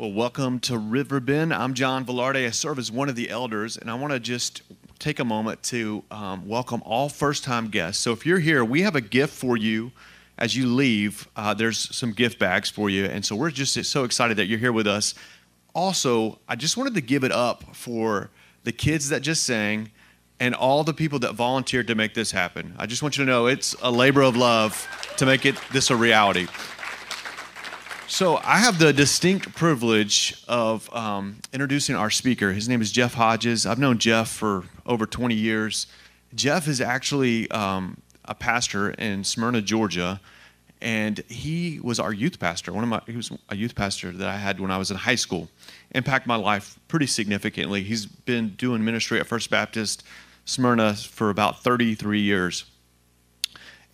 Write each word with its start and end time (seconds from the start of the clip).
Well, 0.00 0.12
welcome 0.12 0.60
to 0.60 0.78
Riverbend. 0.78 1.52
I'm 1.52 1.74
John 1.74 2.06
Velarde. 2.06 2.46
I 2.46 2.50
serve 2.52 2.78
as 2.78 2.90
one 2.90 3.10
of 3.10 3.16
the 3.16 3.28
elders, 3.28 3.76
and 3.76 3.90
I 3.90 3.94
want 3.96 4.14
to 4.14 4.18
just 4.18 4.62
take 4.98 5.18
a 5.18 5.26
moment 5.26 5.62
to 5.64 6.02
um, 6.10 6.48
welcome 6.48 6.82
all 6.86 7.10
first 7.10 7.44
time 7.44 7.68
guests. 7.68 8.02
So, 8.02 8.10
if 8.12 8.24
you're 8.24 8.38
here, 8.38 8.64
we 8.64 8.80
have 8.80 8.96
a 8.96 9.02
gift 9.02 9.34
for 9.34 9.58
you 9.58 9.92
as 10.38 10.56
you 10.56 10.68
leave. 10.68 11.28
Uh, 11.36 11.52
there's 11.52 11.94
some 11.94 12.12
gift 12.12 12.38
bags 12.38 12.70
for 12.70 12.88
you, 12.88 13.04
and 13.04 13.22
so 13.22 13.36
we're 13.36 13.50
just 13.50 13.84
so 13.84 14.04
excited 14.04 14.38
that 14.38 14.46
you're 14.46 14.58
here 14.58 14.72
with 14.72 14.86
us. 14.86 15.14
Also, 15.74 16.38
I 16.48 16.56
just 16.56 16.78
wanted 16.78 16.94
to 16.94 17.02
give 17.02 17.22
it 17.22 17.30
up 17.30 17.76
for 17.76 18.30
the 18.64 18.72
kids 18.72 19.10
that 19.10 19.20
just 19.20 19.42
sang 19.42 19.90
and 20.40 20.54
all 20.54 20.82
the 20.82 20.94
people 20.94 21.18
that 21.18 21.34
volunteered 21.34 21.88
to 21.88 21.94
make 21.94 22.14
this 22.14 22.30
happen. 22.30 22.74
I 22.78 22.86
just 22.86 23.02
want 23.02 23.18
you 23.18 23.26
to 23.26 23.30
know 23.30 23.48
it's 23.48 23.76
a 23.82 23.90
labor 23.90 24.22
of 24.22 24.34
love 24.34 24.88
to 25.18 25.26
make 25.26 25.44
it 25.44 25.56
this 25.72 25.90
a 25.90 25.96
reality. 25.96 26.46
So 28.10 28.40
I 28.42 28.58
have 28.58 28.80
the 28.80 28.92
distinct 28.92 29.54
privilege 29.54 30.42
of 30.48 30.92
um, 30.92 31.36
introducing 31.52 31.94
our 31.94 32.10
speaker. 32.10 32.52
His 32.52 32.68
name 32.68 32.82
is 32.82 32.90
Jeff 32.90 33.14
Hodges. 33.14 33.66
I've 33.66 33.78
known 33.78 33.98
Jeff 33.98 34.28
for 34.28 34.64
over 34.84 35.06
20 35.06 35.36
years. 35.36 35.86
Jeff 36.34 36.66
is 36.66 36.80
actually 36.80 37.48
um, 37.52 38.02
a 38.24 38.34
pastor 38.34 38.90
in 38.90 39.22
Smyrna, 39.22 39.62
Georgia, 39.62 40.20
and 40.82 41.20
he 41.28 41.78
was 41.84 42.00
our 42.00 42.12
youth 42.12 42.40
pastor. 42.40 42.72
One 42.72 42.82
of 42.82 42.90
my 42.90 43.00
he 43.06 43.16
was 43.16 43.30
a 43.48 43.54
youth 43.54 43.76
pastor 43.76 44.10
that 44.10 44.28
I 44.28 44.38
had 44.38 44.58
when 44.58 44.72
I 44.72 44.76
was 44.76 44.90
in 44.90 44.96
high 44.96 45.14
school. 45.14 45.48
Impacted 45.92 46.26
my 46.26 46.34
life 46.34 46.80
pretty 46.88 47.06
significantly. 47.06 47.84
He's 47.84 48.06
been 48.06 48.56
doing 48.56 48.84
ministry 48.84 49.20
at 49.20 49.28
First 49.28 49.50
Baptist 49.50 50.02
Smyrna 50.46 50.94
for 50.94 51.30
about 51.30 51.62
33 51.62 52.20
years. 52.20 52.64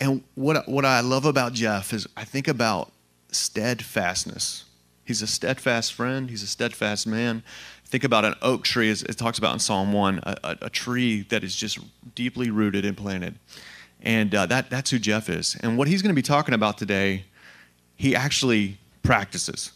And 0.00 0.24
what 0.36 0.66
what 0.66 0.86
I 0.86 1.00
love 1.00 1.26
about 1.26 1.52
Jeff 1.52 1.92
is 1.92 2.06
I 2.16 2.24
think 2.24 2.48
about 2.48 2.92
steadfastness. 3.30 4.64
He's 5.04 5.22
a 5.22 5.26
steadfast 5.26 5.92
friend, 5.92 6.28
he's 6.30 6.42
a 6.42 6.48
steadfast 6.48 7.06
man. 7.06 7.42
Think 7.84 8.02
about 8.02 8.24
an 8.24 8.34
oak 8.42 8.64
tree, 8.64 8.90
as 8.90 9.02
it 9.02 9.16
talks 9.16 9.38
about 9.38 9.52
in 9.52 9.60
Psalm 9.60 9.92
1, 9.92 10.20
a, 10.24 10.36
a, 10.42 10.56
a 10.62 10.70
tree 10.70 11.22
that 11.28 11.44
is 11.44 11.54
just 11.54 11.78
deeply 12.16 12.50
rooted 12.50 12.84
and 12.84 12.96
planted. 12.96 13.38
And 14.02 14.34
uh, 14.34 14.46
that, 14.46 14.70
that's 14.70 14.90
who 14.90 14.98
Jeff 14.98 15.28
is. 15.28 15.56
And 15.60 15.78
what 15.78 15.86
he's 15.86 16.02
going 16.02 16.14
to 16.14 16.16
be 16.16 16.22
talking 16.22 16.54
about 16.54 16.78
today, 16.78 17.24
he 17.94 18.16
actually 18.16 18.78
practices. 19.04 19.70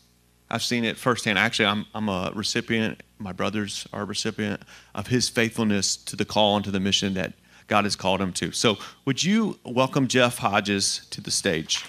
I've 0.50 0.62
seen 0.64 0.84
it 0.84 0.96
firsthand. 0.96 1.38
Actually, 1.38 1.66
I'm, 1.66 1.86
I'm 1.94 2.08
a 2.08 2.32
recipient, 2.34 3.02
my 3.18 3.32
brothers 3.32 3.86
are 3.92 4.02
a 4.02 4.04
recipient 4.04 4.62
of 4.94 5.06
his 5.06 5.28
faithfulness 5.28 5.96
to 5.96 6.16
the 6.16 6.24
call 6.24 6.56
and 6.56 6.64
to 6.64 6.72
the 6.72 6.80
mission 6.80 7.14
that 7.14 7.34
God 7.68 7.84
has 7.84 7.94
called 7.94 8.20
him 8.20 8.32
to. 8.34 8.50
So, 8.50 8.78
would 9.04 9.22
you 9.22 9.60
welcome 9.64 10.08
Jeff 10.08 10.38
Hodges 10.38 11.06
to 11.10 11.20
the 11.20 11.30
stage? 11.30 11.84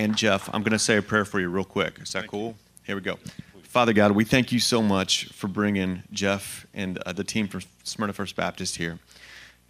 And 0.00 0.16
Jeff, 0.16 0.48
I'm 0.54 0.62
going 0.62 0.72
to 0.72 0.78
say 0.78 0.96
a 0.96 1.02
prayer 1.02 1.26
for 1.26 1.40
you 1.40 1.50
real 1.50 1.62
quick. 1.62 1.98
Is 2.00 2.12
that 2.12 2.20
thank 2.20 2.30
cool? 2.30 2.48
You. 2.48 2.54
Here 2.84 2.94
we 2.94 3.02
go. 3.02 3.18
Father 3.62 3.92
God, 3.92 4.12
we 4.12 4.24
thank 4.24 4.50
you 4.50 4.58
so 4.58 4.80
much 4.80 5.26
for 5.26 5.46
bringing 5.46 6.02
Jeff 6.10 6.66
and 6.72 6.96
uh, 7.04 7.12
the 7.12 7.22
team 7.22 7.48
from 7.48 7.60
Smyrna 7.84 8.14
First 8.14 8.34
Baptist 8.34 8.76
here. 8.76 8.98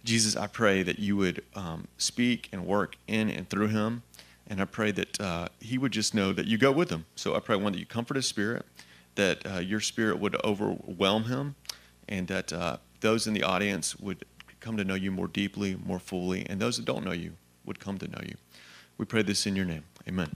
Jesus, 0.05 0.37
I 0.37 0.47
pray 0.47 0.83
that 0.83 0.99
you 0.99 1.17
would 1.17 1.43
um, 1.53 1.85
speak 1.97 2.47
and 2.53 2.65
work 2.65 2.95
in 3.07 3.29
and 3.29 3.49
through 3.49 3.67
him. 3.67 4.03
And 4.47 4.61
I 4.61 4.65
pray 4.65 4.91
that 4.91 5.19
uh, 5.19 5.49
he 5.59 5.77
would 5.77 5.91
just 5.91 6.15
know 6.15 6.31
that 6.31 6.45
you 6.45 6.57
go 6.57 6.71
with 6.71 6.89
him. 6.89 7.05
So 7.15 7.35
I 7.35 7.41
pray, 7.41 7.57
one, 7.57 7.73
that 7.73 7.79
you 7.79 7.85
comfort 7.85 8.15
his 8.15 8.25
spirit, 8.25 8.65
that 9.15 9.45
uh, 9.45 9.59
your 9.59 9.81
spirit 9.81 10.17
would 10.19 10.37
overwhelm 10.45 11.25
him, 11.25 11.55
and 12.07 12.25
that 12.29 12.53
uh, 12.53 12.77
those 13.01 13.27
in 13.27 13.33
the 13.33 13.43
audience 13.43 13.99
would 13.99 14.23
come 14.61 14.77
to 14.77 14.85
know 14.85 14.95
you 14.95 15.11
more 15.11 15.27
deeply, 15.27 15.75
more 15.85 15.99
fully, 15.99 16.45
and 16.49 16.61
those 16.61 16.77
that 16.77 16.85
don't 16.85 17.03
know 17.03 17.11
you 17.11 17.33
would 17.65 17.81
come 17.81 17.97
to 17.97 18.07
know 18.07 18.21
you. 18.23 18.35
We 19.01 19.05
pray 19.05 19.23
this 19.23 19.47
in 19.47 19.55
your 19.55 19.65
name. 19.65 19.83
Amen. 20.07 20.29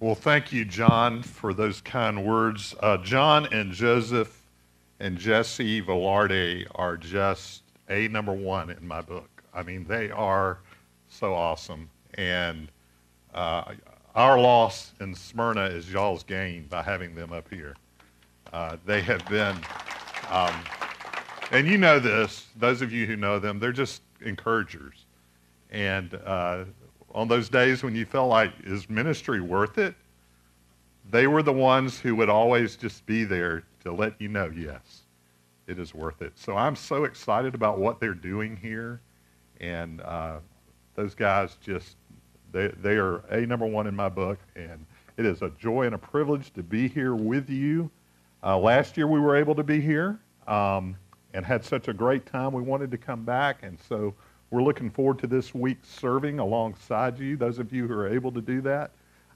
Well, 0.00 0.16
thank 0.16 0.52
you, 0.52 0.64
John, 0.64 1.22
for 1.22 1.54
those 1.54 1.80
kind 1.80 2.26
words. 2.26 2.74
Uh, 2.80 2.96
John 2.96 3.46
and 3.52 3.70
Joseph 3.70 4.42
and 4.98 5.16
Jesse 5.16 5.80
Velarde 5.80 6.66
are 6.74 6.96
just 6.96 7.62
a 7.88 8.08
number 8.08 8.32
one 8.32 8.70
in 8.70 8.84
my 8.84 9.00
book. 9.00 9.44
I 9.54 9.62
mean, 9.62 9.84
they 9.84 10.10
are 10.10 10.58
so 11.08 11.32
awesome. 11.32 11.88
And 12.14 12.72
uh, 13.32 13.74
our 14.16 14.36
loss 14.40 14.94
in 15.00 15.14
Smyrna 15.14 15.66
is 15.66 15.92
y'all's 15.92 16.24
gain 16.24 16.66
by 16.66 16.82
having 16.82 17.14
them 17.14 17.32
up 17.32 17.48
here. 17.50 17.76
Uh, 18.52 18.78
they 18.84 19.00
have 19.00 19.24
been, 19.26 19.56
um, 20.28 20.56
and 21.52 21.68
you 21.68 21.78
know 21.78 22.00
this, 22.00 22.48
those 22.56 22.82
of 22.82 22.90
you 22.90 23.06
who 23.06 23.14
know 23.14 23.38
them, 23.38 23.60
they're 23.60 23.70
just 23.70 24.02
encouragers. 24.22 25.01
And 25.72 26.14
uh, 26.24 26.64
on 27.14 27.28
those 27.28 27.48
days 27.48 27.82
when 27.82 27.96
you 27.96 28.04
felt 28.04 28.28
like, 28.28 28.52
is 28.62 28.88
ministry 28.88 29.40
worth 29.40 29.78
it? 29.78 29.94
They 31.10 31.26
were 31.26 31.42
the 31.42 31.52
ones 31.52 31.98
who 31.98 32.14
would 32.16 32.28
always 32.28 32.76
just 32.76 33.04
be 33.06 33.24
there 33.24 33.64
to 33.82 33.92
let 33.92 34.20
you 34.20 34.28
know, 34.28 34.52
yes, 34.54 35.02
it 35.66 35.78
is 35.78 35.94
worth 35.94 36.22
it. 36.22 36.32
So 36.36 36.56
I'm 36.56 36.76
so 36.76 37.04
excited 37.04 37.54
about 37.54 37.78
what 37.78 37.98
they're 37.98 38.14
doing 38.14 38.56
here. 38.56 39.00
And 39.60 40.00
uh, 40.02 40.38
those 40.94 41.14
guys 41.14 41.56
just, 41.60 41.96
they, 42.52 42.68
they 42.68 42.96
are 42.96 43.18
a 43.30 43.46
number 43.46 43.66
one 43.66 43.86
in 43.86 43.96
my 43.96 44.08
book. 44.08 44.38
And 44.54 44.84
it 45.16 45.24
is 45.24 45.42
a 45.42 45.50
joy 45.58 45.86
and 45.86 45.94
a 45.94 45.98
privilege 45.98 46.52
to 46.52 46.62
be 46.62 46.86
here 46.86 47.14
with 47.14 47.48
you. 47.48 47.90
Uh, 48.44 48.58
last 48.58 48.96
year 48.96 49.06
we 49.06 49.20
were 49.20 49.36
able 49.36 49.54
to 49.54 49.62
be 49.62 49.80
here 49.80 50.20
um, 50.46 50.96
and 51.32 51.46
had 51.46 51.64
such 51.64 51.88
a 51.88 51.94
great 51.94 52.26
time. 52.26 52.52
We 52.52 52.62
wanted 52.62 52.90
to 52.90 52.98
come 52.98 53.24
back. 53.24 53.62
And 53.62 53.78
so 53.88 54.14
we're 54.52 54.62
looking 54.62 54.90
forward 54.90 55.18
to 55.18 55.26
this 55.26 55.54
week 55.54 55.78
serving 55.82 56.38
alongside 56.38 57.18
you, 57.18 57.38
those 57.38 57.58
of 57.58 57.72
you 57.72 57.88
who 57.88 57.94
are 57.94 58.06
able 58.06 58.30
to 58.30 58.42
do 58.42 58.60
that. 58.60 58.90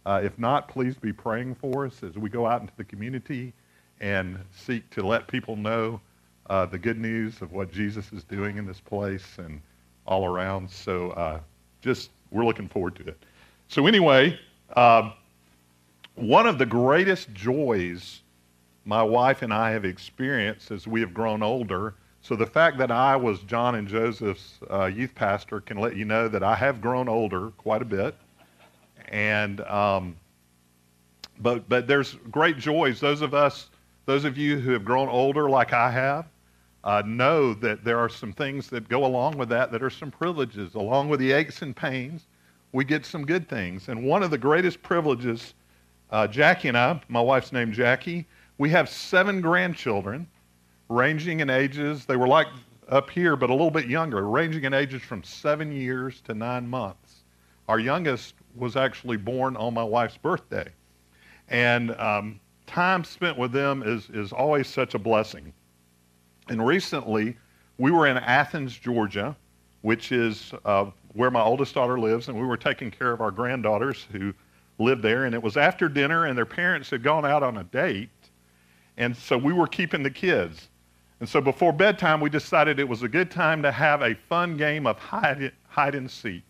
Uh, 0.05 0.21
if 0.23 0.39
not, 0.39 0.69
please 0.69 0.95
be 0.99 1.11
praying 1.11 1.55
for 1.55 1.87
us 1.87 2.03
as 2.03 2.17
we 2.17 2.29
go 2.29 2.47
out 2.47 2.61
into 2.61 2.75
the 2.77 2.85
community 2.85 3.55
and 4.01 4.39
seek 4.53 4.89
to 4.91 5.05
let 5.05 5.27
people 5.27 5.57
know 5.57 5.99
uh, 6.51 6.67
the 6.67 6.79
good 6.79 6.99
news 6.99 7.41
of 7.41 7.51
what 7.53 7.73
Jesus 7.73 8.13
is 8.13 8.25
doing 8.25 8.59
in 8.59 8.67
this 8.67 8.79
place 8.79 9.39
and 9.39 9.63
all 10.07 10.27
around. 10.27 10.71
So 10.71 11.13
uh, 11.13 11.41
just, 11.81 12.11
we're 12.31 12.45
looking 12.45 12.69
forward 12.69 12.95
to 12.97 13.09
it. 13.09 13.25
So, 13.69 13.87
anyway, 13.87 14.39
uh, 14.77 15.13
one 16.15 16.47
of 16.47 16.59
the 16.59 16.67
greatest 16.67 17.33
joys 17.33 18.21
my 18.85 19.03
wife 19.03 19.43
and 19.43 19.53
I 19.53 19.71
have 19.71 19.85
experienced 19.85 20.71
as 20.71 20.87
we 20.87 21.01
have 21.01 21.13
grown 21.13 21.43
older 21.43 21.95
so 22.27 22.35
the 22.35 22.45
fact 22.45 22.77
that 22.79 22.91
I 22.91 23.15
was 23.15 23.39
John 23.43 23.77
and 23.77 23.87
Joseph's 23.87 24.59
uh, 24.69 24.87
youth 24.87 25.15
pastor 25.15 25.61
can 25.61 25.77
let 25.77 25.95
you 25.95 26.05
know 26.05 26.27
that 26.27 26.43
I 26.43 26.57
have 26.57 26.81
grown 26.81 27.09
older 27.09 27.53
quite 27.57 27.83
a 27.83 27.85
bit, 27.85 28.17
and 29.11 29.61
um, 29.61 30.17
but 31.39 31.69
but 31.69 31.87
there's 31.87 32.15
great 32.33 32.59
joys. 32.59 32.99
Those 32.99 33.23
of 33.23 33.33
us, 33.33 33.71
those 34.07 34.25
of 34.25 34.37
you 34.37 34.59
who 34.59 34.73
have 34.73 34.85
grown 34.85 35.09
older 35.09 35.49
like 35.49 35.73
I 35.73 35.89
have, 35.89 36.27
uh, 36.83 37.05
know 37.07 37.55
that 37.55 37.85
there 37.85 38.01
are 38.01 38.09
some 38.09 38.33
things 38.33 38.71
that 38.71 38.89
go 38.89 39.07
along 39.07 39.39
with 39.39 39.49
that 39.51 39.71
that 39.71 39.81
are 39.81 39.91
some 39.91 40.11
privileges. 40.11 40.75
Along 40.75 41.09
with 41.09 41.21
the 41.21 41.31
aches 41.31 41.63
and 41.63 41.77
pains, 41.77 42.27
we 42.73 42.85
get 42.85 43.07
some 43.07 43.25
good 43.25 43.49
things. 43.49 43.89
And 43.89 44.03
one 44.03 44.25
of 44.25 44.33
the 44.33 44.39
greatest 44.39 44.83
privileges, 44.83 45.55
uh, 46.11 46.27
Jackie 46.27 46.67
and 46.67 46.77
I, 46.77 47.01
my 47.07 47.21
wife's 47.21 47.53
name 47.53 47.73
Jackie, 47.73 48.27
we 48.59 48.69
have 48.71 48.89
seven 48.89 49.41
grandchildren 49.41 50.27
ranging 50.89 51.41
in 51.41 51.51
ages. 51.51 52.05
They 52.05 52.17
were 52.17 52.29
like 52.29 52.47
up 52.89 53.11
here, 53.11 53.37
but 53.37 53.51
a 53.51 53.53
little 53.53 53.71
bit 53.71 53.87
younger, 53.87 54.29
ranging 54.29 54.65
in 54.65 54.75
ages 54.75 55.03
from 55.03 55.23
seven 55.23 55.73
years 55.73 56.21
to 56.23 56.35
nine 56.35 56.69
months. 56.69 57.25
Our 57.69 57.81
youngest 57.81 58.35
was 58.55 58.77
actually 58.77 59.17
born 59.17 59.57
on 59.57 59.75
my 59.75 59.83
wife's 59.83 60.17
birthday. 60.17 60.69
And 61.49 61.93
um, 61.97 62.41
time 62.67 63.05
spent 63.05 63.39
with 63.39 63.53
them 63.53 63.83
is, 63.85 64.09
is 64.11 64.33
always 64.33 64.69
such 64.69 64.95
a 64.95 64.99
blessing. 64.99 65.53
And 66.49 66.65
recently, 66.65 67.37
we 67.79 67.91
were 67.91 68.07
in 68.07 68.17
Athens, 68.17 68.77
Georgia, 68.77 69.37
which 69.83 70.13
is 70.13 70.53
uh, 70.65 70.87
where 71.13 71.31
my 71.31 71.43
oldest 71.43 71.75
daughter 71.75 71.99
lives, 71.99 72.29
and 72.29 72.39
we 72.39 72.47
were 72.47 72.57
taking 72.57 72.91
care 72.91 73.13
of 73.13 73.21
our 73.21 73.31
granddaughters 73.31 74.07
who 74.13 74.33
lived 74.79 75.03
there. 75.03 75.25
And 75.25 75.35
it 75.35 75.43
was 75.43 75.57
after 75.57 75.89
dinner, 75.89 76.27
and 76.27 76.39
their 76.39 76.47
parents 76.47 76.91
had 76.91 77.03
gone 77.03 77.25
out 77.25 77.43
on 77.43 77.59
a 77.59 77.65
date. 77.65 78.11
And 78.97 79.17
so 79.17 79.37
we 79.37 79.53
were 79.53 79.67
keeping 79.67 80.03
the 80.03 80.11
kids. 80.11 80.69
And 81.21 81.29
so 81.29 81.41
before 81.41 81.73
bedtime, 81.73 82.21
we 82.21 82.29
decided 82.29 82.79
it 82.79 82.89
was 82.89 83.03
a 83.03 83.09
good 83.09 83.31
time 83.31 83.63
to 83.63 83.73
have 83.73 84.03
a 84.03 84.15
fun 84.29 84.57
game 84.57 84.87
of 84.87 84.99
hide, 84.99 85.53
hide 85.69 85.95
and 85.95 86.11
seek. 86.11 86.43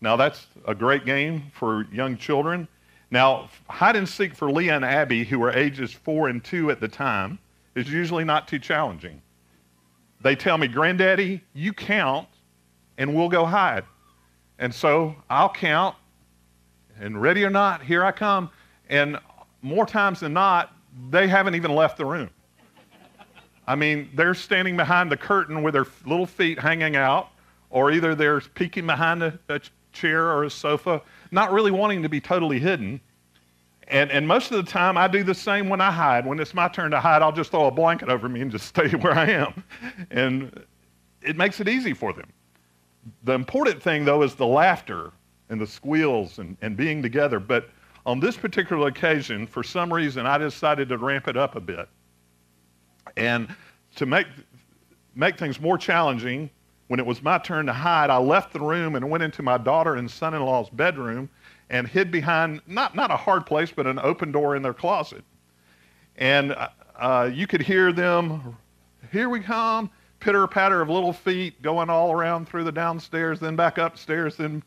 Now, 0.00 0.16
that's 0.16 0.46
a 0.66 0.74
great 0.74 1.06
game 1.06 1.44
for 1.54 1.86
young 1.92 2.16
children. 2.16 2.68
Now, 3.10 3.48
hide 3.68 3.96
and 3.96 4.08
seek 4.08 4.34
for 4.34 4.50
Leah 4.50 4.76
and 4.76 4.84
Abby, 4.84 5.24
who 5.24 5.38
were 5.38 5.52
ages 5.52 5.92
four 5.92 6.28
and 6.28 6.42
two 6.42 6.70
at 6.70 6.80
the 6.80 6.88
time, 6.88 7.38
is 7.74 7.90
usually 7.90 8.24
not 8.24 8.48
too 8.48 8.58
challenging. 8.58 9.22
They 10.20 10.36
tell 10.36 10.58
me, 10.58 10.68
Granddaddy, 10.68 11.42
you 11.54 11.72
count 11.72 12.28
and 12.98 13.14
we'll 13.14 13.28
go 13.28 13.44
hide. 13.44 13.84
And 14.58 14.74
so 14.74 15.16
I'll 15.30 15.52
count, 15.52 15.96
and 17.00 17.20
ready 17.20 17.44
or 17.44 17.50
not, 17.50 17.82
here 17.82 18.04
I 18.04 18.12
come. 18.12 18.50
And 18.88 19.18
more 19.62 19.86
times 19.86 20.20
than 20.20 20.32
not, 20.32 20.74
they 21.10 21.26
haven't 21.26 21.54
even 21.54 21.74
left 21.74 21.96
the 21.96 22.04
room. 22.04 22.30
I 23.66 23.76
mean, 23.76 24.10
they're 24.14 24.34
standing 24.34 24.76
behind 24.76 25.10
the 25.10 25.16
curtain 25.16 25.62
with 25.62 25.74
their 25.74 25.86
little 26.04 26.26
feet 26.26 26.58
hanging 26.58 26.96
out, 26.96 27.30
or 27.70 27.92
either 27.92 28.14
they're 28.14 28.40
peeking 28.40 28.86
behind 28.86 29.22
a, 29.22 29.38
a 29.48 29.60
chair 29.92 30.28
or 30.28 30.44
a 30.44 30.50
sofa, 30.50 31.02
not 31.30 31.52
really 31.52 31.70
wanting 31.70 32.02
to 32.02 32.08
be 32.08 32.20
totally 32.20 32.58
hidden. 32.58 33.00
And, 33.88 34.10
and 34.10 34.26
most 34.26 34.50
of 34.50 34.64
the 34.64 34.70
time, 34.70 34.96
I 34.96 35.06
do 35.06 35.22
the 35.22 35.34
same 35.34 35.68
when 35.68 35.80
I 35.80 35.90
hide. 35.90 36.26
When 36.26 36.40
it's 36.40 36.54
my 36.54 36.68
turn 36.68 36.90
to 36.92 37.00
hide, 37.00 37.22
I'll 37.22 37.32
just 37.32 37.50
throw 37.50 37.66
a 37.66 37.70
blanket 37.70 38.08
over 38.08 38.28
me 38.28 38.40
and 38.40 38.50
just 38.50 38.66
stay 38.68 38.88
where 38.90 39.14
I 39.14 39.26
am. 39.26 39.64
And 40.10 40.64
it 41.20 41.36
makes 41.36 41.60
it 41.60 41.68
easy 41.68 41.92
for 41.92 42.12
them. 42.12 42.28
The 43.24 43.32
important 43.32 43.82
thing, 43.82 44.04
though, 44.04 44.22
is 44.22 44.34
the 44.34 44.46
laughter 44.46 45.12
and 45.48 45.60
the 45.60 45.66
squeals 45.66 46.38
and, 46.38 46.56
and 46.62 46.76
being 46.76 47.02
together. 47.02 47.38
But 47.38 47.68
on 48.06 48.20
this 48.20 48.36
particular 48.36 48.88
occasion, 48.88 49.46
for 49.46 49.62
some 49.62 49.92
reason, 49.92 50.26
I 50.26 50.38
decided 50.38 50.88
to 50.88 50.98
ramp 50.98 51.28
it 51.28 51.36
up 51.36 51.56
a 51.56 51.60
bit. 51.60 51.88
And 53.16 53.54
to 53.96 54.06
make, 54.06 54.26
make 55.14 55.38
things 55.38 55.60
more 55.60 55.78
challenging, 55.78 56.50
when 56.88 57.00
it 57.00 57.06
was 57.06 57.22
my 57.22 57.38
turn 57.38 57.66
to 57.66 57.72
hide, 57.72 58.10
I 58.10 58.18
left 58.18 58.52
the 58.52 58.60
room 58.60 58.96
and 58.96 59.08
went 59.08 59.22
into 59.22 59.42
my 59.42 59.56
daughter 59.56 59.96
and 59.96 60.10
son 60.10 60.34
in 60.34 60.42
law's 60.42 60.68
bedroom 60.68 61.30
and 61.70 61.88
hid 61.88 62.10
behind 62.10 62.60
not, 62.66 62.94
not 62.94 63.10
a 63.10 63.16
hard 63.16 63.46
place, 63.46 63.72
but 63.74 63.86
an 63.86 63.98
open 63.98 64.30
door 64.30 64.56
in 64.56 64.62
their 64.62 64.74
closet. 64.74 65.24
And 66.16 66.54
uh, 66.96 67.30
you 67.32 67.46
could 67.46 67.62
hear 67.62 67.92
them, 67.92 68.56
here 69.10 69.30
we 69.30 69.40
come, 69.40 69.90
pitter 70.20 70.46
patter 70.46 70.82
of 70.82 70.90
little 70.90 71.14
feet 71.14 71.62
going 71.62 71.88
all 71.88 72.12
around 72.12 72.46
through 72.46 72.64
the 72.64 72.72
downstairs, 72.72 73.40
then 73.40 73.56
back 73.56 73.78
upstairs, 73.78 74.36
then, 74.36 74.62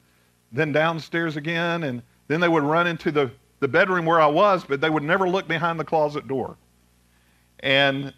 then 0.52 0.72
downstairs 0.72 1.38
again. 1.38 1.84
And 1.84 2.02
then 2.28 2.40
they 2.40 2.50
would 2.50 2.64
run 2.64 2.88
into 2.88 3.12
the, 3.12 3.32
the 3.60 3.68
bedroom 3.68 4.06
where 4.06 4.20
I 4.20 4.28
was, 4.28 4.66
but 4.66 4.82
they 4.82 4.90
would 4.90 5.04
never 5.04 5.30
look 5.30 5.48
behind 5.48 5.80
the 5.80 5.86
closet 5.86 6.28
door. 6.28 6.58
And 7.60 8.14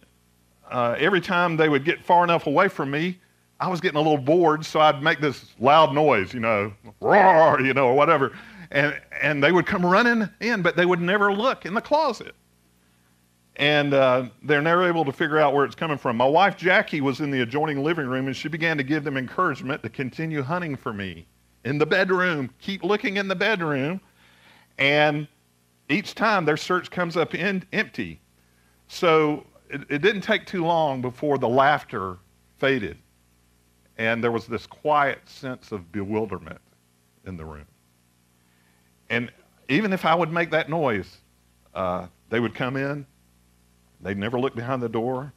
uh, 0.72 0.96
every 0.98 1.22
time 1.22 1.58
they 1.58 1.70
would 1.70 1.86
get 1.86 2.04
far 2.04 2.24
enough 2.24 2.48
away 2.48 2.68
from 2.68 2.92
me, 2.92 3.20
I 3.60 3.68
was 3.70 3.82
getting 3.82 3.98
a 3.98 4.02
little 4.02 4.18
bored, 4.18 4.66
so 4.66 4.80
I'd 4.80 5.02
make 5.02 5.20
this 5.20 5.54
loud 5.60 5.94
noise, 5.94 6.34
you 6.34 6.40
know, 6.40 6.74
roar, 7.02 7.60
you 7.60 7.74
know, 7.74 7.88
or 7.88 7.96
whatever. 7.96 8.38
And, 8.70 9.00
and 9.22 9.44
they 9.44 9.52
would 9.52 9.66
come 9.66 9.86
running 9.86 10.30
in, 10.42 10.62
but 10.62 10.76
they 10.76 10.86
would 10.86 11.02
never 11.02 11.34
look 11.34 11.66
in 11.66 11.74
the 11.74 11.82
closet. 11.82 12.36
And 13.56 13.96
uh, 13.96 14.30
they're 14.44 14.62
never 14.62 14.88
able 14.88 15.04
to 15.06 15.12
figure 15.12 15.40
out 15.40 15.54
where 15.54 15.66
it's 15.66 15.74
coming 15.74 15.98
from. 15.98 16.18
My 16.18 16.28
wife, 16.28 16.56
Jackie, 16.56 17.02
was 17.02 17.22
in 17.22 17.32
the 17.32 17.42
adjoining 17.42 17.84
living 17.84 18.06
room, 18.06 18.28
and 18.28 18.36
she 18.36 18.48
began 18.48 18.78
to 18.78 18.84
give 18.84 19.04
them 19.04 19.18
encouragement 19.18 19.82
to 19.82 19.90
continue 19.90 20.44
hunting 20.44 20.76
for 20.76 20.94
me 20.94 21.26
in 21.66 21.80
the 21.80 21.86
bedroom. 21.86 22.52
Keep 22.60 22.84
looking 22.84 23.18
in 23.18 23.28
the 23.28 23.36
bedroom. 23.36 24.00
And 24.78 25.28
each 25.90 26.14
time 26.14 26.46
their 26.46 26.58
search 26.58 26.92
comes 26.92 27.18
up 27.18 27.34
in, 27.34 27.66
empty. 27.74 28.22
So 28.88 29.48
it, 29.70 29.82
it 29.90 30.02
didn't 30.02 30.22
take 30.22 30.46
too 30.46 30.66
long 30.66 31.02
before 31.02 31.38
the 31.38 31.50
laughter 31.50 32.18
faded 32.58 32.98
and 33.98 34.24
there 34.24 34.32
was 34.32 34.46
this 34.46 34.68
quiet 34.68 35.28
sense 35.28 35.72
of 35.72 35.92
bewilderment 35.92 36.62
in 37.26 37.36
the 37.36 37.46
room. 37.46 37.66
And 39.10 39.32
even 39.70 39.92
if 39.92 40.06
I 40.06 40.14
would 40.14 40.32
make 40.32 40.52
that 40.52 40.70
noise, 40.70 41.18
uh, 41.74 42.08
they 42.30 42.40
would 42.40 42.54
come 42.54 42.78
in. 42.78 43.06
They'd 44.02 44.18
never 44.18 44.40
look 44.40 44.56
behind 44.56 44.82
the 44.82 44.90
door. 44.90 45.34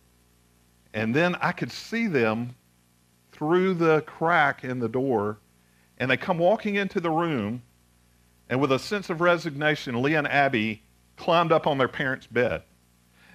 And 0.93 1.15
then 1.15 1.37
I 1.37 1.53
could 1.53 1.73
see 1.73 2.06
them 2.06 2.55
through 3.32 3.75
the 3.75 4.03
crack 4.03 4.65
in 4.65 4.81
the 4.81 4.88
door, 4.88 5.38
and 5.99 6.11
they 6.11 6.17
come 6.17 6.38
walking 6.38 6.75
into 6.75 7.00
the 7.00 7.11
room, 7.11 7.62
and 8.50 8.61
with 8.61 8.73
a 8.73 8.79
sense 8.79 9.09
of 9.09 9.21
resignation, 9.21 10.03
Leah 10.03 10.19
and 10.19 10.29
Abby 10.29 10.82
climbed 11.17 11.53
up 11.53 11.67
on 11.67 11.79
their 11.79 11.88
parents' 11.88 12.27
bed. 12.27 12.62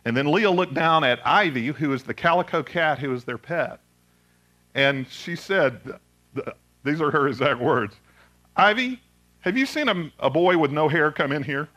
And 0.05 0.15
then 0.15 0.31
Leah 0.31 0.51
looked 0.51 0.75
down 0.75 1.03
at 1.03 1.19
Ivy, 1.25 1.67
who 1.67 1.91
is 1.91 2.03
the 2.03 2.13
calico 2.13 2.61
cat 2.61 2.99
who 2.99 3.11
is 3.13 3.23
their 3.23 3.39
pet. 3.39 3.79
And 4.75 5.07
she 5.09 5.35
said, 5.35 5.99
these 6.83 7.01
are 7.01 7.09
her 7.11 7.27
exact 7.27 7.59
words 7.59 7.95
Ivy, 8.55 9.01
have 9.39 9.57
you 9.57 9.65
seen 9.65 9.89
a, 9.89 10.11
a 10.19 10.29
boy 10.29 10.57
with 10.57 10.71
no 10.71 10.87
hair 10.87 11.11
come 11.11 11.31
in 11.31 11.43
here? 11.43 11.67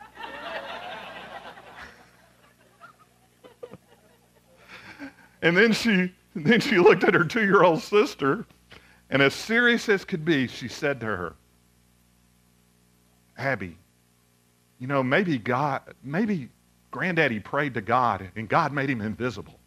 and 5.41 5.57
then 5.57 5.73
she, 5.73 6.13
then 6.35 6.61
she 6.61 6.77
looked 6.77 7.03
at 7.03 7.13
her 7.13 7.25
two 7.25 7.43
year 7.43 7.63
old 7.63 7.81
sister, 7.81 8.45
and 9.09 9.21
as 9.21 9.33
serious 9.33 9.89
as 9.89 10.05
could 10.05 10.23
be, 10.23 10.47
she 10.47 10.67
said 10.67 10.99
to 11.01 11.05
her, 11.05 11.35
Abby, 13.37 13.77
you 14.79 14.87
know, 14.87 15.03
maybe 15.03 15.37
God, 15.37 15.81
maybe 16.03 16.49
Granddaddy 16.91 17.39
prayed 17.39 17.73
to 17.75 17.81
God 17.81 18.29
and 18.35 18.49
God 18.49 18.73
made 18.73 18.89
him 18.89 19.01
invisible 19.01 19.59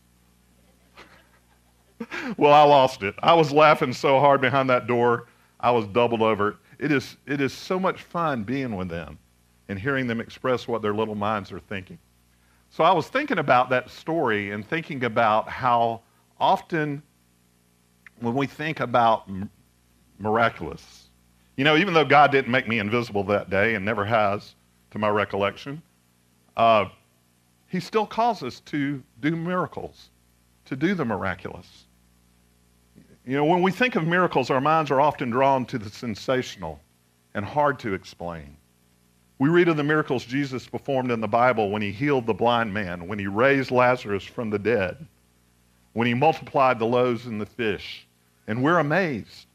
well, 2.36 2.52
I 2.52 2.62
lost 2.62 3.02
it. 3.02 3.14
I 3.22 3.34
was 3.34 3.52
laughing 3.52 3.92
so 3.92 4.19
hard 4.20 4.40
behind 4.40 4.69
that 4.70 4.86
door, 4.86 5.26
I 5.60 5.70
was 5.70 5.86
doubled 5.86 6.22
over. 6.22 6.56
It 6.78 6.90
is, 6.90 7.16
it 7.26 7.40
is 7.40 7.52
so 7.52 7.78
much 7.78 8.02
fun 8.02 8.42
being 8.42 8.76
with 8.76 8.88
them 8.88 9.19
and 9.69 9.78
hearing 9.78 10.06
them 10.06 10.20
express 10.20 10.66
what 10.66 10.82
their 10.82 10.94
little 10.94 11.14
minds 11.14 11.52
are 11.52 11.60
thinking. 11.60 11.98
So 12.70 12.84
I 12.84 12.92
was 12.92 13.08
thinking 13.08 13.38
about 13.38 13.70
that 13.70 13.90
story 13.90 14.50
and 14.50 14.66
thinking 14.66 15.04
about 15.04 15.48
how 15.48 16.00
often 16.40 17.02
when 18.20 18.34
we 18.34 18.46
think 18.46 18.80
about 18.80 19.28
miraculous, 20.18 21.08
you 21.56 21.64
know, 21.64 21.76
even 21.76 21.94
though 21.94 22.04
God 22.04 22.32
didn't 22.32 22.50
make 22.50 22.66
me 22.66 22.78
invisible 22.78 23.25
that 23.25 23.50
day 23.50 23.75
and 23.75 23.84
never 23.84 24.04
has 24.04 24.54
to 24.90 24.98
my 24.98 25.08
recollection, 25.08 25.82
uh, 26.56 26.86
he 27.72 27.80
still 27.80 28.04
calls 28.04 28.42
us 28.42 28.60
to 28.60 29.02
do 29.20 29.34
miracles, 29.34 30.10
to 30.66 30.76
do 30.76 30.94
the 30.94 31.06
miraculous. 31.06 31.86
You 33.24 33.34
know, 33.34 33.46
when 33.46 33.62
we 33.62 33.72
think 33.72 33.96
of 33.96 34.06
miracles, 34.06 34.50
our 34.50 34.60
minds 34.60 34.90
are 34.90 35.00
often 35.00 35.30
drawn 35.30 35.64
to 35.66 35.78
the 35.78 35.88
sensational 35.88 36.78
and 37.32 37.46
hard 37.46 37.78
to 37.78 37.94
explain. 37.94 38.58
We 39.38 39.48
read 39.48 39.69
of 39.69 39.78
the 39.78 39.84
miracles 39.84 40.26
Jesus 40.26 40.66
performed 40.66 41.10
in 41.10 41.22
the 41.22 41.28
Bible 41.28 41.70
when 41.70 41.80
he 41.80 41.90
healed 41.90 42.26
the 42.26 42.34
blind 42.34 42.74
man, 42.74 43.08
when 43.08 43.19
he 43.19 43.26
raised 43.26 43.70
Lazarus 43.70 44.22
from 44.22 44.50
the 44.50 44.58
dead, 44.58 45.06
when 45.94 46.06
he 46.06 46.12
multiplied 46.12 46.78
the 46.78 46.84
loaves 46.84 47.25
and 47.25 47.40
the 47.40 47.46
fish. 47.46 48.06
And 48.48 48.62
we're 48.62 48.80
amazed. 48.80 49.46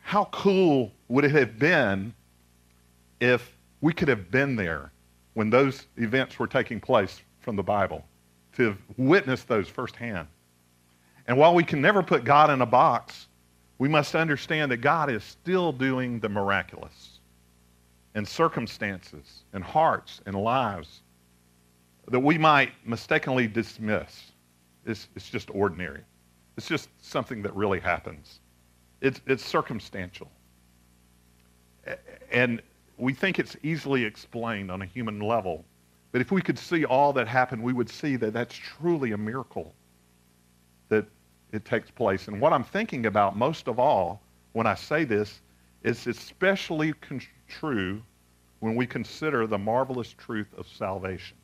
How 0.00 0.24
cool 0.32 0.90
would 1.08 1.26
it 1.26 1.32
have 1.32 1.58
been 1.58 2.14
if 3.20 3.58
we 3.82 3.92
could 3.92 4.08
have 4.08 4.30
been 4.30 4.56
there 4.56 4.90
when 5.40 5.48
those 5.48 5.86
events 5.96 6.38
were 6.38 6.46
taking 6.46 6.78
place 6.78 7.22
from 7.38 7.56
the 7.56 7.62
Bible, 7.62 8.04
to 8.54 8.76
witness 8.98 9.42
those 9.44 9.70
firsthand? 9.70 10.28
And 11.26 11.38
while 11.38 11.54
we 11.54 11.64
can 11.64 11.80
never 11.80 12.02
put 12.02 12.24
God 12.24 12.50
in 12.50 12.60
a 12.60 12.66
box, 12.66 13.28
we 13.78 13.88
must 13.88 14.14
understand 14.14 14.70
that 14.70 14.82
God 14.82 15.10
is 15.10 15.24
still 15.24 15.72
doing 15.72 16.20
the 16.20 16.28
miraculous 16.28 17.20
in 18.14 18.26
circumstances 18.26 19.44
and 19.54 19.64
hearts 19.64 20.20
and 20.26 20.36
lives 20.36 21.00
that 22.08 22.20
we 22.20 22.36
might 22.36 22.72
mistakenly 22.84 23.46
dismiss. 23.46 24.32
It's, 24.84 25.08
it's 25.16 25.30
just 25.30 25.48
ordinary. 25.54 26.02
It's 26.58 26.68
just 26.68 26.90
something 27.00 27.40
that 27.44 27.56
really 27.56 27.80
happens. 27.80 28.40
It's, 29.00 29.22
it's 29.26 29.42
circumstantial. 29.42 30.30
And 32.30 32.60
we 33.00 33.14
think 33.14 33.38
it's 33.38 33.56
easily 33.62 34.04
explained 34.04 34.70
on 34.70 34.82
a 34.82 34.86
human 34.86 35.20
level. 35.20 35.64
But 36.12 36.20
if 36.20 36.30
we 36.30 36.42
could 36.42 36.58
see 36.58 36.84
all 36.84 37.12
that 37.14 37.28
happened, 37.28 37.62
we 37.62 37.72
would 37.72 37.88
see 37.88 38.16
that 38.16 38.32
that's 38.32 38.54
truly 38.54 39.12
a 39.12 39.18
miracle 39.18 39.74
that 40.88 41.06
it 41.52 41.64
takes 41.64 41.90
place. 41.90 42.28
And 42.28 42.40
what 42.40 42.52
I'm 42.52 42.64
thinking 42.64 43.06
about 43.06 43.36
most 43.36 43.68
of 43.68 43.78
all 43.78 44.20
when 44.52 44.66
I 44.66 44.74
say 44.74 45.04
this 45.04 45.40
is 45.82 46.06
especially 46.06 46.92
con- 46.94 47.22
true 47.48 48.02
when 48.58 48.74
we 48.76 48.86
consider 48.86 49.46
the 49.46 49.58
marvelous 49.58 50.12
truth 50.12 50.48
of 50.58 50.66
salvation. 50.68 51.36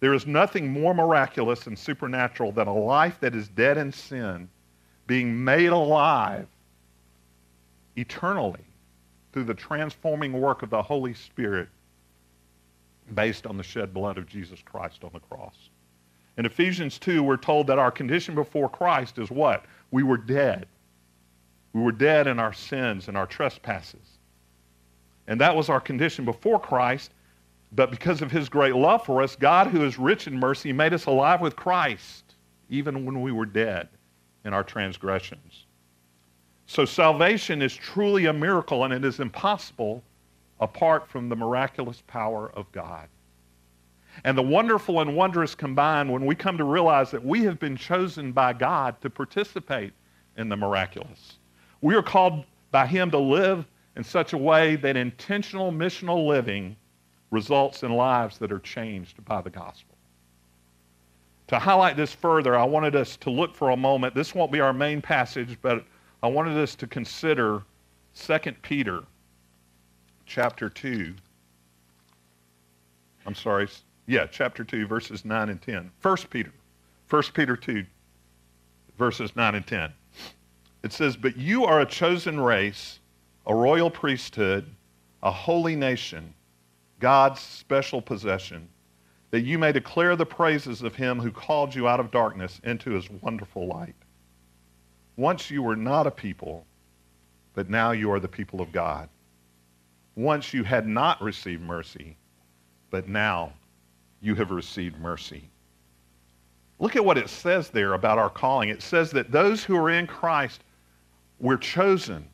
There 0.00 0.14
is 0.14 0.26
nothing 0.26 0.68
more 0.68 0.94
miraculous 0.94 1.66
and 1.66 1.78
supernatural 1.78 2.52
than 2.52 2.68
a 2.68 2.74
life 2.74 3.18
that 3.20 3.34
is 3.34 3.48
dead 3.48 3.76
in 3.76 3.92
sin 3.92 4.48
being 5.06 5.44
made 5.44 5.70
alive 5.70 6.46
eternally 7.96 8.64
through 9.34 9.44
the 9.44 9.52
transforming 9.52 10.32
work 10.32 10.62
of 10.62 10.70
the 10.70 10.80
Holy 10.80 11.12
Spirit 11.12 11.68
based 13.14 13.46
on 13.46 13.56
the 13.56 13.64
shed 13.64 13.92
blood 13.92 14.16
of 14.16 14.26
Jesus 14.26 14.62
Christ 14.64 15.02
on 15.02 15.10
the 15.12 15.18
cross. 15.18 15.70
In 16.38 16.46
Ephesians 16.46 17.00
2, 17.00 17.20
we're 17.20 17.36
told 17.36 17.66
that 17.66 17.78
our 17.78 17.90
condition 17.90 18.36
before 18.36 18.68
Christ 18.68 19.18
is 19.18 19.32
what? 19.32 19.64
We 19.90 20.04
were 20.04 20.16
dead. 20.16 20.66
We 21.72 21.82
were 21.82 21.90
dead 21.90 22.28
in 22.28 22.38
our 22.38 22.52
sins 22.52 23.08
and 23.08 23.16
our 23.16 23.26
trespasses. 23.26 24.18
And 25.26 25.40
that 25.40 25.56
was 25.56 25.68
our 25.68 25.80
condition 25.80 26.24
before 26.24 26.60
Christ. 26.60 27.10
But 27.72 27.90
because 27.90 28.22
of 28.22 28.30
his 28.30 28.48
great 28.48 28.76
love 28.76 29.04
for 29.04 29.20
us, 29.20 29.34
God, 29.34 29.66
who 29.66 29.84
is 29.84 29.98
rich 29.98 30.28
in 30.28 30.38
mercy, 30.38 30.72
made 30.72 30.94
us 30.94 31.06
alive 31.06 31.40
with 31.40 31.56
Christ, 31.56 32.36
even 32.70 33.04
when 33.04 33.20
we 33.20 33.32
were 33.32 33.46
dead 33.46 33.88
in 34.44 34.54
our 34.54 34.62
transgressions. 34.62 35.63
So 36.66 36.84
salvation 36.84 37.62
is 37.62 37.74
truly 37.74 38.26
a 38.26 38.32
miracle, 38.32 38.84
and 38.84 38.92
it 38.92 39.04
is 39.04 39.20
impossible 39.20 40.02
apart 40.60 41.08
from 41.08 41.28
the 41.28 41.36
miraculous 41.36 42.02
power 42.06 42.50
of 42.54 42.70
God. 42.72 43.08
And 44.22 44.38
the 44.38 44.42
wonderful 44.42 45.00
and 45.00 45.16
wondrous 45.16 45.54
combine 45.54 46.10
when 46.10 46.24
we 46.24 46.34
come 46.34 46.56
to 46.56 46.64
realize 46.64 47.10
that 47.10 47.24
we 47.24 47.42
have 47.42 47.58
been 47.58 47.76
chosen 47.76 48.32
by 48.32 48.52
God 48.52 49.00
to 49.02 49.10
participate 49.10 49.92
in 50.36 50.48
the 50.48 50.56
miraculous. 50.56 51.38
We 51.80 51.94
are 51.96 52.02
called 52.02 52.44
by 52.70 52.86
Him 52.86 53.10
to 53.10 53.18
live 53.18 53.66
in 53.96 54.04
such 54.04 54.32
a 54.32 54.38
way 54.38 54.76
that 54.76 54.96
intentional 54.96 55.72
missional 55.72 56.26
living 56.26 56.76
results 57.30 57.82
in 57.82 57.92
lives 57.92 58.38
that 58.38 58.52
are 58.52 58.60
changed 58.60 59.24
by 59.24 59.40
the 59.42 59.50
gospel. 59.50 59.96
To 61.48 61.58
highlight 61.58 61.96
this 61.96 62.12
further, 62.12 62.56
I 62.56 62.64
wanted 62.64 62.96
us 62.96 63.16
to 63.18 63.30
look 63.30 63.54
for 63.54 63.70
a 63.70 63.76
moment. 63.76 64.14
This 64.14 64.34
won't 64.34 64.52
be 64.52 64.60
our 64.60 64.72
main 64.72 65.02
passage, 65.02 65.58
but 65.60 65.84
I 66.24 66.26
wanted 66.26 66.56
us 66.56 66.74
to 66.76 66.86
consider 66.86 67.64
2 68.14 68.38
Peter 68.62 69.02
chapter 70.24 70.70
2. 70.70 71.14
I'm 73.26 73.34
sorry. 73.34 73.68
Yeah, 74.06 74.26
chapter 74.26 74.64
2, 74.64 74.86
verses 74.86 75.26
9 75.26 75.50
and 75.50 75.60
10. 75.60 75.90
1 76.00 76.16
Peter. 76.30 76.50
1 77.10 77.22
Peter 77.34 77.58
2, 77.58 77.84
verses 78.96 79.36
9 79.36 79.54
and 79.54 79.66
10. 79.66 79.92
It 80.82 80.94
says, 80.94 81.14
But 81.14 81.36
you 81.36 81.66
are 81.66 81.82
a 81.82 81.86
chosen 81.86 82.40
race, 82.40 83.00
a 83.46 83.54
royal 83.54 83.90
priesthood, 83.90 84.64
a 85.22 85.30
holy 85.30 85.76
nation, 85.76 86.32
God's 87.00 87.40
special 87.42 88.00
possession, 88.00 88.66
that 89.30 89.42
you 89.42 89.58
may 89.58 89.72
declare 89.72 90.16
the 90.16 90.24
praises 90.24 90.80
of 90.80 90.94
him 90.94 91.20
who 91.20 91.30
called 91.30 91.74
you 91.74 91.86
out 91.86 92.00
of 92.00 92.10
darkness 92.10 92.62
into 92.64 92.92
his 92.92 93.10
wonderful 93.10 93.66
light. 93.68 93.94
Once 95.16 95.50
you 95.50 95.62
were 95.62 95.76
not 95.76 96.06
a 96.06 96.10
people, 96.10 96.66
but 97.54 97.70
now 97.70 97.92
you 97.92 98.10
are 98.10 98.20
the 98.20 98.28
people 98.28 98.60
of 98.60 98.72
God. 98.72 99.08
Once 100.16 100.52
you 100.52 100.64
had 100.64 100.86
not 100.86 101.20
received 101.22 101.62
mercy, 101.62 102.16
but 102.90 103.08
now 103.08 103.52
you 104.20 104.34
have 104.34 104.50
received 104.50 104.98
mercy. 104.98 105.48
Look 106.78 106.96
at 106.96 107.04
what 107.04 107.18
it 107.18 107.28
says 107.28 107.68
there 107.68 107.94
about 107.94 108.18
our 108.18 108.30
calling. 108.30 108.68
It 108.68 108.82
says 108.82 109.10
that 109.12 109.30
those 109.30 109.62
who 109.62 109.76
are 109.76 109.90
in 109.90 110.06
Christ, 110.06 110.64
we're 111.38 111.56
chosen, 111.56 112.28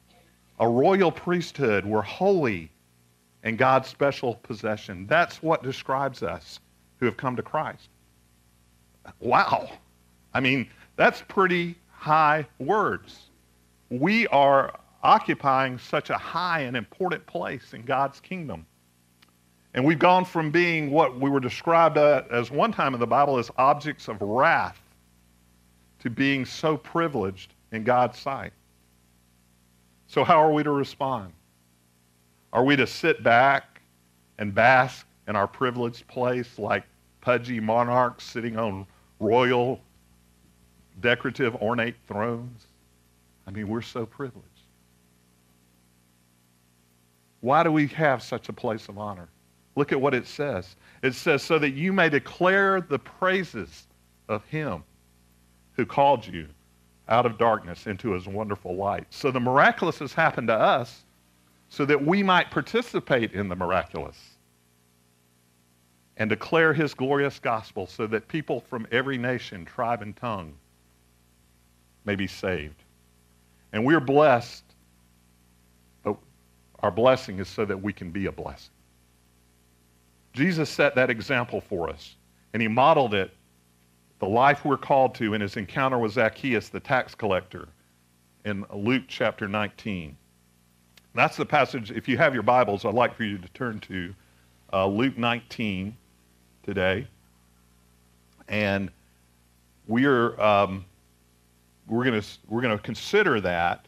a 0.58 0.68
royal 0.68 1.12
priesthood, 1.12 1.84
we're 1.84 2.02
holy, 2.02 2.70
and 3.42 3.58
God's 3.58 3.88
special 3.88 4.37
possession. 4.37 5.06
That's 5.06 5.42
what 5.42 5.62
describes 5.62 6.22
us 6.22 6.60
who 6.99 7.06
have 7.06 7.16
come 7.16 7.37
to 7.37 7.42
Christ. 7.42 7.88
Wow. 9.20 9.70
I 10.34 10.40
mean, 10.40 10.68
that's 10.96 11.22
pretty 11.28 11.76
high 12.00 12.47
words. 12.59 13.28
We 13.90 14.26
are 14.28 14.80
occupying 15.02 15.78
such 15.78 16.09
a 16.09 16.16
high 16.16 16.61
and 16.61 16.75
important 16.75 17.26
place 17.26 17.75
in 17.75 17.83
God's 17.83 18.21
kingdom. 18.21 18.64
And 19.75 19.85
we've 19.85 19.99
gone 19.99 20.25
from 20.25 20.50
being 20.50 20.90
what 20.90 21.21
we 21.21 21.28
were 21.28 21.40
described 21.40 21.99
as 21.99 22.50
one 22.50 22.73
time 22.73 22.95
in 22.95 23.00
the 23.00 23.07
Bible 23.07 23.37
as 23.37 23.50
objects 23.59 24.09
of 24.09 24.21
wrath 24.23 24.80
to 25.99 26.09
being 26.09 26.47
so 26.47 26.78
privileged 26.78 27.52
in 27.71 27.85
God's 27.85 28.19
sight. 28.19 28.54
So, 30.07 30.25
how 30.25 30.42
are 30.42 30.52
we 30.52 30.62
to 30.62 30.71
respond? 30.71 31.35
Are 32.54 32.64
we 32.64 32.76
to 32.76 32.87
sit 32.87 33.23
back 33.23 33.83
and 34.38 34.54
bask 34.54 35.07
in 35.28 35.37
our 35.37 35.47
privileged 35.47 36.09
place 36.09 36.59
like 36.59 36.85
pudgy 37.21 37.61
monarchs 37.61 38.25
sitting 38.25 38.57
on 38.57 38.87
royal, 39.21 39.83
decorative, 41.00 41.54
ornate 41.56 41.97
thrones? 42.06 42.66
I 43.47 43.50
mean, 43.50 43.68
we're 43.68 43.82
so 43.82 44.06
privileged. 44.06 44.47
Why 47.40 47.62
do 47.62 47.73
we 47.73 47.87
have 47.88 48.23
such 48.23 48.49
a 48.49 48.52
place 48.52 48.88
of 48.88 48.99
honor? 48.99 49.28
Look 49.76 49.92
at 49.92 50.00
what 50.00 50.14
it 50.14 50.26
says. 50.26 50.76
It 51.02 51.14
says, 51.14 51.42
so 51.42 51.59
that 51.59 51.70
you 51.70 51.92
may 51.92 52.09
declare 52.09 52.80
the 52.80 52.99
praises 52.99 53.87
of 54.28 54.44
him 54.44 54.85
who 55.73 55.87
called 55.87 56.26
you 56.26 56.49
out 57.09 57.26
of 57.26 57.38
darkness 57.38 57.87
into 57.87 58.12
his 58.12 58.28
wonderful 58.28 58.76
light. 58.76 59.06
So 59.11 59.30
the 59.30 59.40
miraculous 59.40 59.99
has 60.00 60.12
happened 60.12 60.49
to 60.49 60.54
us 60.54 61.02
so 61.68 61.85
that 61.87 62.04
we 62.04 62.23
might 62.23 62.50
participate 62.50 63.32
in 63.32 63.49
the 63.49 63.56
miraculous 63.56 64.18
and 66.16 66.28
declare 66.28 66.75
his 66.75 66.92
glorious 66.92 67.38
gospel 67.38 67.87
so 67.87 68.06
that 68.09 68.28
people 68.28 68.61
from 68.61 68.87
every 68.92 69.16
nation, 69.16 69.64
tribe, 69.64 70.02
and 70.02 70.14
tongue 70.16 70.52
may 72.04 72.14
be 72.14 72.26
saved. 72.26 72.83
And 73.73 73.85
we're 73.85 74.00
blessed, 74.00 74.64
but 76.02 76.16
our 76.80 76.90
blessing 76.90 77.38
is 77.38 77.49
so 77.49 77.64
that 77.64 77.80
we 77.80 77.92
can 77.92 78.11
be 78.11 78.26
a 78.26 78.33
blessing. 78.33 78.73
Jesus 80.33 80.71
set 80.71 80.95
that 80.95 81.11
example 81.11 81.61
for 81.61 81.88
us, 81.90 82.16
and 82.52 82.62
he 82.62 82.69
modeled 82.69 83.14
it, 83.14 83.33
the 84.21 84.26
life 84.26 84.64
we're 84.64 84.76
called 84.76 85.14
to, 85.16 85.35
in 85.35 85.40
his 85.40 85.57
encounter 85.57 85.99
with 85.99 86.12
Zacchaeus, 86.12 86.69
the 86.69 86.80
tax 86.80 87.14
collector, 87.14 87.69
in 88.45 88.64
Luke 88.73 89.04
chapter 89.09 89.49
19. 89.49 90.16
That's 91.14 91.37
the 91.37 91.47
passage, 91.47 91.90
if 91.90 92.07
you 92.07 92.16
have 92.19 92.35
your 92.35 92.42
Bibles, 92.42 92.85
I'd 92.85 92.95
like 92.95 93.16
for 93.16 93.25
you 93.25 93.38
to 93.38 93.49
turn 93.49 93.80
to 93.80 94.14
uh, 94.73 94.87
Luke 94.87 95.19
19 95.19 95.97
today. 96.62 97.07
And 98.49 98.90
we're, 99.88 100.40
um, 100.40 100.85
we're 101.90 102.04
going 102.04 102.23
we're 102.49 102.62
gonna 102.62 102.78
consider 102.78 103.40
that 103.40 103.87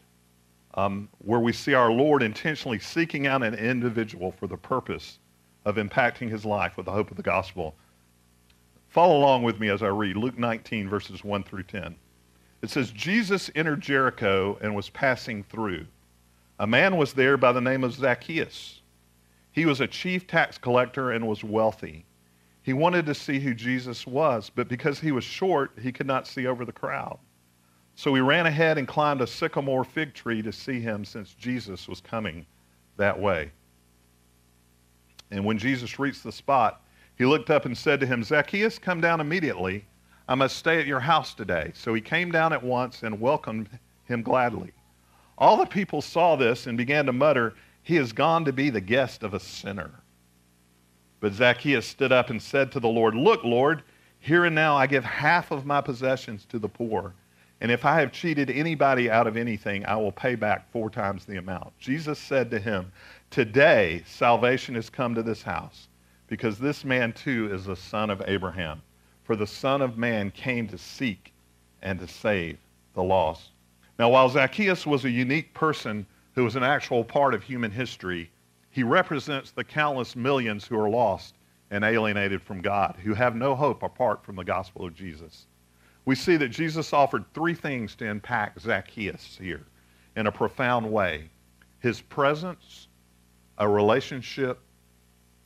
um, 0.75 1.07
where 1.19 1.39
we 1.39 1.53
see 1.53 1.73
our 1.73 1.91
Lord 1.91 2.21
intentionally 2.21 2.79
seeking 2.79 3.27
out 3.27 3.43
an 3.43 3.53
individual 3.53 4.31
for 4.31 4.47
the 4.47 4.57
purpose 4.57 5.19
of 5.65 5.75
impacting 5.75 6.29
his 6.29 6.43
life 6.43 6.75
with 6.75 6.85
the 6.85 6.91
hope 6.91 7.11
of 7.11 7.17
the 7.17 7.23
gospel. 7.23 7.75
Follow 8.89 9.17
along 9.17 9.43
with 9.43 9.59
me 9.59 9.69
as 9.69 9.81
I 9.81 9.87
read 9.87 10.17
Luke 10.17 10.37
19, 10.37 10.89
verses 10.89 11.23
1 11.23 11.43
through 11.43 11.63
10. 11.63 11.95
It 12.61 12.69
says, 12.69 12.91
Jesus 12.91 13.49
entered 13.55 13.81
Jericho 13.81 14.57
and 14.61 14.75
was 14.75 14.89
passing 14.89 15.43
through. 15.43 15.85
A 16.59 16.67
man 16.67 16.97
was 16.97 17.13
there 17.13 17.37
by 17.37 17.51
the 17.51 17.61
name 17.61 17.83
of 17.83 17.93
Zacchaeus. 17.93 18.81
He 19.51 19.65
was 19.65 19.81
a 19.81 19.87
chief 19.87 20.27
tax 20.27 20.57
collector 20.57 21.11
and 21.11 21.27
was 21.27 21.43
wealthy. 21.43 22.05
He 22.61 22.73
wanted 22.73 23.05
to 23.05 23.15
see 23.15 23.39
who 23.39 23.53
Jesus 23.53 24.05
was, 24.05 24.49
but 24.49 24.67
because 24.67 24.99
he 24.99 25.11
was 25.11 25.23
short, 25.23 25.71
he 25.81 25.91
could 25.91 26.07
not 26.07 26.27
see 26.27 26.47
over 26.47 26.65
the 26.65 26.71
crowd. 26.71 27.19
So 27.95 28.13
he 28.13 28.21
ran 28.21 28.45
ahead 28.45 28.77
and 28.77 28.87
climbed 28.87 29.21
a 29.21 29.27
sycamore 29.27 29.83
fig 29.83 30.13
tree 30.13 30.41
to 30.41 30.51
see 30.51 30.79
him 30.79 31.05
since 31.05 31.33
Jesus 31.33 31.87
was 31.87 32.01
coming 32.01 32.45
that 32.97 33.19
way. 33.19 33.51
And 35.31 35.45
when 35.45 35.57
Jesus 35.57 35.99
reached 35.99 36.23
the 36.23 36.31
spot, 36.31 36.81
he 37.17 37.25
looked 37.25 37.49
up 37.49 37.65
and 37.65 37.77
said 37.77 37.99
to 37.99 38.05
him, 38.05 38.23
Zacchaeus, 38.23 38.79
come 38.79 39.01
down 39.01 39.19
immediately. 39.19 39.85
I 40.27 40.35
must 40.35 40.57
stay 40.57 40.79
at 40.79 40.87
your 40.87 40.99
house 40.99 41.33
today. 41.33 41.71
So 41.75 41.93
he 41.93 42.01
came 42.01 42.31
down 42.31 42.53
at 42.53 42.63
once 42.63 43.03
and 43.03 43.19
welcomed 43.19 43.69
him 44.05 44.21
gladly. 44.21 44.71
All 45.37 45.57
the 45.57 45.65
people 45.65 46.01
saw 46.01 46.35
this 46.35 46.67
and 46.67 46.77
began 46.77 47.05
to 47.07 47.13
mutter, 47.13 47.55
He 47.81 47.95
has 47.95 48.13
gone 48.13 48.45
to 48.45 48.53
be 48.53 48.69
the 48.69 48.81
guest 48.81 49.23
of 49.23 49.33
a 49.33 49.39
sinner. 49.39 49.91
But 51.19 51.33
Zacchaeus 51.33 51.87
stood 51.87 52.11
up 52.11 52.29
and 52.29 52.41
said 52.41 52.71
to 52.71 52.79
the 52.79 52.87
Lord, 52.87 53.15
Look, 53.15 53.43
Lord, 53.43 53.83
here 54.19 54.45
and 54.45 54.55
now 54.55 54.75
I 54.75 54.87
give 54.87 55.03
half 55.03 55.51
of 55.51 55.65
my 55.65 55.81
possessions 55.81 56.45
to 56.45 56.59
the 56.59 56.69
poor. 56.69 57.13
And 57.63 57.71
if 57.71 57.85
I 57.85 58.01
have 58.01 58.11
cheated 58.11 58.49
anybody 58.49 59.09
out 59.09 59.25
of 59.25 59.37
anything, 59.37 59.85
I 59.85 59.95
will 59.95 60.11
pay 60.11 60.35
back 60.35 60.69
four 60.69 60.89
times 60.89 61.23
the 61.23 61.37
amount. 61.37 61.71
Jesus 61.79 62.19
said 62.19 62.51
to 62.51 62.59
him, 62.59 62.91
Today 63.29 64.03
salvation 64.05 64.75
has 64.75 64.89
come 64.89 65.15
to 65.15 65.23
this 65.23 65.41
house, 65.41 65.87
because 66.27 66.59
this 66.59 66.83
man 66.83 67.13
too 67.13 67.49
is 67.53 67.63
the 67.63 67.77
son 67.77 68.09
of 68.09 68.21
Abraham. 68.27 68.81
For 69.23 69.37
the 69.37 69.47
Son 69.47 69.81
of 69.81 69.97
Man 69.97 70.29
came 70.31 70.67
to 70.67 70.77
seek 70.77 71.31
and 71.81 71.97
to 71.99 72.07
save 72.07 72.57
the 72.95 73.03
lost. 73.03 73.51
Now, 73.97 74.09
while 74.09 74.27
Zacchaeus 74.27 74.85
was 74.85 75.05
a 75.05 75.09
unique 75.09 75.53
person 75.53 76.05
who 76.35 76.43
was 76.43 76.57
an 76.57 76.63
actual 76.63 77.05
part 77.05 77.33
of 77.33 77.43
human 77.43 77.71
history, 77.71 78.29
he 78.71 78.83
represents 78.83 79.51
the 79.51 79.63
countless 79.63 80.17
millions 80.17 80.67
who 80.67 80.77
are 80.77 80.89
lost 80.89 81.35
and 81.71 81.85
alienated 81.85 82.41
from 82.41 82.61
God, 82.61 82.97
who 83.01 83.13
have 83.13 83.37
no 83.37 83.55
hope 83.55 83.83
apart 83.83 84.25
from 84.25 84.35
the 84.35 84.43
gospel 84.43 84.85
of 84.85 84.93
Jesus. 84.93 85.47
We 86.05 86.15
see 86.15 86.35
that 86.37 86.49
Jesus 86.49 86.91
offered 86.91 87.25
three 87.33 87.53
things 87.53 87.95
to 87.95 88.05
impact 88.05 88.61
Zacchaeus 88.61 89.37
here 89.39 89.65
in 90.15 90.27
a 90.27 90.31
profound 90.31 90.91
way 90.91 91.29
his 91.79 91.99
presence, 91.99 92.87
a 93.57 93.67
relationship, 93.67 94.59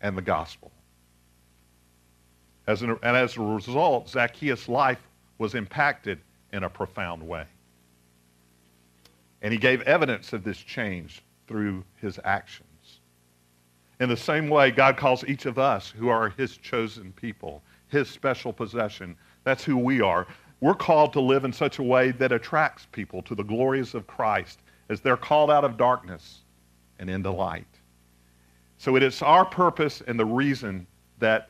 and 0.02 0.16
the 0.16 0.22
gospel. 0.22 0.72
As 2.68 2.84
an, 2.84 2.92
and 3.02 3.18
as 3.18 3.38
a 3.38 3.42
result, 3.42 4.10
Zacchaeus' 4.10 4.70
life 4.70 5.00
was 5.40 5.56
impacted 5.56 6.20
in 6.54 6.64
a 6.64 6.70
profound 6.70 7.28
way. 7.28 7.46
And 9.42 9.52
he 9.52 9.58
gave 9.58 9.82
evidence 9.82 10.34
of 10.34 10.44
this 10.44 10.58
change 10.58 11.24
through 11.48 11.84
his 12.02 12.20
actions. 12.24 13.00
In 14.00 14.10
the 14.10 14.18
same 14.18 14.48
way, 14.48 14.70
God 14.70 14.96
calls 14.96 15.24
each 15.26 15.46
of 15.46 15.58
us 15.58 15.90
who 15.90 16.10
are 16.10 16.30
his 16.30 16.58
chosen 16.58 17.12
people, 17.14 17.64
his 17.88 18.08
special 18.10 18.54
possession. 18.54 19.16
That's 19.44 19.64
who 19.64 19.78
we 19.78 20.02
are. 20.02 20.28
We're 20.60 20.74
called 20.74 21.14
to 21.14 21.22
live 21.22 21.46
in 21.46 21.54
such 21.54 21.78
a 21.80 21.84
way 21.84 22.12
that 22.12 22.32
attracts 22.32 22.88
people 22.92 23.22
to 23.24 23.36
the 23.36 23.44
glories 23.44 23.94
of 23.94 24.08
Christ 24.08 24.60
as 24.90 25.02
they're 25.02 25.18
called 25.18 25.52
out 25.52 25.64
of 25.64 25.78
darkness 25.78 26.40
and 27.00 27.10
into 27.10 27.32
light. 27.32 27.68
So 28.78 28.96
it 28.96 29.04
is 29.04 29.22
our 29.22 29.46
purpose 29.46 30.02
and 30.08 30.20
the 30.20 30.26
reason 30.26 30.88
that 31.20 31.50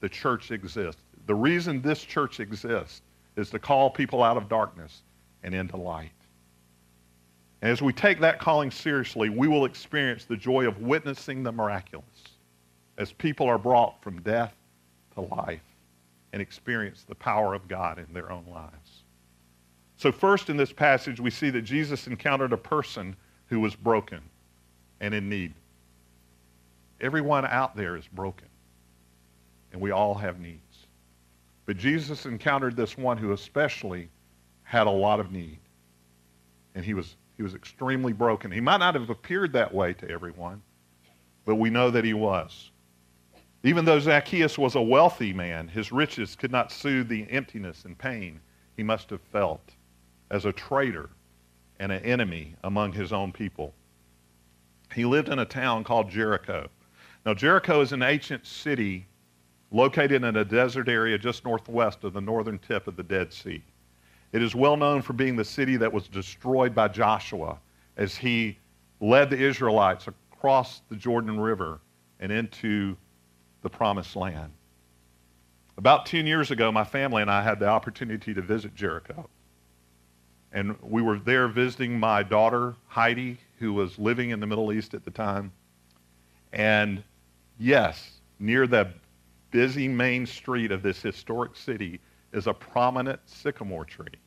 the 0.00 0.08
church 0.08 0.50
exists. 0.50 1.02
The 1.26 1.34
reason 1.34 1.82
this 1.82 2.02
church 2.02 2.40
exists 2.40 3.02
is 3.36 3.50
to 3.50 3.58
call 3.58 3.90
people 3.90 4.22
out 4.22 4.36
of 4.36 4.48
darkness 4.48 5.02
and 5.42 5.54
into 5.54 5.76
light. 5.76 6.12
And 7.62 7.70
as 7.70 7.82
we 7.82 7.92
take 7.92 8.20
that 8.20 8.38
calling 8.38 8.70
seriously, 8.70 9.28
we 9.28 9.48
will 9.48 9.66
experience 9.66 10.24
the 10.24 10.36
joy 10.36 10.66
of 10.66 10.80
witnessing 10.80 11.42
the 11.42 11.52
miraculous 11.52 12.06
as 12.96 13.12
people 13.12 13.46
are 13.46 13.58
brought 13.58 14.02
from 14.02 14.20
death 14.22 14.54
to 15.14 15.20
life 15.22 15.60
and 16.32 16.40
experience 16.40 17.04
the 17.08 17.14
power 17.14 17.54
of 17.54 17.68
God 17.68 17.98
in 17.98 18.12
their 18.12 18.30
own 18.30 18.44
lives. 18.46 19.02
So, 19.96 20.10
first 20.10 20.48
in 20.48 20.56
this 20.56 20.72
passage, 20.72 21.20
we 21.20 21.30
see 21.30 21.50
that 21.50 21.62
Jesus 21.62 22.06
encountered 22.06 22.52
a 22.52 22.56
person 22.56 23.14
who 23.46 23.60
was 23.60 23.74
broken 23.74 24.20
and 25.00 25.12
in 25.12 25.28
need. 25.28 25.52
Everyone 27.00 27.44
out 27.44 27.76
there 27.76 27.96
is 27.96 28.06
broken, 28.08 28.48
and 29.72 29.80
we 29.80 29.90
all 29.90 30.14
have 30.14 30.40
needs. 30.40 30.86
But 31.66 31.76
Jesus 31.76 32.26
encountered 32.26 32.76
this 32.76 32.96
one 32.96 33.18
who 33.18 33.32
especially 33.32 34.08
had 34.62 34.86
a 34.86 34.90
lot 34.90 35.20
of 35.20 35.32
need, 35.32 35.58
and 36.74 36.84
he 36.84 36.94
was, 36.94 37.16
he 37.36 37.42
was 37.42 37.54
extremely 37.54 38.12
broken. 38.12 38.50
He 38.50 38.60
might 38.60 38.78
not 38.78 38.94
have 38.94 39.10
appeared 39.10 39.52
that 39.52 39.72
way 39.72 39.92
to 39.94 40.08
everyone, 40.08 40.62
but 41.44 41.56
we 41.56 41.70
know 41.70 41.90
that 41.90 42.04
he 42.04 42.14
was. 42.14 42.70
Even 43.62 43.84
though 43.84 44.00
Zacchaeus 44.00 44.56
was 44.56 44.74
a 44.74 44.82
wealthy 44.82 45.32
man, 45.32 45.68
his 45.68 45.92
riches 45.92 46.34
could 46.34 46.50
not 46.50 46.72
soothe 46.72 47.08
the 47.08 47.30
emptiness 47.30 47.84
and 47.84 47.96
pain 47.96 48.40
he 48.76 48.82
must 48.82 49.10
have 49.10 49.20
felt 49.20 49.74
as 50.30 50.46
a 50.46 50.52
traitor 50.52 51.10
and 51.78 51.92
an 51.92 52.02
enemy 52.02 52.54
among 52.64 52.92
his 52.92 53.12
own 53.12 53.32
people. 53.32 53.74
He 54.94 55.04
lived 55.04 55.28
in 55.28 55.38
a 55.38 55.44
town 55.44 55.84
called 55.84 56.08
Jericho. 56.08 56.68
Now, 57.26 57.34
Jericho 57.34 57.82
is 57.82 57.92
an 57.92 58.02
ancient 58.02 58.46
city 58.46 59.06
located 59.70 60.24
in 60.24 60.36
a 60.36 60.44
desert 60.44 60.88
area 60.88 61.18
just 61.18 61.44
northwest 61.44 62.02
of 62.04 62.14
the 62.14 62.20
northern 62.20 62.58
tip 62.58 62.86
of 62.86 62.96
the 62.96 63.02
Dead 63.02 63.32
Sea. 63.32 63.62
It 64.32 64.42
is 64.42 64.54
well 64.54 64.76
known 64.76 65.02
for 65.02 65.12
being 65.12 65.36
the 65.36 65.44
city 65.44 65.76
that 65.76 65.92
was 65.92 66.08
destroyed 66.08 66.74
by 66.74 66.88
Joshua 66.88 67.58
as 67.96 68.16
he 68.16 68.58
led 69.00 69.28
the 69.28 69.38
Israelites 69.38 70.08
across 70.08 70.80
the 70.88 70.96
Jordan 70.96 71.38
River 71.38 71.80
and 72.20 72.32
into 72.32 72.96
the 73.62 73.70
promised 73.70 74.16
land. 74.16 74.52
About 75.76 76.06
10 76.06 76.26
years 76.26 76.50
ago, 76.50 76.70
my 76.70 76.84
family 76.84 77.22
and 77.22 77.30
I 77.30 77.42
had 77.42 77.58
the 77.58 77.68
opportunity 77.68 78.34
to 78.34 78.42
visit 78.42 78.74
Jericho. 78.74 79.28
And 80.52 80.76
we 80.82 81.00
were 81.00 81.18
there 81.18 81.48
visiting 81.48 81.98
my 81.98 82.22
daughter, 82.22 82.74
Heidi, 82.88 83.38
who 83.58 83.72
was 83.72 83.98
living 83.98 84.30
in 84.30 84.40
the 84.40 84.46
Middle 84.46 84.72
East 84.72 84.94
at 84.94 85.04
the 85.04 85.10
time. 85.10 85.52
And 86.52 87.02
yes, 87.58 88.20
near 88.38 88.66
the 88.66 88.92
busy 89.50 89.88
main 89.88 90.26
street 90.26 90.72
of 90.72 90.82
this 90.82 91.00
historic 91.00 91.56
city 91.56 92.00
is 92.32 92.46
a 92.46 92.54
prominent 92.54 93.20
sycamore 93.26 93.84
tree, 93.84 94.18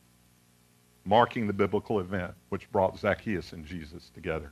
marking 1.05 1.47
the 1.47 1.53
biblical 1.53 1.99
event 1.99 2.33
which 2.49 2.71
brought 2.71 2.97
Zacchaeus 2.97 3.53
and 3.53 3.65
Jesus 3.65 4.09
together. 4.13 4.51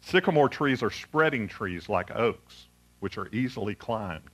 Sycamore 0.00 0.48
trees 0.48 0.82
are 0.82 0.90
spreading 0.90 1.48
trees 1.48 1.88
like 1.88 2.14
oaks 2.14 2.66
which 3.04 3.18
are 3.18 3.28
easily 3.32 3.74
climbed. 3.74 4.30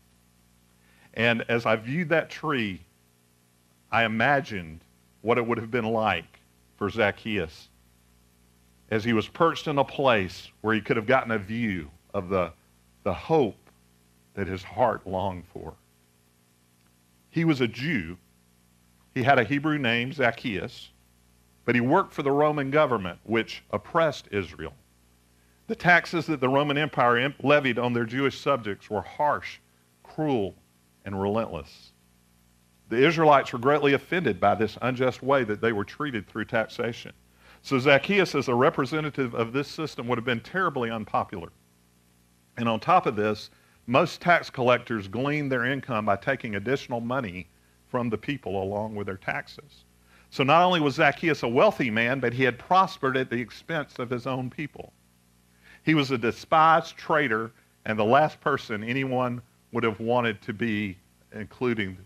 And 1.15 1.43
as 1.49 1.67
I 1.67 1.75
viewed 1.75 2.11
that 2.11 2.31
tree, 2.31 2.81
I 3.91 4.05
imagined 4.05 4.85
what 5.23 5.39
it 5.39 5.45
would 5.45 5.59
have 5.59 5.73
been 5.73 5.87
like 5.87 6.39
for 6.77 6.89
Zacchaeus 6.89 7.69
as 8.93 9.03
he 9.03 9.13
was 9.13 9.27
perched 9.27 9.67
in 9.67 9.77
a 9.77 9.83
place 9.83 10.53
where 10.61 10.73
he 10.73 10.81
could 10.81 10.97
have 10.97 11.09
gotten 11.09 11.33
a 11.33 11.39
view 11.39 11.91
of 12.15 12.29
the, 12.29 12.53
the 13.03 13.13
hope 13.13 13.59
that 14.35 14.47
his 14.47 14.63
heart 14.63 15.05
longed 15.05 15.47
for. 15.53 15.75
He 17.31 17.45
was 17.45 17.61
a 17.61 17.67
Jew. 17.67 18.17
He 19.17 19.25
had 19.25 19.41
a 19.41 19.45
Hebrew 19.45 19.79
name, 19.79 20.13
Zacchaeus, 20.13 20.91
but 21.65 21.75
he 21.75 21.81
worked 21.81 22.13
for 22.15 22.23
the 22.23 22.31
Roman 22.31 22.71
government, 22.71 23.19
which 23.25 23.65
oppressed 23.73 24.29
Israel. 24.31 24.75
The 25.71 25.77
taxes 25.77 26.27
that 26.27 26.41
the 26.41 26.49
Roman 26.49 26.77
Empire 26.77 27.33
levied 27.45 27.79
on 27.79 27.93
their 27.93 28.05
Jewish 28.05 28.41
subjects 28.41 28.91
were 28.91 29.03
harsh, 29.03 29.61
cruel, 30.03 30.57
and 31.05 31.23
relentless. 31.23 31.93
The 32.89 32.97
Israelites 32.97 33.53
were 33.53 33.61
greatly 33.61 33.93
offended 33.93 34.41
by 34.41 34.57
this 34.57 34.77
unjust 34.83 35.23
way 35.23 35.45
that 35.45 35.61
they 35.61 35.71
were 35.71 35.85
treated 35.85 36.27
through 36.27 36.47
taxation. 36.47 37.13
So 37.63 37.79
Zacchaeus, 37.79 38.35
as 38.35 38.49
a 38.49 38.55
representative 38.57 39.33
of 39.33 39.53
this 39.53 39.69
system, 39.69 40.09
would 40.09 40.19
have 40.19 40.25
been 40.25 40.41
terribly 40.41 40.91
unpopular. 40.91 41.51
And 42.57 42.69
on 42.69 42.81
top 42.81 43.07
of 43.07 43.15
this, 43.15 43.51
most 43.87 44.21
tax 44.21 44.51
collectors 44.51 45.07
gleaned 45.07 45.53
their 45.53 45.67
income 45.67 46.05
by 46.05 46.17
taking 46.17 46.57
additional 46.57 47.01
money 47.01 47.47
from 47.87 48.11
the 48.11 48.19
people 48.19 48.61
along 48.61 48.97
with 48.97 49.07
their 49.07 49.17
taxes. 49.17 49.85
So 50.31 50.43
not 50.43 50.65
only 50.65 50.81
was 50.81 50.97
Zacchaeus 50.97 51.45
a 51.45 51.49
wealthy 51.49 51.91
man, 51.91 52.19
but 52.19 52.33
he 52.33 52.43
had 52.43 52.59
prospered 52.59 53.17
at 53.17 53.31
the 53.31 53.41
expense 53.41 54.01
of 54.01 54.11
his 54.11 54.27
own 54.27 54.51
people. 54.51 54.93
He 55.83 55.95
was 55.95 56.11
a 56.11 56.19
despised 56.19 56.97
traitor 56.97 57.53
and 57.85 57.99
the 57.99 58.05
last 58.05 58.41
person 58.41 58.85
anyone 58.85 59.43
would 59.73 59.85
have 59.85 60.01
wanted 60.01 60.41
to 60.43 60.53
be 60.53 60.97
including, 61.33 61.97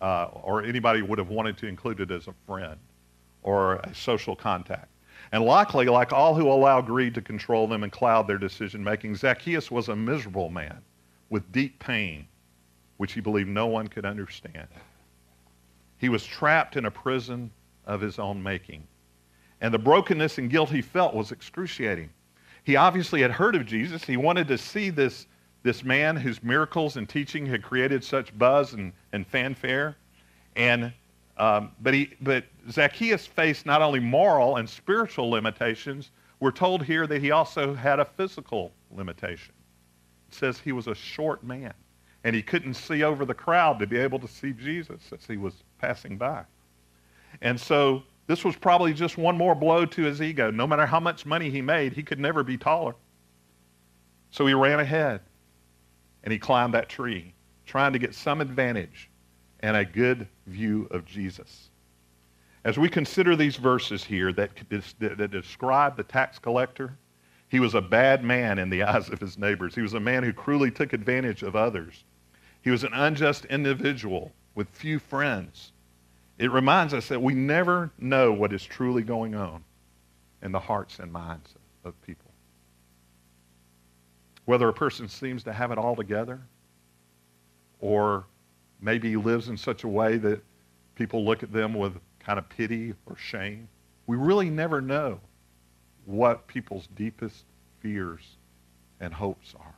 uh, 0.00 0.26
or 0.26 0.62
anybody 0.62 1.02
would 1.02 1.18
have 1.18 1.28
wanted 1.28 1.56
to 1.58 1.66
include 1.66 2.00
it 2.00 2.10
as 2.10 2.28
a 2.28 2.34
friend 2.46 2.78
or 3.42 3.76
a 3.76 3.94
social 3.94 4.36
contact. 4.36 4.88
And 5.32 5.44
likely, 5.44 5.86
like 5.86 6.12
all 6.12 6.34
who 6.34 6.50
allow 6.50 6.80
greed 6.80 7.14
to 7.14 7.22
control 7.22 7.66
them 7.66 7.82
and 7.82 7.92
cloud 7.92 8.26
their 8.26 8.38
decision 8.38 8.82
making, 8.82 9.16
Zacchaeus 9.16 9.70
was 9.70 9.88
a 9.88 9.96
miserable 9.96 10.48
man 10.48 10.80
with 11.28 11.50
deep 11.52 11.78
pain, 11.78 12.26
which 12.96 13.12
he 13.12 13.20
believed 13.20 13.48
no 13.48 13.66
one 13.66 13.88
could 13.88 14.06
understand. 14.06 14.68
He 15.98 16.08
was 16.08 16.24
trapped 16.24 16.76
in 16.76 16.86
a 16.86 16.90
prison 16.90 17.50
of 17.84 18.00
his 18.00 18.18
own 18.18 18.42
making. 18.42 18.86
And 19.60 19.74
the 19.74 19.78
brokenness 19.78 20.38
and 20.38 20.48
guilt 20.48 20.70
he 20.70 20.80
felt 20.80 21.14
was 21.14 21.32
excruciating. 21.32 22.10
He 22.68 22.76
obviously 22.76 23.22
had 23.22 23.30
heard 23.30 23.56
of 23.56 23.64
Jesus. 23.64 24.04
He 24.04 24.18
wanted 24.18 24.46
to 24.48 24.58
see 24.58 24.90
this, 24.90 25.26
this 25.62 25.82
man 25.82 26.16
whose 26.16 26.42
miracles 26.42 26.98
and 26.98 27.08
teaching 27.08 27.46
had 27.46 27.62
created 27.62 28.04
such 28.04 28.36
buzz 28.36 28.74
and, 28.74 28.92
and 29.14 29.26
fanfare. 29.26 29.96
And, 30.54 30.92
um, 31.38 31.72
but, 31.80 31.94
he, 31.94 32.10
but 32.20 32.44
Zacchaeus 32.70 33.26
faced 33.26 33.64
not 33.64 33.80
only 33.80 34.00
moral 34.00 34.56
and 34.56 34.68
spiritual 34.68 35.30
limitations, 35.30 36.10
we're 36.40 36.50
told 36.50 36.84
here 36.84 37.06
that 37.06 37.22
he 37.22 37.30
also 37.30 37.72
had 37.72 38.00
a 38.00 38.04
physical 38.04 38.70
limitation. 38.94 39.54
It 40.28 40.34
says 40.34 40.58
he 40.58 40.72
was 40.72 40.88
a 40.88 40.94
short 40.94 41.42
man, 41.42 41.72
and 42.24 42.36
he 42.36 42.42
couldn't 42.42 42.74
see 42.74 43.02
over 43.02 43.24
the 43.24 43.32
crowd 43.32 43.78
to 43.78 43.86
be 43.86 43.96
able 43.96 44.18
to 44.18 44.28
see 44.28 44.52
Jesus 44.52 45.00
as 45.10 45.24
he 45.26 45.38
was 45.38 45.54
passing 45.78 46.18
by. 46.18 46.44
And 47.40 47.58
so 47.58 48.02
this 48.28 48.44
was 48.44 48.54
probably 48.56 48.92
just 48.92 49.16
one 49.16 49.36
more 49.38 49.54
blow 49.54 49.86
to 49.86 50.02
his 50.02 50.20
ego. 50.20 50.50
No 50.50 50.66
matter 50.66 50.84
how 50.84 51.00
much 51.00 51.24
money 51.24 51.50
he 51.50 51.62
made, 51.62 51.94
he 51.94 52.02
could 52.02 52.20
never 52.20 52.44
be 52.44 52.58
taller. 52.58 52.94
So 54.30 54.46
he 54.46 54.52
ran 54.52 54.80
ahead 54.80 55.22
and 56.22 56.32
he 56.32 56.38
climbed 56.38 56.74
that 56.74 56.90
tree, 56.90 57.32
trying 57.64 57.94
to 57.94 57.98
get 57.98 58.14
some 58.14 58.42
advantage 58.42 59.08
and 59.60 59.76
a 59.76 59.84
good 59.84 60.28
view 60.46 60.86
of 60.90 61.06
Jesus. 61.06 61.70
As 62.64 62.78
we 62.78 62.90
consider 62.90 63.34
these 63.34 63.56
verses 63.56 64.04
here 64.04 64.30
that, 64.34 64.50
that 64.98 65.30
describe 65.30 65.96
the 65.96 66.04
tax 66.04 66.38
collector, 66.38 66.98
he 67.48 67.60
was 67.60 67.74
a 67.74 67.80
bad 67.80 68.22
man 68.22 68.58
in 68.58 68.68
the 68.68 68.82
eyes 68.84 69.08
of 69.08 69.20
his 69.20 69.38
neighbors. 69.38 69.74
He 69.74 69.80
was 69.80 69.94
a 69.94 70.00
man 70.00 70.22
who 70.22 70.34
cruelly 70.34 70.70
took 70.70 70.92
advantage 70.92 71.42
of 71.42 71.56
others. 71.56 72.04
He 72.60 72.70
was 72.70 72.84
an 72.84 72.92
unjust 72.92 73.46
individual 73.46 74.32
with 74.54 74.68
few 74.68 74.98
friends. 74.98 75.72
It 76.38 76.52
reminds 76.52 76.94
us 76.94 77.08
that 77.08 77.20
we 77.20 77.34
never 77.34 77.90
know 77.98 78.32
what 78.32 78.52
is 78.52 78.64
truly 78.64 79.02
going 79.02 79.34
on 79.34 79.64
in 80.42 80.52
the 80.52 80.60
hearts 80.60 81.00
and 81.00 81.12
minds 81.12 81.54
of 81.84 82.00
people. 82.02 82.30
Whether 84.44 84.68
a 84.68 84.72
person 84.72 85.08
seems 85.08 85.42
to 85.44 85.52
have 85.52 85.72
it 85.72 85.78
all 85.78 85.96
together 85.96 86.40
or 87.80 88.24
maybe 88.80 89.16
lives 89.16 89.48
in 89.48 89.56
such 89.56 89.82
a 89.84 89.88
way 89.88 90.16
that 90.18 90.42
people 90.94 91.24
look 91.24 91.42
at 91.42 91.52
them 91.52 91.74
with 91.74 91.94
kind 92.20 92.38
of 92.38 92.48
pity 92.48 92.94
or 93.06 93.16
shame, 93.16 93.68
we 94.06 94.16
really 94.16 94.48
never 94.48 94.80
know 94.80 95.20
what 96.06 96.46
people's 96.46 96.86
deepest 96.94 97.44
fears 97.80 98.36
and 99.00 99.12
hopes 99.12 99.54
are 99.58 99.74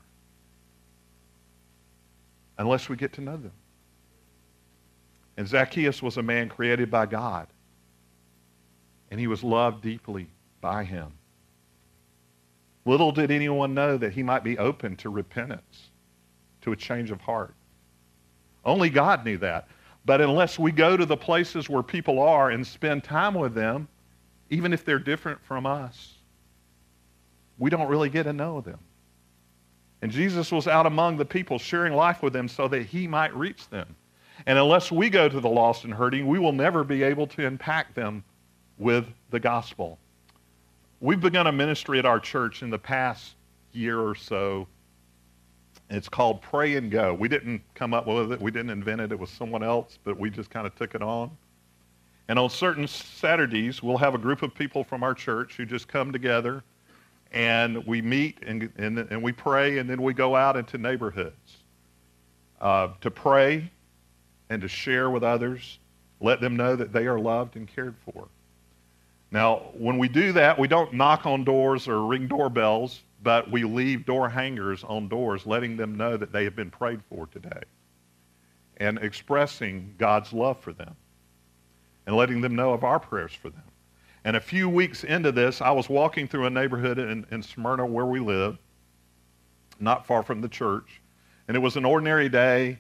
unless 2.58 2.88
we 2.90 2.96
get 2.96 3.12
to 3.14 3.22
know 3.22 3.36
them. 3.38 3.52
And 5.40 5.48
Zacchaeus 5.48 6.02
was 6.02 6.18
a 6.18 6.22
man 6.22 6.50
created 6.50 6.90
by 6.90 7.06
God. 7.06 7.46
And 9.10 9.18
he 9.18 9.26
was 9.26 9.42
loved 9.42 9.82
deeply 9.82 10.26
by 10.60 10.84
him. 10.84 11.14
Little 12.84 13.10
did 13.10 13.30
anyone 13.30 13.72
know 13.72 13.96
that 13.96 14.12
he 14.12 14.22
might 14.22 14.44
be 14.44 14.58
open 14.58 14.96
to 14.96 15.08
repentance, 15.08 15.92
to 16.60 16.72
a 16.72 16.76
change 16.76 17.10
of 17.10 17.22
heart. 17.22 17.54
Only 18.66 18.90
God 18.90 19.24
knew 19.24 19.38
that. 19.38 19.68
But 20.04 20.20
unless 20.20 20.58
we 20.58 20.72
go 20.72 20.94
to 20.94 21.06
the 21.06 21.16
places 21.16 21.70
where 21.70 21.82
people 21.82 22.20
are 22.20 22.50
and 22.50 22.66
spend 22.66 23.02
time 23.02 23.32
with 23.32 23.54
them, 23.54 23.88
even 24.50 24.74
if 24.74 24.84
they're 24.84 24.98
different 24.98 25.42
from 25.42 25.64
us, 25.64 26.16
we 27.58 27.70
don't 27.70 27.88
really 27.88 28.10
get 28.10 28.24
to 28.24 28.34
know 28.34 28.60
them. 28.60 28.78
And 30.02 30.12
Jesus 30.12 30.52
was 30.52 30.68
out 30.68 30.84
among 30.84 31.16
the 31.16 31.24
people 31.24 31.58
sharing 31.58 31.94
life 31.94 32.22
with 32.22 32.34
them 32.34 32.46
so 32.46 32.68
that 32.68 32.82
he 32.82 33.06
might 33.06 33.34
reach 33.34 33.66
them. 33.70 33.96
And 34.46 34.58
unless 34.58 34.90
we 34.90 35.10
go 35.10 35.28
to 35.28 35.40
the 35.40 35.48
lost 35.48 35.84
and 35.84 35.92
hurting, 35.92 36.26
we 36.26 36.38
will 36.38 36.52
never 36.52 36.84
be 36.84 37.02
able 37.02 37.26
to 37.28 37.42
impact 37.42 37.94
them 37.94 38.24
with 38.78 39.06
the 39.30 39.40
gospel. 39.40 39.98
we've 41.00 41.20
begun 41.20 41.46
a 41.46 41.52
ministry 41.52 41.98
at 41.98 42.06
our 42.06 42.20
church 42.20 42.62
in 42.62 42.70
the 42.70 42.78
past 42.78 43.34
year 43.72 44.00
or 44.00 44.14
so. 44.14 44.66
It's 45.88 46.08
called 46.08 46.42
Pray 46.42 46.76
and 46.76 46.90
Go. 46.90 47.14
We 47.14 47.28
didn't 47.28 47.62
come 47.74 47.94
up 47.94 48.06
with 48.06 48.32
it, 48.32 48.40
we 48.40 48.50
didn't 48.50 48.70
invent 48.70 49.00
it, 49.00 49.12
it 49.12 49.18
was 49.18 49.30
someone 49.30 49.62
else, 49.62 49.98
but 50.04 50.18
we 50.18 50.30
just 50.30 50.50
kind 50.50 50.66
of 50.66 50.74
took 50.76 50.94
it 50.94 51.02
on. 51.02 51.30
And 52.28 52.38
on 52.38 52.48
certain 52.48 52.86
Saturdays, 52.86 53.82
we'll 53.82 53.98
have 53.98 54.14
a 54.14 54.18
group 54.18 54.42
of 54.42 54.54
people 54.54 54.84
from 54.84 55.02
our 55.02 55.14
church 55.14 55.56
who 55.56 55.64
just 55.66 55.88
come 55.88 56.12
together 56.12 56.62
and 57.32 57.84
we 57.86 58.02
meet 58.02 58.38
and, 58.46 58.70
and, 58.76 58.98
and 58.98 59.22
we 59.22 59.32
pray, 59.32 59.78
and 59.78 59.88
then 59.88 60.02
we 60.02 60.12
go 60.14 60.34
out 60.34 60.56
into 60.56 60.78
neighborhoods 60.78 61.58
uh, 62.60 62.88
to 63.00 63.10
pray 63.10 63.70
and 64.50 64.60
to 64.60 64.68
share 64.68 65.08
with 65.08 65.22
others, 65.22 65.78
let 66.20 66.40
them 66.40 66.56
know 66.56 66.76
that 66.76 66.92
they 66.92 67.06
are 67.06 67.18
loved 67.18 67.56
and 67.56 67.66
cared 67.66 67.94
for. 68.04 68.28
Now, 69.30 69.70
when 69.74 69.96
we 69.96 70.08
do 70.08 70.32
that, 70.32 70.58
we 70.58 70.68
don't 70.68 70.92
knock 70.92 71.24
on 71.24 71.44
doors 71.44 71.86
or 71.86 72.04
ring 72.04 72.26
doorbells, 72.26 73.02
but 73.22 73.50
we 73.50 73.62
leave 73.62 74.04
door 74.04 74.28
hangers 74.28 74.82
on 74.84 75.08
doors, 75.08 75.46
letting 75.46 75.76
them 75.76 75.94
know 75.94 76.16
that 76.16 76.32
they 76.32 76.44
have 76.44 76.56
been 76.56 76.70
prayed 76.70 77.00
for 77.08 77.26
today 77.28 77.62
and 78.78 78.98
expressing 78.98 79.94
God's 79.98 80.32
love 80.32 80.58
for 80.58 80.72
them 80.72 80.96
and 82.06 82.16
letting 82.16 82.40
them 82.40 82.56
know 82.56 82.72
of 82.72 82.82
our 82.82 82.98
prayers 82.98 83.32
for 83.32 83.50
them. 83.50 83.62
And 84.24 84.36
a 84.36 84.40
few 84.40 84.68
weeks 84.68 85.04
into 85.04 85.32
this, 85.32 85.60
I 85.60 85.70
was 85.70 85.88
walking 85.88 86.26
through 86.26 86.46
a 86.46 86.50
neighborhood 86.50 86.98
in, 86.98 87.24
in 87.30 87.42
Smyrna 87.42 87.86
where 87.86 88.06
we 88.06 88.20
live, 88.20 88.58
not 89.78 90.06
far 90.06 90.22
from 90.22 90.40
the 90.40 90.48
church. 90.48 91.00
And 91.46 91.56
it 91.56 91.60
was 91.60 91.76
an 91.76 91.84
ordinary 91.84 92.28
day, 92.28 92.78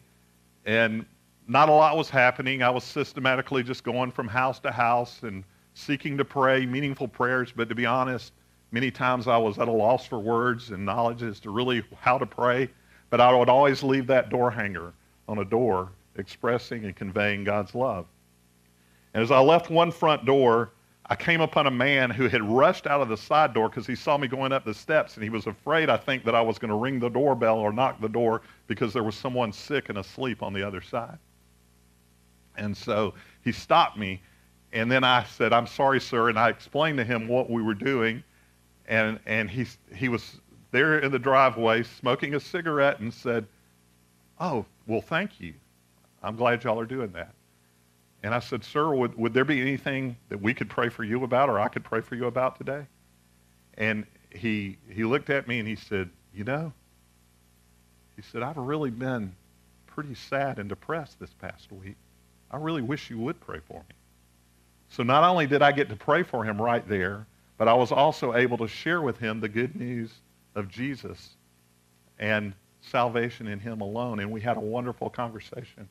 and 0.66 1.06
not 1.50 1.68
a 1.68 1.72
lot 1.72 1.96
was 1.96 2.08
happening. 2.08 2.62
I 2.62 2.70
was 2.70 2.84
systematically 2.84 3.64
just 3.64 3.82
going 3.82 4.12
from 4.12 4.28
house 4.28 4.60
to 4.60 4.70
house 4.70 5.24
and 5.24 5.42
seeking 5.74 6.16
to 6.18 6.24
pray 6.24 6.64
meaningful 6.64 7.08
prayers. 7.08 7.52
But 7.54 7.68
to 7.70 7.74
be 7.74 7.86
honest, 7.86 8.32
many 8.70 8.92
times 8.92 9.26
I 9.26 9.36
was 9.36 9.58
at 9.58 9.66
a 9.66 9.72
loss 9.72 10.06
for 10.06 10.20
words 10.20 10.70
and 10.70 10.86
knowledge 10.86 11.24
as 11.24 11.40
to 11.40 11.50
really 11.50 11.82
how 12.00 12.18
to 12.18 12.26
pray. 12.26 12.70
But 13.10 13.20
I 13.20 13.34
would 13.34 13.48
always 13.48 13.82
leave 13.82 14.06
that 14.06 14.30
door 14.30 14.48
hanger 14.52 14.92
on 15.28 15.38
a 15.38 15.44
door 15.44 15.88
expressing 16.14 16.84
and 16.84 16.94
conveying 16.94 17.42
God's 17.42 17.74
love. 17.74 18.06
And 19.12 19.20
as 19.20 19.32
I 19.32 19.40
left 19.40 19.70
one 19.70 19.90
front 19.90 20.24
door, 20.24 20.70
I 21.06 21.16
came 21.16 21.40
upon 21.40 21.66
a 21.66 21.72
man 21.72 22.10
who 22.10 22.28
had 22.28 22.48
rushed 22.48 22.86
out 22.86 23.00
of 23.00 23.08
the 23.08 23.16
side 23.16 23.54
door 23.54 23.68
because 23.68 23.88
he 23.88 23.96
saw 23.96 24.16
me 24.16 24.28
going 24.28 24.52
up 24.52 24.64
the 24.64 24.72
steps 24.72 25.14
and 25.14 25.24
he 25.24 25.30
was 25.30 25.48
afraid, 25.48 25.90
I 25.90 25.96
think, 25.96 26.24
that 26.26 26.36
I 26.36 26.42
was 26.42 26.60
going 26.60 26.68
to 26.68 26.76
ring 26.76 27.00
the 27.00 27.08
doorbell 27.08 27.58
or 27.58 27.72
knock 27.72 28.00
the 28.00 28.08
door 28.08 28.42
because 28.68 28.92
there 28.92 29.02
was 29.02 29.16
someone 29.16 29.52
sick 29.52 29.88
and 29.88 29.98
asleep 29.98 30.44
on 30.44 30.52
the 30.52 30.64
other 30.64 30.80
side. 30.80 31.18
And 32.56 32.76
so 32.76 33.14
he 33.42 33.52
stopped 33.52 33.96
me. 33.96 34.22
And 34.72 34.90
then 34.90 35.02
I 35.04 35.24
said, 35.24 35.52
I'm 35.52 35.66
sorry, 35.66 36.00
sir. 36.00 36.28
And 36.28 36.38
I 36.38 36.48
explained 36.48 36.98
to 36.98 37.04
him 37.04 37.26
what 37.26 37.50
we 37.50 37.62
were 37.62 37.74
doing. 37.74 38.22
And, 38.86 39.18
and 39.26 39.50
he, 39.50 39.66
he 39.94 40.08
was 40.08 40.40
there 40.70 40.98
in 40.98 41.10
the 41.10 41.18
driveway 41.18 41.82
smoking 41.82 42.34
a 42.34 42.40
cigarette 42.40 43.00
and 43.00 43.12
said, 43.12 43.46
Oh, 44.38 44.64
well, 44.86 45.02
thank 45.02 45.40
you. 45.40 45.54
I'm 46.22 46.36
glad 46.36 46.64
y'all 46.64 46.80
are 46.80 46.86
doing 46.86 47.12
that. 47.12 47.34
And 48.22 48.34
I 48.34 48.40
said, 48.40 48.64
Sir, 48.64 48.92
would, 48.94 49.16
would 49.16 49.34
there 49.34 49.44
be 49.44 49.60
anything 49.60 50.16
that 50.28 50.40
we 50.40 50.54
could 50.54 50.68
pray 50.68 50.88
for 50.88 51.04
you 51.04 51.24
about 51.24 51.48
or 51.48 51.58
I 51.58 51.68
could 51.68 51.84
pray 51.84 52.00
for 52.00 52.14
you 52.14 52.26
about 52.26 52.56
today? 52.56 52.86
And 53.74 54.06
he, 54.30 54.76
he 54.88 55.04
looked 55.04 55.30
at 55.30 55.48
me 55.48 55.58
and 55.58 55.68
he 55.68 55.76
said, 55.76 56.10
You 56.34 56.44
know, 56.44 56.72
he 58.16 58.22
said, 58.22 58.42
I've 58.42 58.56
really 58.56 58.90
been 58.90 59.34
pretty 59.86 60.14
sad 60.14 60.58
and 60.58 60.68
depressed 60.68 61.18
this 61.18 61.32
past 61.34 61.72
week. 61.72 61.96
I 62.50 62.56
really 62.56 62.82
wish 62.82 63.10
you 63.10 63.18
would 63.18 63.40
pray 63.40 63.60
for 63.66 63.78
me. 63.88 63.94
So 64.88 65.02
not 65.02 65.22
only 65.22 65.46
did 65.46 65.62
I 65.62 65.72
get 65.72 65.88
to 65.88 65.96
pray 65.96 66.22
for 66.22 66.44
him 66.44 66.60
right 66.60 66.86
there, 66.88 67.26
but 67.58 67.68
I 67.68 67.74
was 67.74 67.92
also 67.92 68.34
able 68.34 68.58
to 68.58 68.68
share 68.68 69.02
with 69.02 69.18
him 69.18 69.40
the 69.40 69.48
good 69.48 69.76
news 69.76 70.10
of 70.54 70.68
Jesus 70.68 71.30
and 72.18 72.52
salvation 72.80 73.46
in 73.46 73.60
him 73.60 73.80
alone. 73.80 74.20
And 74.20 74.30
we 74.30 74.40
had 74.40 74.56
a 74.56 74.60
wonderful 74.60 75.10
conversation. 75.10 75.88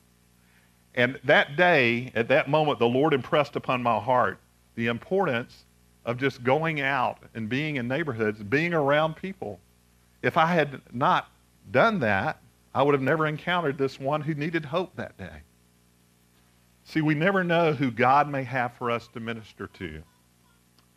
And 0.95 1.19
that 1.23 1.55
day, 1.55 2.11
at 2.15 2.27
that 2.27 2.49
moment, 2.49 2.79
the 2.79 2.87
Lord 2.87 3.13
impressed 3.13 3.55
upon 3.55 3.81
my 3.81 3.99
heart 3.99 4.39
the 4.75 4.87
importance 4.87 5.65
of 6.05 6.17
just 6.17 6.43
going 6.43 6.81
out 6.81 7.19
and 7.35 7.47
being 7.47 7.75
in 7.75 7.87
neighborhoods, 7.87 8.41
being 8.41 8.73
around 8.73 9.15
people. 9.15 9.59
If 10.21 10.35
I 10.37 10.47
had 10.47 10.81
not 10.91 11.29
done 11.71 11.99
that, 11.99 12.41
I 12.73 12.83
would 12.83 12.93
have 12.93 13.01
never 13.01 13.27
encountered 13.27 13.77
this 13.77 13.99
one 13.99 14.21
who 14.21 14.33
needed 14.33 14.65
hope 14.65 14.95
that 14.95 15.17
day. 15.17 15.41
See, 16.89 17.01
we 17.01 17.13
never 17.13 17.43
know 17.43 17.71
who 17.71 17.91
God 17.91 18.27
may 18.27 18.43
have 18.45 18.73
for 18.73 18.89
us 18.89 19.07
to 19.09 19.19
minister 19.19 19.67
to 19.67 20.01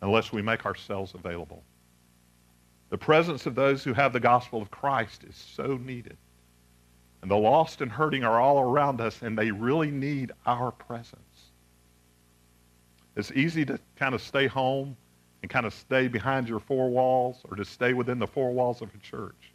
unless 0.01 0.31
we 0.31 0.41
make 0.41 0.65
ourselves 0.65 1.13
available. 1.13 1.61
The 2.89 2.97
presence 2.97 3.45
of 3.45 3.53
those 3.53 3.83
who 3.83 3.93
have 3.93 4.11
the 4.11 4.19
gospel 4.19 4.59
of 4.59 4.71
Christ 4.71 5.23
is 5.23 5.35
so 5.35 5.77
needed. 5.77 6.17
And 7.21 7.29
the 7.29 7.37
lost 7.37 7.81
and 7.81 7.91
hurting 7.91 8.23
are 8.23 8.41
all 8.41 8.59
around 8.59 9.01
us, 9.01 9.21
and 9.21 9.37
they 9.37 9.51
really 9.51 9.91
need 9.91 10.31
our 10.47 10.71
presence. 10.71 11.51
It's 13.15 13.31
easy 13.33 13.63
to 13.65 13.79
kind 13.95 14.15
of 14.15 14.21
stay 14.23 14.47
home 14.47 14.97
and 15.43 15.51
kind 15.51 15.67
of 15.67 15.75
stay 15.75 16.07
behind 16.07 16.49
your 16.49 16.59
four 16.59 16.89
walls 16.89 17.43
or 17.51 17.55
to 17.55 17.63
stay 17.63 17.93
within 17.93 18.17
the 18.17 18.25
four 18.25 18.51
walls 18.51 18.81
of 18.81 18.89
a 18.95 18.97
church. 18.97 19.53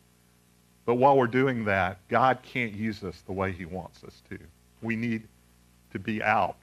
But 0.86 0.94
while 0.94 1.18
we're 1.18 1.26
doing 1.26 1.64
that, 1.64 1.98
God 2.06 2.38
can't 2.44 2.74
use 2.74 3.02
us 3.02 3.24
the 3.26 3.32
way 3.32 3.50
he 3.50 3.64
wants 3.64 4.04
us 4.04 4.22
to. 4.30 4.38
We 4.82 4.94
need 4.94 5.26
to 5.92 5.98
be 5.98 6.22
out 6.22 6.56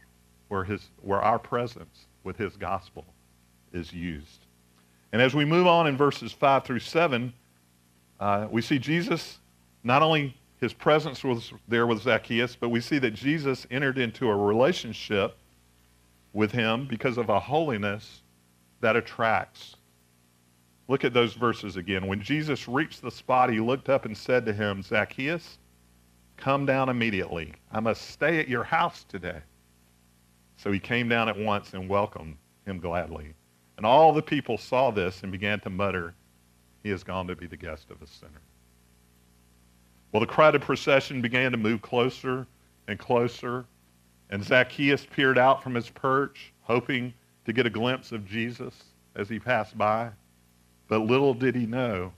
where, 0.47 0.63
his, 0.63 0.89
where 1.01 1.21
our 1.21 1.39
presence 1.39 2.07
with 2.23 2.37
his 2.37 2.55
gospel 2.55 3.05
is 3.73 3.93
used. 3.93 4.45
And 5.11 5.21
as 5.21 5.33
we 5.33 5.45
move 5.45 5.67
on 5.67 5.87
in 5.87 5.97
verses 5.97 6.31
5 6.31 6.63
through 6.63 6.79
7, 6.79 7.33
uh, 8.19 8.47
we 8.49 8.61
see 8.61 8.79
Jesus 8.79 9.39
not 9.83 10.01
only 10.01 10.35
his 10.59 10.73
presence 10.73 11.23
was 11.23 11.53
there 11.67 11.85
with 11.85 12.01
Zacchaeus, 12.01 12.55
but 12.55 12.69
we 12.69 12.81
see 12.81 12.97
that 12.99 13.11
Jesus 13.11 13.67
entered 13.69 13.97
into 13.97 14.29
a 14.29 14.35
relationship 14.35 15.37
with 16.33 16.51
him 16.51 16.87
because 16.87 17.17
of 17.17 17.29
a 17.29 17.39
holiness 17.39 18.21
that 18.81 18.95
attracts. 18.95 19.75
Look 20.87 21.03
at 21.03 21.13
those 21.13 21.33
verses 21.33 21.77
again. 21.77 22.07
When 22.07 22.21
Jesus 22.21 22.67
reached 22.67 23.01
the 23.01 23.11
spot, 23.11 23.51
he 23.51 23.59
looked 23.59 23.89
up 23.89 24.05
and 24.05 24.17
said 24.17 24.45
to 24.45 24.53
him, 24.53 24.81
Zacchaeus, 24.81 25.57
come 26.37 26.65
down 26.65 26.89
immediately. 26.89 27.53
I 27.71 27.79
must 27.79 28.09
stay 28.09 28.39
at 28.39 28.47
your 28.47 28.63
house 28.63 29.05
today. 29.07 29.39
So 30.57 30.71
he 30.71 30.79
came 30.79 31.09
down 31.09 31.29
at 31.29 31.37
once 31.37 31.73
and 31.73 31.89
welcomed 31.89 32.37
him 32.65 32.79
gladly. 32.79 33.33
And 33.77 33.85
all 33.85 34.13
the 34.13 34.21
people 34.21 34.57
saw 34.57 34.91
this 34.91 35.23
and 35.23 35.31
began 35.31 35.59
to 35.61 35.69
mutter, 35.69 36.13
He 36.83 36.89
has 36.89 37.03
gone 37.03 37.27
to 37.27 37.35
be 37.35 37.47
the 37.47 37.57
guest 37.57 37.91
of 37.91 38.01
a 38.01 38.07
sinner. 38.07 38.41
Well, 40.11 40.21
the 40.21 40.27
crowded 40.27 40.61
procession 40.61 41.21
began 41.21 41.51
to 41.51 41.57
move 41.57 41.81
closer 41.81 42.47
and 42.87 42.97
closer, 42.97 43.65
and 44.29 44.43
Zacchaeus 44.43 45.05
peered 45.05 45.37
out 45.37 45.61
from 45.61 45.75
his 45.75 45.89
perch, 45.89 46.53
hoping 46.61 47.13
to 47.45 47.53
get 47.53 47.65
a 47.65 47.69
glimpse 47.69 48.11
of 48.11 48.25
Jesus 48.25 48.73
as 49.15 49.27
he 49.27 49.39
passed 49.39 49.77
by. 49.77 50.09
But 50.87 50.99
little 50.99 51.33
did 51.33 51.55
he 51.55 51.65
know, 51.65 52.13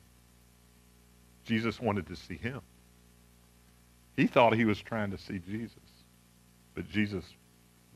Jesus 1.43 1.79
wanted 1.81 2.05
to 2.07 2.15
see 2.15 2.35
him. 2.35 2.61
He 4.17 4.25
thought 4.25 4.55
he 4.55 4.65
was 4.65 4.81
trying 4.81 5.11
to 5.11 5.17
see 5.17 5.39
Jesus, 5.39 5.77
but 6.73 6.89
Jesus 6.89 7.23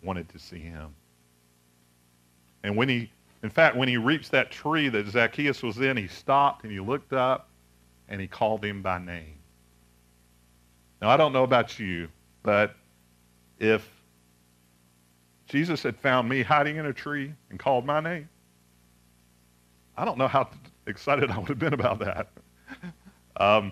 wanted 0.03 0.29
to 0.29 0.39
see 0.39 0.59
him. 0.59 0.93
And 2.63 2.77
when 2.77 2.87
he, 2.87 3.11
in 3.41 3.49
fact, 3.49 3.75
when 3.75 3.87
he 3.87 3.97
reached 3.97 4.29
that 4.31 4.51
tree 4.51 4.87
that 4.89 5.07
Zacchaeus 5.07 5.63
was 5.63 5.79
in, 5.79 5.97
he 5.97 6.07
stopped 6.07 6.63
and 6.63 6.71
he 6.71 6.79
looked 6.79 7.11
up 7.11 7.49
and 8.07 8.21
he 8.21 8.27
called 8.27 8.63
him 8.63 8.83
by 8.83 8.99
name. 8.99 9.39
Now, 11.01 11.09
I 11.09 11.17
don't 11.17 11.33
know 11.33 11.43
about 11.43 11.79
you, 11.79 12.07
but 12.43 12.75
if 13.57 13.89
Jesus 15.47 15.81
had 15.81 15.97
found 15.97 16.29
me 16.29 16.43
hiding 16.43 16.75
in 16.75 16.85
a 16.85 16.93
tree 16.93 17.33
and 17.49 17.57
called 17.57 17.83
my 17.83 17.99
name, 17.99 18.29
I 19.97 20.05
don't 20.05 20.19
know 20.19 20.27
how 20.27 20.49
excited 20.85 21.31
I 21.31 21.39
would 21.39 21.49
have 21.49 21.59
been 21.59 21.73
about 21.73 21.99
that. 21.99 22.29
Um, 23.37 23.71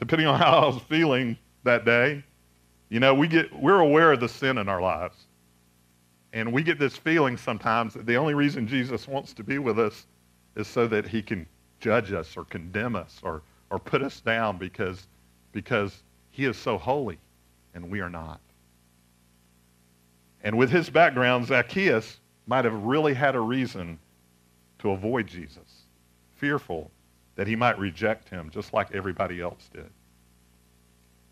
depending 0.00 0.26
on 0.26 0.40
how 0.40 0.58
I 0.58 0.66
was 0.66 0.82
feeling 0.88 1.38
that 1.64 1.84
day, 1.84 2.22
you 2.88 3.00
know, 3.00 3.14
we 3.14 3.26
get, 3.26 3.52
we're 3.60 3.80
aware 3.80 4.12
of 4.12 4.20
the 4.20 4.28
sin 4.28 4.58
in 4.58 4.68
our 4.68 4.80
lives. 4.80 5.26
And 6.32 6.52
we 6.52 6.62
get 6.62 6.78
this 6.78 6.96
feeling 6.96 7.36
sometimes 7.36 7.94
that 7.94 8.06
the 8.06 8.16
only 8.16 8.34
reason 8.34 8.66
Jesus 8.66 9.06
wants 9.06 9.32
to 9.34 9.44
be 9.44 9.58
with 9.58 9.78
us 9.78 10.06
is 10.56 10.66
so 10.66 10.86
that 10.88 11.06
he 11.06 11.22
can 11.22 11.46
judge 11.80 12.12
us 12.12 12.36
or 12.36 12.44
condemn 12.44 12.96
us 12.96 13.20
or, 13.22 13.42
or 13.70 13.78
put 13.78 14.02
us 14.02 14.20
down 14.20 14.58
because, 14.58 15.06
because 15.52 16.02
he 16.30 16.44
is 16.44 16.56
so 16.56 16.76
holy, 16.76 17.18
and 17.74 17.88
we 17.88 18.00
are 18.00 18.10
not. 18.10 18.40
And 20.42 20.58
with 20.58 20.70
his 20.70 20.90
background, 20.90 21.46
Zacchaeus 21.46 22.18
might 22.46 22.64
have 22.64 22.74
really 22.82 23.14
had 23.14 23.34
a 23.34 23.40
reason 23.40 23.98
to 24.80 24.90
avoid 24.90 25.26
Jesus, 25.26 25.86
fearful 26.36 26.90
that 27.36 27.46
he 27.46 27.56
might 27.56 27.78
reject 27.78 28.28
him 28.28 28.50
just 28.50 28.72
like 28.72 28.92
everybody 28.92 29.40
else 29.40 29.68
did. 29.72 29.90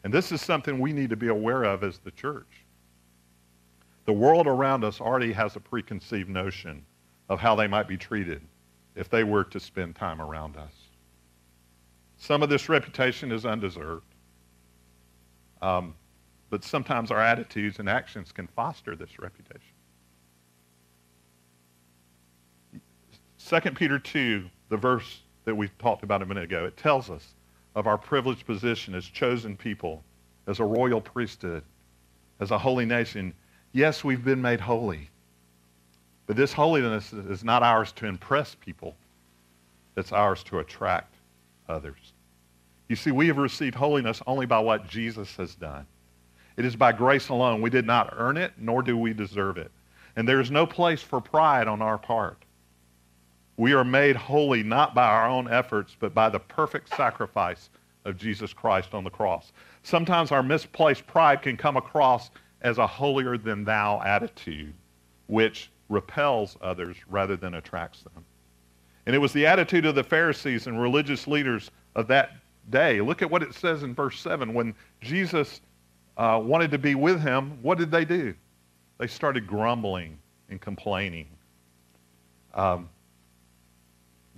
And 0.04 0.12
this 0.12 0.32
is 0.32 0.40
something 0.40 0.78
we 0.78 0.92
need 0.92 1.10
to 1.10 1.16
be 1.16 1.28
aware 1.28 1.64
of 1.64 1.84
as 1.84 1.98
the 1.98 2.10
church. 2.10 2.64
The 4.04 4.12
world 4.12 4.46
around 4.46 4.84
us 4.84 5.00
already 5.00 5.32
has 5.32 5.54
a 5.54 5.60
preconceived 5.60 6.28
notion 6.28 6.84
of 7.28 7.38
how 7.38 7.54
they 7.54 7.68
might 7.68 7.86
be 7.86 7.96
treated 7.96 8.42
if 8.96 9.08
they 9.08 9.24
were 9.24 9.44
to 9.44 9.60
spend 9.60 9.94
time 9.94 10.20
around 10.20 10.56
us. 10.56 10.72
Some 12.16 12.42
of 12.42 12.48
this 12.48 12.68
reputation 12.68 13.32
is 13.32 13.46
undeserved. 13.46 14.06
Um, 15.60 15.94
but 16.50 16.64
sometimes 16.64 17.10
our 17.10 17.20
attitudes 17.20 17.78
and 17.78 17.88
actions 17.88 18.32
can 18.32 18.46
foster 18.48 18.94
this 18.94 19.18
reputation. 19.18 19.72
2 23.48 23.60
Peter 23.72 23.98
2, 23.98 24.44
the 24.68 24.76
verse 24.76 25.20
that 25.44 25.54
we 25.54 25.68
talked 25.78 26.02
about 26.02 26.22
a 26.22 26.26
minute 26.26 26.44
ago, 26.44 26.64
it 26.64 26.76
tells 26.76 27.10
us 27.10 27.34
of 27.74 27.86
our 27.86 27.98
privileged 27.98 28.46
position 28.46 28.94
as 28.94 29.04
chosen 29.04 29.56
people, 29.56 30.02
as 30.46 30.60
a 30.60 30.64
royal 30.64 31.00
priesthood, 31.00 31.62
as 32.40 32.50
a 32.50 32.58
holy 32.58 32.84
nation. 32.84 33.32
Yes, 33.72 34.04
we've 34.04 34.24
been 34.24 34.42
made 34.42 34.60
holy. 34.60 35.08
But 36.26 36.36
this 36.36 36.52
holiness 36.52 37.12
is 37.12 37.44
not 37.44 37.62
ours 37.62 37.92
to 37.92 38.06
impress 38.06 38.54
people. 38.54 38.94
It's 39.96 40.12
ours 40.12 40.42
to 40.44 40.58
attract 40.58 41.14
others. 41.68 42.12
You 42.88 42.96
see, 42.96 43.10
we 43.10 43.26
have 43.28 43.38
received 43.38 43.74
holiness 43.74 44.22
only 44.26 44.46
by 44.46 44.58
what 44.58 44.88
Jesus 44.88 45.34
has 45.36 45.54
done. 45.54 45.86
It 46.56 46.64
is 46.64 46.76
by 46.76 46.92
grace 46.92 47.28
alone. 47.30 47.62
We 47.62 47.70
did 47.70 47.86
not 47.86 48.14
earn 48.16 48.36
it, 48.36 48.52
nor 48.58 48.82
do 48.82 48.96
we 48.96 49.14
deserve 49.14 49.56
it. 49.56 49.70
And 50.16 50.28
there 50.28 50.40
is 50.40 50.50
no 50.50 50.66
place 50.66 51.00
for 51.00 51.20
pride 51.20 51.68
on 51.68 51.80
our 51.80 51.96
part. 51.96 52.36
We 53.56 53.74
are 53.74 53.84
made 53.84 54.16
holy 54.16 54.62
not 54.62 54.94
by 54.94 55.06
our 55.06 55.28
own 55.28 55.48
efforts, 55.48 55.96
but 55.98 56.14
by 56.14 56.28
the 56.28 56.40
perfect 56.40 56.94
sacrifice 56.96 57.70
of 58.04 58.16
Jesus 58.16 58.52
Christ 58.52 58.94
on 58.94 59.04
the 59.04 59.10
cross. 59.10 59.52
Sometimes 59.82 60.32
our 60.32 60.42
misplaced 60.42 61.06
pride 61.06 61.42
can 61.42 61.56
come 61.56 61.76
across 61.76 62.30
as 62.62 62.78
a 62.78 62.86
holier 62.86 63.36
than 63.36 63.64
thou 63.64 64.00
attitude, 64.02 64.74
which 65.26 65.70
repels 65.88 66.56
others 66.60 66.96
rather 67.08 67.36
than 67.36 67.54
attracts 67.54 68.02
them. 68.02 68.24
And 69.06 69.14
it 69.14 69.18
was 69.18 69.32
the 69.32 69.46
attitude 69.46 69.84
of 69.84 69.94
the 69.94 70.04
Pharisees 70.04 70.66
and 70.66 70.80
religious 70.80 71.26
leaders 71.26 71.70
of 71.94 72.06
that 72.08 72.36
day. 72.70 73.00
Look 73.00 73.20
at 73.20 73.30
what 73.30 73.42
it 73.42 73.54
says 73.54 73.82
in 73.82 73.94
verse 73.94 74.18
7. 74.20 74.54
When 74.54 74.74
Jesus 75.00 75.60
uh, 76.16 76.40
wanted 76.42 76.70
to 76.70 76.78
be 76.78 76.94
with 76.94 77.20
him, 77.20 77.58
what 77.62 77.78
did 77.78 77.90
they 77.90 78.04
do? 78.04 78.34
They 78.98 79.08
started 79.08 79.46
grumbling 79.46 80.18
and 80.48 80.60
complaining. 80.60 81.26
Um, 82.54 82.88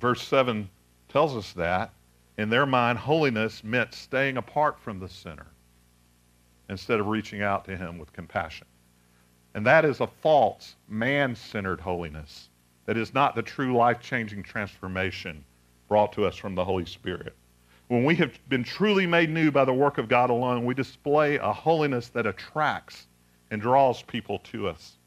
verse 0.05 0.29
7 0.29 0.69
tells 1.09 1.35
us 1.35 1.55
that. 1.55 1.91
In 2.37 2.51
their 2.51 2.67
mind, 2.67 2.99
holiness 2.99 3.65
meant 3.65 3.95
staying 3.95 4.37
apart 4.37 4.79
from 4.79 5.01
the 5.01 5.09
sinner 5.09 5.47
instead 6.69 7.01
of 7.01 7.07
reaching 7.07 7.41
out 7.41 7.65
to 7.65 7.75
him 7.75 7.97
with 7.97 8.13
compassion. 8.13 8.67
And 9.55 9.65
that 9.65 9.87
is 9.87 10.01
a 10.01 10.07
false, 10.07 10.77
man 10.91 11.35
centered 11.35 11.81
holiness 11.81 12.51
that 12.85 12.99
is 12.99 13.15
not 13.15 13.35
the 13.35 13.41
true 13.41 13.75
life 13.75 13.99
changing 13.99 14.43
transformation 14.43 15.43
brought 15.89 16.13
to 16.13 16.27
us 16.27 16.37
from 16.37 16.55
the 16.55 16.67
Holy 16.67 16.85
Spirit. 16.85 17.35
When 17.89 18.05
we 18.05 18.15
have 18.17 18.39
been 18.51 18.63
truly 18.63 19.07
made 19.07 19.31
new 19.31 19.51
by 19.51 19.65
the 19.65 19.73
work 19.73 19.97
of 19.97 20.09
God 20.09 20.29
alone, 20.29 20.67
we 20.67 20.75
display 20.75 21.37
a 21.37 21.51
holiness 21.51 22.11
that 22.11 22.27
attracts 22.27 23.07
and 23.51 23.59
draws 23.59 24.03
people 24.03 24.41
to 24.41 24.69
us. 24.69 24.99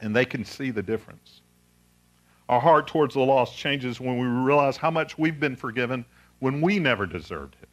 And 0.00 0.16
they 0.16 0.24
can 0.24 0.46
see 0.46 0.70
the 0.70 0.82
difference. 0.82 1.39
Our 2.50 2.60
heart 2.60 2.88
towards 2.88 3.14
the 3.14 3.20
lost 3.20 3.56
changes 3.56 4.00
when 4.00 4.18
we 4.18 4.26
realize 4.26 4.76
how 4.76 4.90
much 4.90 5.16
we've 5.16 5.38
been 5.38 5.54
forgiven 5.54 6.04
when 6.40 6.60
we 6.60 6.80
never 6.80 7.06
deserved 7.06 7.54
it. 7.62 7.68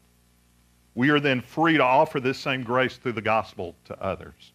We 0.94 1.10
are 1.10 1.20
then 1.20 1.42
free 1.42 1.78
to 1.78 1.84
offer 1.84 2.20
this 2.20 2.38
same 2.38 2.62
grace 2.62 2.98
through 2.98 3.14
the 3.14 3.22
gospel 3.24 3.76
to 3.86 4.00
others. 4.00 4.54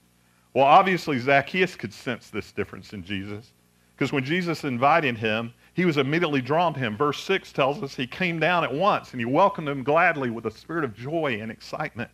Well, 0.55 0.65
obviously, 0.65 1.19
Zacchaeus 1.19 1.75
could 1.75 1.93
sense 1.93 2.31
this 2.31 2.53
difference 2.53 2.93
in 2.93 3.03
Jesus 3.03 3.51
because 3.97 4.13
when 4.13 4.23
Jesus 4.23 4.63
invited 4.63 5.19
him, 5.19 5.53
he 5.75 5.85
was 5.85 5.97
immediately 5.97 6.41
drawn 6.41 6.73
to 6.75 6.79
him. 6.79 6.97
Verse 6.97 7.21
6 7.25 7.51
tells 7.53 7.83
us 7.83 7.97
he 7.97 8.07
came 8.07 8.39
down 8.39 8.63
at 8.63 8.73
once 8.73 9.11
and 9.11 9.21
he 9.21 9.25
welcomed 9.25 9.69
him 9.69 9.83
gladly 9.83 10.31
with 10.31 10.47
a 10.47 10.53
spirit 10.53 10.85
of 10.85 10.95
joy 10.95 11.39
and 11.41 11.51
excitement. 11.51 12.13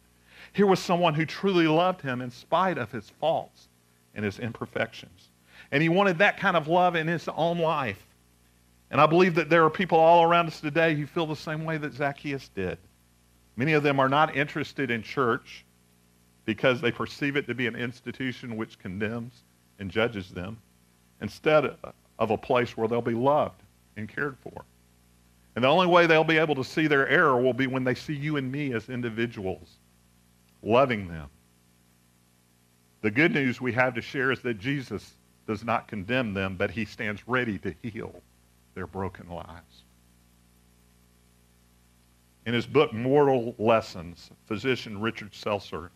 Here 0.55 0.67
was 0.67 0.81
someone 0.81 1.13
who 1.13 1.27
truly 1.27 1.67
loved 1.67 2.01
him 2.01 2.23
in 2.23 2.31
spite 2.31 2.79
of 2.79 2.91
his 2.91 3.11
faults 3.11 3.69
and 4.15 4.25
his 4.25 4.39
imperfections. 4.39 5.28
And 5.71 5.83
he 5.83 5.89
wanted 5.89 6.19
that 6.19 6.39
kind 6.39 6.57
of 6.57 6.69
love 6.69 6.97
in 6.97 7.07
his 7.07 7.29
own 7.29 7.59
life. 7.59 8.05
And 8.91 9.01
I 9.01 9.07
believe 9.07 9.35
that 9.35 9.51
there 9.51 9.65
are 9.65 9.71
people 9.71 9.99
all 9.99 10.23
around 10.23 10.47
us 10.47 10.61
today 10.61 10.95
who 10.95 11.07
feel 11.07 11.27
the 11.27 11.37
same 11.37 11.65
way 11.65 11.77
that 11.77 11.93
Zacchaeus 11.93 12.49
did. 12.55 12.79
Many 13.57 13.75
of 13.75 13.83
them 13.83 14.01
are 14.01 14.09
not 14.09 14.37
interested 14.37 14.91
in 14.91 15.03
church 15.03 15.65
because 16.47 16.81
they 16.81 16.91
perceive 16.91 17.37
it 17.37 17.47
to 17.49 17.55
be 17.55 17.67
an 17.67 17.77
institution 17.77 18.57
which 18.57 18.79
condemns 18.79 19.43
and 19.79 19.91
judges 19.91 20.31
them 20.31 20.57
instead 21.21 21.77
of 22.19 22.31
a 22.31 22.39
place 22.39 22.77
where 22.77 22.89
they'll 22.89 23.03
be 23.03 23.13
loved 23.13 23.61
and 23.97 24.09
cared 24.09 24.37
for. 24.39 24.65
And 25.55 25.65
the 25.65 25.69
only 25.69 25.89
way 25.89 26.07
they'll 26.07 26.25
be 26.25 26.39
able 26.39 26.55
to 26.55 26.65
see 26.65 26.87
their 26.87 27.09
error 27.09 27.41
will 27.41 27.53
be 27.53 27.67
when 27.67 27.85
they 27.85 27.95
see 27.95 28.15
you 28.15 28.37
and 28.37 28.51
me 28.51 28.73
as 28.73 28.89
individuals, 28.89 29.77
loving 30.63 31.09
them. 31.09 31.29
The 33.03 33.11
good 33.11 33.35
news 33.35 33.61
we 33.61 33.73
have 33.73 33.95
to 33.95 34.01
share 34.01 34.33
is 34.33 34.41
that 34.43 34.59
Jesus 34.59 35.15
does 35.49 35.65
not 35.65 35.89
condemn 35.89 36.35
them, 36.35 36.57
but 36.57 36.71
he 36.71 36.85
stands 36.85 37.27
ready 37.27 37.59
to 37.59 37.75
heal 37.83 38.23
their 38.75 38.87
broken 38.87 39.29
lives. 39.31 39.83
In 42.45 42.53
his 42.53 42.67
book, 42.67 42.93
Mortal 42.93 43.55
Lessons, 43.59 44.31
physician 44.47 45.01
Richard 45.01 45.33
Selzer 45.33 45.89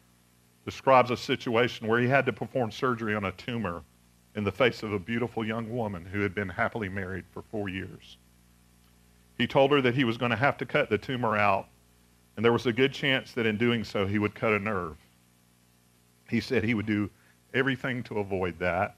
describes 0.65 1.11
a 1.11 1.17
situation 1.17 1.87
where 1.87 2.01
he 2.01 2.09
had 2.09 2.25
to 2.27 2.33
perform 2.33 2.71
surgery 2.71 3.15
on 3.15 3.27
a 3.27 3.33
tumor 3.33 3.83
in 4.35 4.43
the 4.43 4.51
face 4.51 4.83
of 4.83 4.95
a 4.95 4.99
beautiful 4.99 5.45
young 5.45 5.71
woman 5.71 6.07
who 6.07 6.21
had 6.21 6.35
been 6.35 6.49
happily 6.49 6.89
married 6.89 7.25
for 7.31 7.43
four 7.43 7.69
years. 7.69 8.17
He 9.37 9.47
told 9.47 9.71
her 9.71 9.83
that 9.83 9.95
he 9.95 10.05
was 10.05 10.17
going 10.17 10.31
to 10.31 10.37
have 10.37 10.57
to 10.59 10.67
cut 10.67 10.89
the 10.89 10.97
tumor 10.97 11.37
out, 11.37 11.69
and 12.37 12.45
there 12.45 12.55
was 12.55 12.65
a 12.65 12.73
good 12.73 12.95
chance 12.95 13.33
that 13.33 13.45
in 13.45 13.59
doing 13.59 13.85
so 13.85 14.07
he 14.07 14.19
would 14.19 14.35
cut 14.35 14.55
a 14.55 14.59
nerve. 14.59 14.97
He 16.31 16.41
said 16.41 16.65
he 16.65 16.75
would 16.75 16.87
do 16.87 17.11
everything 17.53 18.03
to 18.05 18.19
avoid 18.19 18.59
that, 18.59 18.97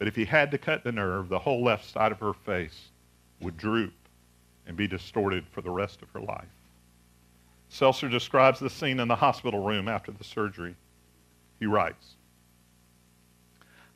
but 0.00 0.08
if 0.08 0.16
he 0.16 0.24
had 0.24 0.50
to 0.50 0.56
cut 0.56 0.82
the 0.82 0.90
nerve, 0.90 1.28
the 1.28 1.38
whole 1.38 1.62
left 1.62 1.84
side 1.84 2.10
of 2.10 2.20
her 2.20 2.32
face 2.32 2.88
would 3.42 3.58
droop 3.58 3.92
and 4.66 4.74
be 4.74 4.88
distorted 4.88 5.44
for 5.50 5.60
the 5.60 5.70
rest 5.70 6.00
of 6.00 6.08
her 6.08 6.22
life. 6.22 6.48
Selzer 7.70 8.10
describes 8.10 8.58
the 8.58 8.70
scene 8.70 8.98
in 8.98 9.08
the 9.08 9.14
hospital 9.14 9.62
room 9.62 9.88
after 9.88 10.10
the 10.10 10.24
surgery. 10.24 10.74
He 11.58 11.66
writes, 11.66 12.14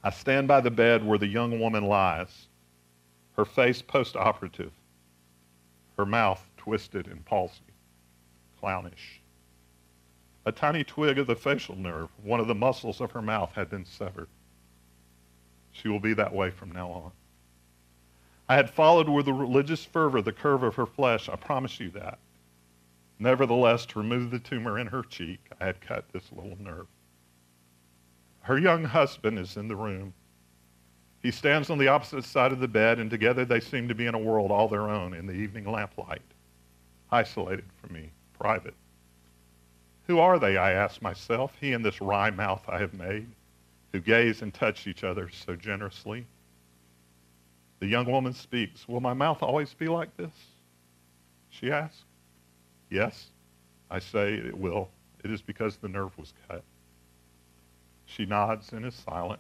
I 0.03 0.11
stand 0.11 0.47
by 0.47 0.61
the 0.61 0.71
bed 0.71 1.03
where 1.03 1.17
the 1.17 1.27
young 1.27 1.59
woman 1.59 1.85
lies, 1.87 2.49
her 3.39 3.47
face 3.47 3.81
post-operative, 3.81 4.73
her 5.97 6.05
mouth 6.05 6.47
twisted 6.59 7.07
in 7.07 7.21
palsy, 7.21 7.73
clownish. 8.61 9.23
A 10.45 10.53
tiny 10.53 10.85
twig 10.85 11.19
of 11.19 11.27
the 11.27 11.35
facial 11.35 11.77
nerve, 11.77 12.11
one 12.23 12.41
of 12.41 12.47
the 12.47 12.55
muscles 12.55 13.01
of 13.01 13.13
her 13.13 13.23
mouth, 13.23 13.53
had 13.55 13.71
been 13.71 13.87
severed. 13.87 14.29
She 15.75 15.89
will 15.89 16.01
be 16.01 16.15
that 16.15 16.33
way 16.33 16.51
from 16.51 16.71
now 16.73 16.91
on. 16.91 17.13
I 18.49 18.55
had 18.57 18.71
followed 18.71 19.09
with 19.09 19.27
a 19.27 19.33
religious 19.33 19.85
fervor 19.85 20.23
the 20.23 20.33
curve 20.33 20.63
of 20.63 20.77
her 20.77 20.87
flesh. 20.87 21.29
I 21.29 21.37
promise 21.37 21.81
you 21.81 21.91
that. 21.91 22.19
Nevertheless, 23.19 23.85
to 23.87 23.99
remove 23.99 24.31
the 24.31 24.39
tumor 24.39 24.79
in 24.79 24.87
her 24.87 25.03
cheek, 25.03 25.41
I 25.61 25.67
had 25.67 25.81
cut 25.81 26.13
this 26.13 26.31
little 26.31 26.57
nerve. 26.61 26.87
Her 28.43 28.57
young 28.57 28.85
husband 28.85 29.39
is 29.39 29.57
in 29.57 29.69
the 29.69 29.77
room. 29.77 30.15
He 31.23 31.31
stands 31.31 31.71
on 31.71 31.79
the 31.79 31.89
opposite 31.89 32.25
side 32.25 32.53
of 32.53 32.61
the 32.61 32.69
bed, 32.69 32.99
and 33.01 33.11
together 33.11 33.45
they 33.45 33.61
seem 33.61 33.89
to 33.89 33.95
be 33.95 34.07
in 34.07 34.15
a 34.15 34.19
world 34.19 34.51
all 34.51 34.69
their 34.69 34.89
own 34.89 35.13
in 35.13 35.27
the 35.27 35.33
evening 35.33 35.65
lamplight, 35.65 36.23
isolated 37.11 37.65
from 37.81 37.95
me, 37.95 38.11
private. 38.39 38.75
Who 40.07 40.19
are 40.19 40.39
they, 40.39 40.57
I 40.57 40.73
ask 40.73 41.03
myself, 41.03 41.57
he 41.61 41.73
and 41.73 41.85
this 41.85 42.01
wry 42.01 42.31
mouth 42.31 42.63
I 42.69 42.79
have 42.79 42.95
made, 42.95 43.29
who 43.95 44.01
gaze 44.01 44.43
and 44.43 44.53
touch 44.53 44.89
each 44.89 45.05
other 45.05 45.31
so 45.47 45.55
generously? 45.55 46.27
The 47.79 47.87
young 47.87 48.11
woman 48.11 48.33
speaks. 48.33 48.89
Will 48.89 48.99
my 48.99 49.15
mouth 49.15 49.41
always 49.41 49.73
be 49.73 49.87
like 49.87 50.17
this? 50.17 50.33
She 51.49 51.71
asks. 51.71 52.03
Yes, 52.91 53.27
I 53.89 54.01
say 54.01 54.35
it 54.35 54.59
will. 54.59 54.89
It 55.23 55.31
is 55.31 55.43
because 55.43 55.77
the 55.77 55.87
nerve 55.87 56.11
was 56.19 56.35
cut. 56.49 56.65
She 58.07 58.27
nods 58.27 58.73
and 58.73 58.85
is 58.85 58.97
silent. 58.97 59.39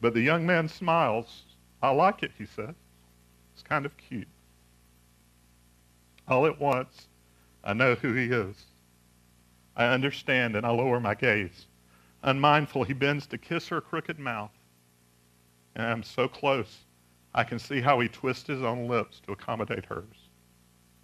But 0.00 0.14
the 0.14 0.20
young 0.20 0.46
man 0.46 0.68
smiles. 0.68 1.42
I 1.82 1.90
like 1.90 2.22
it, 2.22 2.30
he 2.38 2.46
says. 2.46 2.76
It's 3.54 3.64
kind 3.64 3.84
of 3.84 3.96
cute. 3.96 4.28
All 6.28 6.46
at 6.46 6.60
once, 6.60 7.08
I 7.64 7.72
know 7.72 7.96
who 7.96 8.12
he 8.12 8.26
is. 8.26 8.54
I 9.74 9.86
understand 9.86 10.54
and 10.54 10.64
I 10.64 10.70
lower 10.70 11.00
my 11.00 11.16
gaze. 11.16 11.66
Unmindful, 12.26 12.82
he 12.82 12.92
bends 12.92 13.26
to 13.28 13.38
kiss 13.38 13.68
her 13.68 13.80
crooked 13.80 14.18
mouth. 14.18 14.50
And 15.76 15.86
I'm 15.86 16.02
so 16.02 16.26
close, 16.26 16.84
I 17.32 17.44
can 17.44 17.58
see 17.58 17.80
how 17.80 18.00
he 18.00 18.08
twists 18.08 18.48
his 18.48 18.62
own 18.62 18.88
lips 18.88 19.20
to 19.20 19.32
accommodate 19.32 19.84
hers 19.86 20.28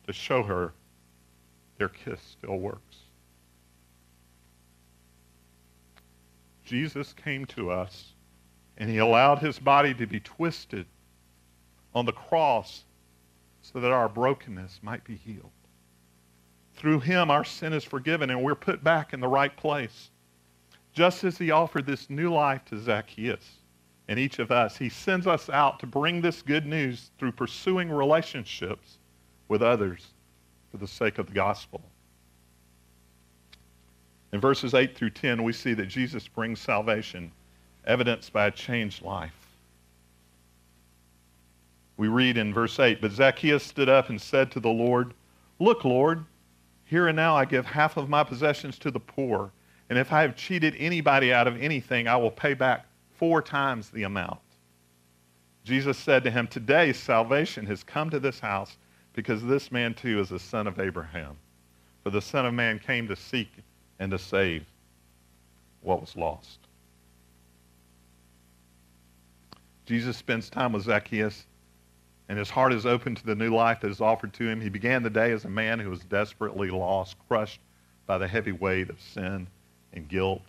to 0.06 0.12
show 0.12 0.42
her 0.42 0.72
their 1.78 1.88
kiss 1.88 2.20
still 2.20 2.58
works. 2.58 2.96
Jesus 6.64 7.12
came 7.12 7.44
to 7.46 7.70
us 7.70 8.12
and 8.78 8.88
he 8.90 8.98
allowed 8.98 9.38
his 9.38 9.58
body 9.58 9.94
to 9.94 10.06
be 10.06 10.20
twisted 10.20 10.86
on 11.94 12.06
the 12.06 12.12
cross 12.12 12.84
so 13.60 13.78
that 13.78 13.92
our 13.92 14.08
brokenness 14.08 14.80
might 14.82 15.04
be 15.04 15.14
healed. 15.14 15.50
Through 16.74 17.00
him, 17.00 17.30
our 17.30 17.44
sin 17.44 17.72
is 17.72 17.84
forgiven 17.84 18.30
and 18.30 18.42
we're 18.42 18.54
put 18.54 18.82
back 18.82 19.12
in 19.12 19.20
the 19.20 19.28
right 19.28 19.54
place. 19.56 20.10
Just 20.92 21.24
as 21.24 21.38
he 21.38 21.50
offered 21.50 21.86
this 21.86 22.10
new 22.10 22.32
life 22.32 22.64
to 22.66 22.78
Zacchaeus 22.78 23.58
and 24.08 24.18
each 24.18 24.38
of 24.38 24.50
us, 24.50 24.76
he 24.76 24.88
sends 24.88 25.26
us 25.26 25.48
out 25.48 25.80
to 25.80 25.86
bring 25.86 26.20
this 26.20 26.42
good 26.42 26.66
news 26.66 27.10
through 27.18 27.32
pursuing 27.32 27.90
relationships 27.90 28.98
with 29.48 29.62
others 29.62 30.08
for 30.70 30.76
the 30.76 30.86
sake 30.86 31.18
of 31.18 31.26
the 31.26 31.32
gospel. 31.32 31.82
In 34.32 34.40
verses 34.40 34.74
8 34.74 34.96
through 34.96 35.10
10, 35.10 35.42
we 35.42 35.52
see 35.52 35.74
that 35.74 35.86
Jesus 35.86 36.26
brings 36.26 36.58
salvation, 36.60 37.32
evidenced 37.86 38.32
by 38.32 38.46
a 38.46 38.50
changed 38.50 39.02
life. 39.02 39.34
We 41.96 42.08
read 42.08 42.38
in 42.38 42.52
verse 42.52 42.78
8 42.80 43.00
But 43.00 43.12
Zacchaeus 43.12 43.62
stood 43.62 43.88
up 43.88 44.08
and 44.08 44.20
said 44.20 44.50
to 44.52 44.60
the 44.60 44.70
Lord, 44.70 45.14
Look, 45.58 45.84
Lord, 45.84 46.24
here 46.84 47.08
and 47.08 47.16
now 47.16 47.36
I 47.36 47.44
give 47.44 47.66
half 47.66 47.96
of 47.96 48.08
my 48.08 48.24
possessions 48.24 48.78
to 48.80 48.90
the 48.90 49.00
poor, 49.00 49.52
and 49.92 49.98
if 49.98 50.10
I 50.10 50.22
have 50.22 50.34
cheated 50.36 50.74
anybody 50.78 51.34
out 51.34 51.46
of 51.46 51.60
anything, 51.60 52.08
I 52.08 52.16
will 52.16 52.30
pay 52.30 52.54
back 52.54 52.86
four 53.10 53.42
times 53.42 53.90
the 53.90 54.04
amount. 54.04 54.40
Jesus 55.64 55.98
said 55.98 56.24
to 56.24 56.30
him, 56.30 56.46
Today 56.46 56.94
salvation 56.94 57.66
has 57.66 57.84
come 57.84 58.08
to 58.08 58.18
this 58.18 58.40
house 58.40 58.78
because 59.12 59.44
this 59.44 59.70
man 59.70 59.92
too 59.92 60.18
is 60.18 60.32
a 60.32 60.38
son 60.38 60.66
of 60.66 60.80
Abraham. 60.80 61.36
For 62.02 62.08
the 62.08 62.22
Son 62.22 62.46
of 62.46 62.54
Man 62.54 62.78
came 62.78 63.06
to 63.06 63.14
seek 63.14 63.52
and 63.98 64.10
to 64.12 64.18
save 64.18 64.64
what 65.82 66.00
was 66.00 66.16
lost. 66.16 66.60
Jesus 69.84 70.16
spends 70.16 70.48
time 70.48 70.72
with 70.72 70.84
Zacchaeus, 70.84 71.44
and 72.30 72.38
his 72.38 72.48
heart 72.48 72.72
is 72.72 72.86
open 72.86 73.14
to 73.14 73.26
the 73.26 73.34
new 73.34 73.54
life 73.54 73.82
that 73.82 73.90
is 73.90 74.00
offered 74.00 74.32
to 74.32 74.48
him. 74.48 74.58
He 74.58 74.70
began 74.70 75.02
the 75.02 75.10
day 75.10 75.32
as 75.32 75.44
a 75.44 75.50
man 75.50 75.78
who 75.78 75.90
was 75.90 76.00
desperately 76.04 76.70
lost, 76.70 77.16
crushed 77.28 77.60
by 78.06 78.16
the 78.16 78.26
heavy 78.26 78.52
weight 78.52 78.88
of 78.88 78.98
sin 78.98 79.48
and 79.92 80.08
guilt. 80.08 80.42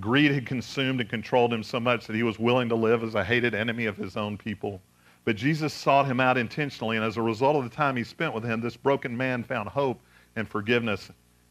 Greed 0.00 0.32
had 0.32 0.46
consumed 0.46 1.00
and 1.00 1.08
controlled 1.08 1.52
him 1.52 1.62
so 1.62 1.78
much 1.78 2.06
that 2.06 2.16
he 2.16 2.22
was 2.22 2.38
willing 2.38 2.68
to 2.68 2.74
live 2.74 3.04
as 3.04 3.14
a 3.14 3.24
hated 3.24 3.54
enemy 3.54 3.86
of 3.86 3.96
his 3.96 4.16
own 4.16 4.36
people. 4.36 4.82
But 5.24 5.36
Jesus 5.36 5.72
sought 5.72 6.06
him 6.06 6.20
out 6.20 6.36
intentionally, 6.36 6.96
and 6.96 7.04
as 7.04 7.16
a 7.16 7.22
result 7.22 7.56
of 7.56 7.64
the 7.64 7.74
time 7.74 7.96
he 7.96 8.04
spent 8.04 8.34
with 8.34 8.44
him, 8.44 8.60
this 8.60 8.76
broken 8.76 9.16
man 9.16 9.44
found 9.44 9.68
hope 9.68 10.00
and 10.36 10.48
forgiveness 10.48 11.10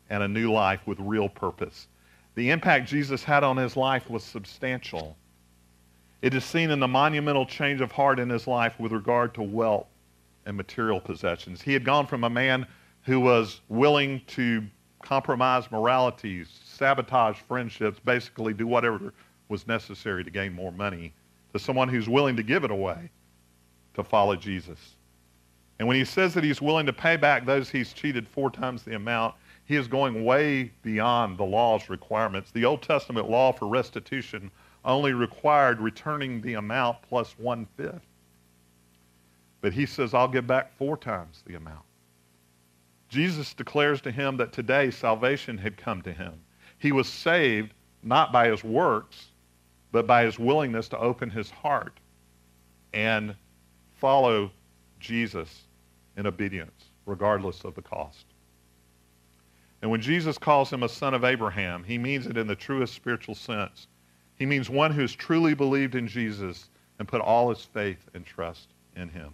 and 0.10 0.22
a 0.22 0.28
new 0.28 0.52
life 0.52 0.82
with 0.86 1.00
real 1.00 1.30
purpose. 1.30 1.88
The 2.36 2.50
impact 2.50 2.90
Jesus 2.90 3.24
had 3.24 3.44
on 3.44 3.58
his 3.58 3.78
life 3.78 4.10
was 4.10 4.24
substantial. 4.24 5.16
It 6.22 6.34
is 6.34 6.44
seen 6.44 6.70
in 6.70 6.80
the 6.80 6.88
monumental 6.88 7.46
change 7.46 7.82
of 7.82 7.92
heart 7.92 8.20
in 8.20 8.30
his 8.30 8.46
life 8.46 8.80
with 8.80 8.92
regard 8.92 9.34
to 9.36 9.42
wealth 9.44 9.88
and 10.46 10.58
material 10.58 11.00
possessions. 11.00 11.62
He 11.62 11.74
had 11.74 11.86
gone 11.86 12.08
from 12.08 12.24
a 12.24 12.30
man 12.30 12.68
who 13.04 13.20
was 13.20 13.62
willing 13.70 14.22
to 14.28 14.64
compromise 15.02 15.70
morality, 15.72 16.46
sabotage 16.84 17.38
friendships, 17.38 17.98
basically 18.04 18.54
do 18.54 18.68
whatever 18.68 19.14
was 19.48 19.66
necessary 19.66 20.22
to 20.22 20.30
gain 20.30 20.52
more 20.52 20.74
money, 20.74 21.14
to 21.54 21.60
someone 21.60 21.88
who's 21.88 22.10
willing 22.10 22.36
to 22.36 22.44
give 22.44 22.66
it 22.66 22.72
away 22.72 23.10
to 23.94 24.04
follow 24.04 24.36
Jesus. 24.36 24.96
And 25.80 25.88
when 25.88 25.96
he 25.96 26.04
says 26.04 26.34
that 26.34 26.44
he's 26.44 26.62
willing 26.62 26.86
to 26.86 26.92
pay 26.92 27.16
back 27.16 27.46
those 27.46 27.70
he's 27.70 27.94
cheated 27.94 28.28
four 28.28 28.52
times 28.52 28.84
the 28.84 28.96
amount, 28.96 29.34
he 29.64 29.78
is 29.78 29.88
going 29.88 30.26
way 30.26 30.74
beyond 30.82 31.38
the 31.38 31.46
law's 31.46 31.90
requirements. 31.90 32.52
The 32.52 32.66
Old 32.66 32.82
Testament 32.82 33.30
law 33.30 33.54
for 33.54 33.70
restitution 33.70 34.52
only 34.84 35.14
required 35.14 35.80
returning 35.80 36.42
the 36.42 36.56
amount 36.56 36.98
plus 37.08 37.34
one 37.40 37.66
fifth. 37.78 38.06
But 39.62 39.72
he 39.72 39.86
says, 39.86 40.14
I'll 40.14 40.28
give 40.28 40.48
back 40.48 40.76
four 40.78 40.98
times 40.98 41.44
the 41.48 41.56
amount. 41.56 41.86
Jesus 43.08 43.54
declares 43.54 44.02
to 44.02 44.12
him 44.12 44.36
that 44.36 44.52
today 44.52 44.92
salvation 44.92 45.58
had 45.58 45.78
come 45.78 46.02
to 46.02 46.12
him. 46.12 46.34
He 46.84 46.92
was 46.92 47.08
saved 47.08 47.74
not 48.04 48.34
by 48.34 48.50
his 48.50 48.62
works, 48.62 49.28
but 49.94 50.06
by 50.06 50.26
his 50.26 50.38
willingness 50.38 50.90
to 50.90 51.00
open 51.00 51.30
his 51.30 51.50
heart 51.50 51.98
and 52.94 53.34
follow 53.96 54.52
Jesus 55.00 55.62
in 56.18 56.28
obedience, 56.28 56.90
regardless 57.06 57.64
of 57.64 57.74
the 57.74 57.82
cost. 57.82 58.26
And 59.82 59.90
when 59.92 60.02
Jesus 60.02 60.38
calls 60.38 60.74
him 60.74 60.84
a 60.84 60.90
son 60.90 61.14
of 61.14 61.24
Abraham, 61.24 61.86
he 61.86 61.98
means 61.98 62.28
it 62.28 62.36
in 62.36 62.48
the 62.48 62.56
truest 62.56 62.94
spiritual 62.94 63.36
sense. 63.36 63.88
He 64.36 64.46
means 64.46 64.70
one 64.70 64.92
who 64.92 65.04
has 65.04 65.14
truly 65.14 65.54
believed 65.54 65.96
in 65.96 66.06
Jesus 66.06 66.70
and 67.00 67.08
put 67.08 67.22
all 67.22 67.48
his 67.48 67.64
faith 67.64 68.10
and 68.14 68.26
trust 68.26 68.74
in 68.98 69.08
him. 69.08 69.34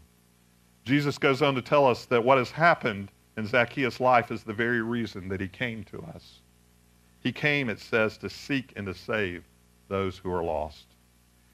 Jesus 0.86 1.18
goes 1.18 1.42
on 1.42 1.56
to 1.56 1.64
tell 1.64 1.88
us 1.88 2.06
that 2.06 2.24
what 2.24 2.38
has 2.38 2.52
happened 2.52 3.10
in 3.38 3.48
Zacchaeus' 3.48 4.00
life 4.00 4.30
is 4.30 4.44
the 4.44 4.54
very 4.54 4.84
reason 4.84 5.28
that 5.30 5.42
he 5.42 5.48
came 5.48 5.84
to 5.86 6.00
us. 6.14 6.42
He 7.22 7.32
came, 7.32 7.70
it 7.70 7.80
says, 7.80 8.18
to 8.20 8.30
seek 8.30 8.74
and 8.76 8.86
to 8.88 8.94
save 8.94 9.44
those 9.88 10.18
who 10.18 10.32
are 10.32 10.44
lost. 10.44 10.86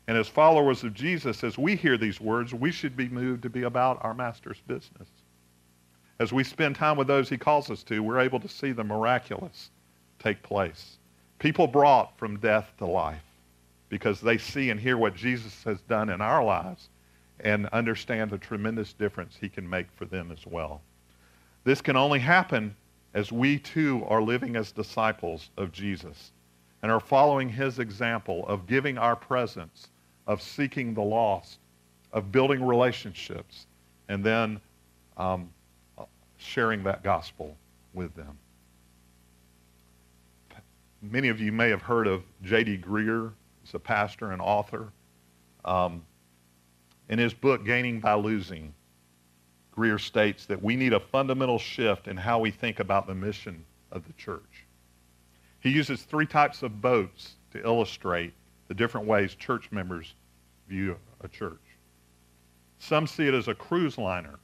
And 0.07 0.17
as 0.17 0.27
followers 0.27 0.83
of 0.83 0.93
Jesus, 0.93 1.43
as 1.43 1.57
we 1.57 1.75
hear 1.75 1.97
these 1.97 2.21
words, 2.21 2.53
we 2.53 2.71
should 2.71 2.95
be 2.95 3.09
moved 3.09 3.41
to 3.43 3.49
be 3.49 3.63
about 3.63 4.03
our 4.03 4.13
master's 4.13 4.61
business. 4.67 5.09
As 6.19 6.31
we 6.31 6.43
spend 6.43 6.75
time 6.75 6.95
with 6.95 7.07
those 7.07 7.27
he 7.27 7.37
calls 7.37 7.69
us 7.71 7.83
to, 7.83 8.01
we're 8.01 8.19
able 8.19 8.39
to 8.39 8.47
see 8.47 8.71
the 8.71 8.83
miraculous 8.83 9.71
take 10.19 10.41
place. 10.43 10.97
People 11.39 11.67
brought 11.67 12.17
from 12.17 12.39
death 12.39 12.71
to 12.77 12.85
life 12.85 13.23
because 13.89 14.21
they 14.21 14.37
see 14.37 14.69
and 14.69 14.79
hear 14.79 14.97
what 14.97 15.15
Jesus 15.15 15.63
has 15.63 15.81
done 15.81 16.09
in 16.09 16.21
our 16.21 16.43
lives 16.43 16.89
and 17.41 17.67
understand 17.67 18.31
the 18.31 18.37
tremendous 18.37 18.93
difference 18.93 19.35
he 19.39 19.49
can 19.49 19.69
make 19.69 19.87
for 19.95 20.05
them 20.05 20.31
as 20.31 20.45
well. 20.45 20.81
This 21.63 21.81
can 21.81 21.95
only 21.97 22.19
happen 22.19 22.75
as 23.15 23.31
we 23.31 23.57
too 23.57 24.03
are 24.07 24.21
living 24.21 24.57
as 24.57 24.73
disciples 24.73 25.49
of 25.57 25.71
Jesus 25.71 26.33
and 26.83 26.91
are 26.91 26.99
following 26.99 27.49
his 27.49 27.79
example 27.79 28.45
of 28.47 28.67
giving 28.67 28.97
our 28.97 29.15
presence, 29.15 29.87
of 30.27 30.41
seeking 30.41 30.93
the 30.93 31.01
lost, 31.01 31.57
of 32.11 32.31
building 32.31 32.63
relationships, 32.63 33.67
and 34.09 34.23
then 34.23 34.59
um, 35.15 35.49
sharing 36.37 36.83
that 36.83 37.03
gospel 37.03 37.55
with 37.93 38.13
them. 38.15 38.37
Many 41.01 41.29
of 41.29 41.39
you 41.39 41.53
may 41.53 41.69
have 41.69 41.81
heard 41.81 42.07
of 42.07 42.21
J.D. 42.43 42.79
Greear. 42.79 43.31
He's 43.63 43.73
a 43.73 43.79
pastor 43.79 44.31
and 44.31 44.41
author. 44.41 44.91
Um, 45.63 46.03
in 47.07 47.17
his 47.17 47.33
book, 47.33 47.65
Gaining 47.65 48.01
by 48.01 48.15
Losing, 48.15 48.73
Greear 49.75 49.99
states 49.99 50.45
that 50.45 50.61
we 50.61 50.75
need 50.75 50.93
a 50.93 50.99
fundamental 50.99 51.59
shift 51.59 52.07
in 52.07 52.17
how 52.17 52.39
we 52.39 52.51
think 52.51 52.79
about 52.79 53.07
the 53.07 53.15
mission 53.15 53.65
of 53.91 54.05
the 54.07 54.13
church. 54.13 54.65
He 55.59 55.69
uses 55.69 56.03
three 56.03 56.25
types 56.25 56.63
of 56.63 56.81
boats 56.81 57.35
to 57.51 57.63
illustrate 57.63 58.33
the 58.67 58.73
different 58.73 59.07
ways 59.07 59.35
church 59.35 59.71
members 59.71 60.13
view 60.67 60.97
a 61.21 61.27
church. 61.27 61.59
Some 62.79 63.07
see 63.07 63.27
it 63.27 63.33
as 63.33 63.47
a 63.47 63.55
cruise 63.55 63.97
liner 63.97 64.39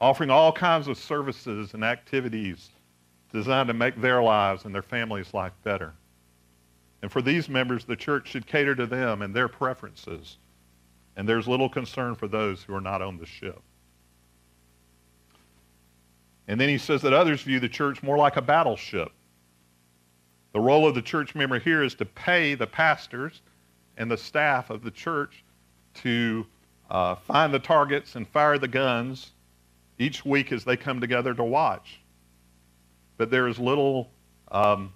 offering 0.00 0.30
all 0.30 0.52
kinds 0.52 0.88
of 0.88 0.96
services 0.96 1.74
and 1.74 1.84
activities 1.84 2.70
designed 3.32 3.68
to 3.68 3.74
make 3.74 4.00
their 4.00 4.22
lives 4.22 4.64
and 4.64 4.74
their 4.74 4.82
families' 4.82 5.34
life 5.34 5.52
better. 5.62 5.92
And 7.02 7.12
for 7.12 7.22
these 7.22 7.48
members, 7.48 7.84
the 7.84 7.96
church 7.96 8.28
should 8.28 8.46
cater 8.46 8.74
to 8.74 8.86
them 8.86 9.22
and 9.22 9.34
their 9.34 9.48
preferences. 9.48 10.38
And 11.16 11.28
there's 11.28 11.46
little 11.46 11.68
concern 11.68 12.14
for 12.14 12.28
those 12.28 12.62
who 12.62 12.74
are 12.74 12.80
not 12.80 13.02
on 13.02 13.18
the 13.18 13.26
ship. 13.26 13.62
And 16.50 16.60
then 16.60 16.68
he 16.68 16.78
says 16.78 17.00
that 17.02 17.12
others 17.12 17.42
view 17.42 17.60
the 17.60 17.68
church 17.68 18.02
more 18.02 18.18
like 18.18 18.36
a 18.36 18.42
battleship. 18.42 19.12
The 20.52 20.58
role 20.58 20.84
of 20.84 20.96
the 20.96 21.00
church 21.00 21.36
member 21.36 21.60
here 21.60 21.84
is 21.84 21.94
to 21.94 22.04
pay 22.04 22.56
the 22.56 22.66
pastors 22.66 23.42
and 23.96 24.10
the 24.10 24.16
staff 24.16 24.68
of 24.68 24.82
the 24.82 24.90
church 24.90 25.44
to 26.02 26.44
uh, 26.90 27.14
find 27.14 27.54
the 27.54 27.60
targets 27.60 28.16
and 28.16 28.26
fire 28.26 28.58
the 28.58 28.66
guns 28.66 29.30
each 30.00 30.24
week 30.24 30.50
as 30.50 30.64
they 30.64 30.76
come 30.76 31.00
together 31.00 31.34
to 31.34 31.44
watch. 31.44 32.00
But 33.16 33.30
there 33.30 33.46
is 33.46 33.60
little 33.60 34.10
um, 34.50 34.92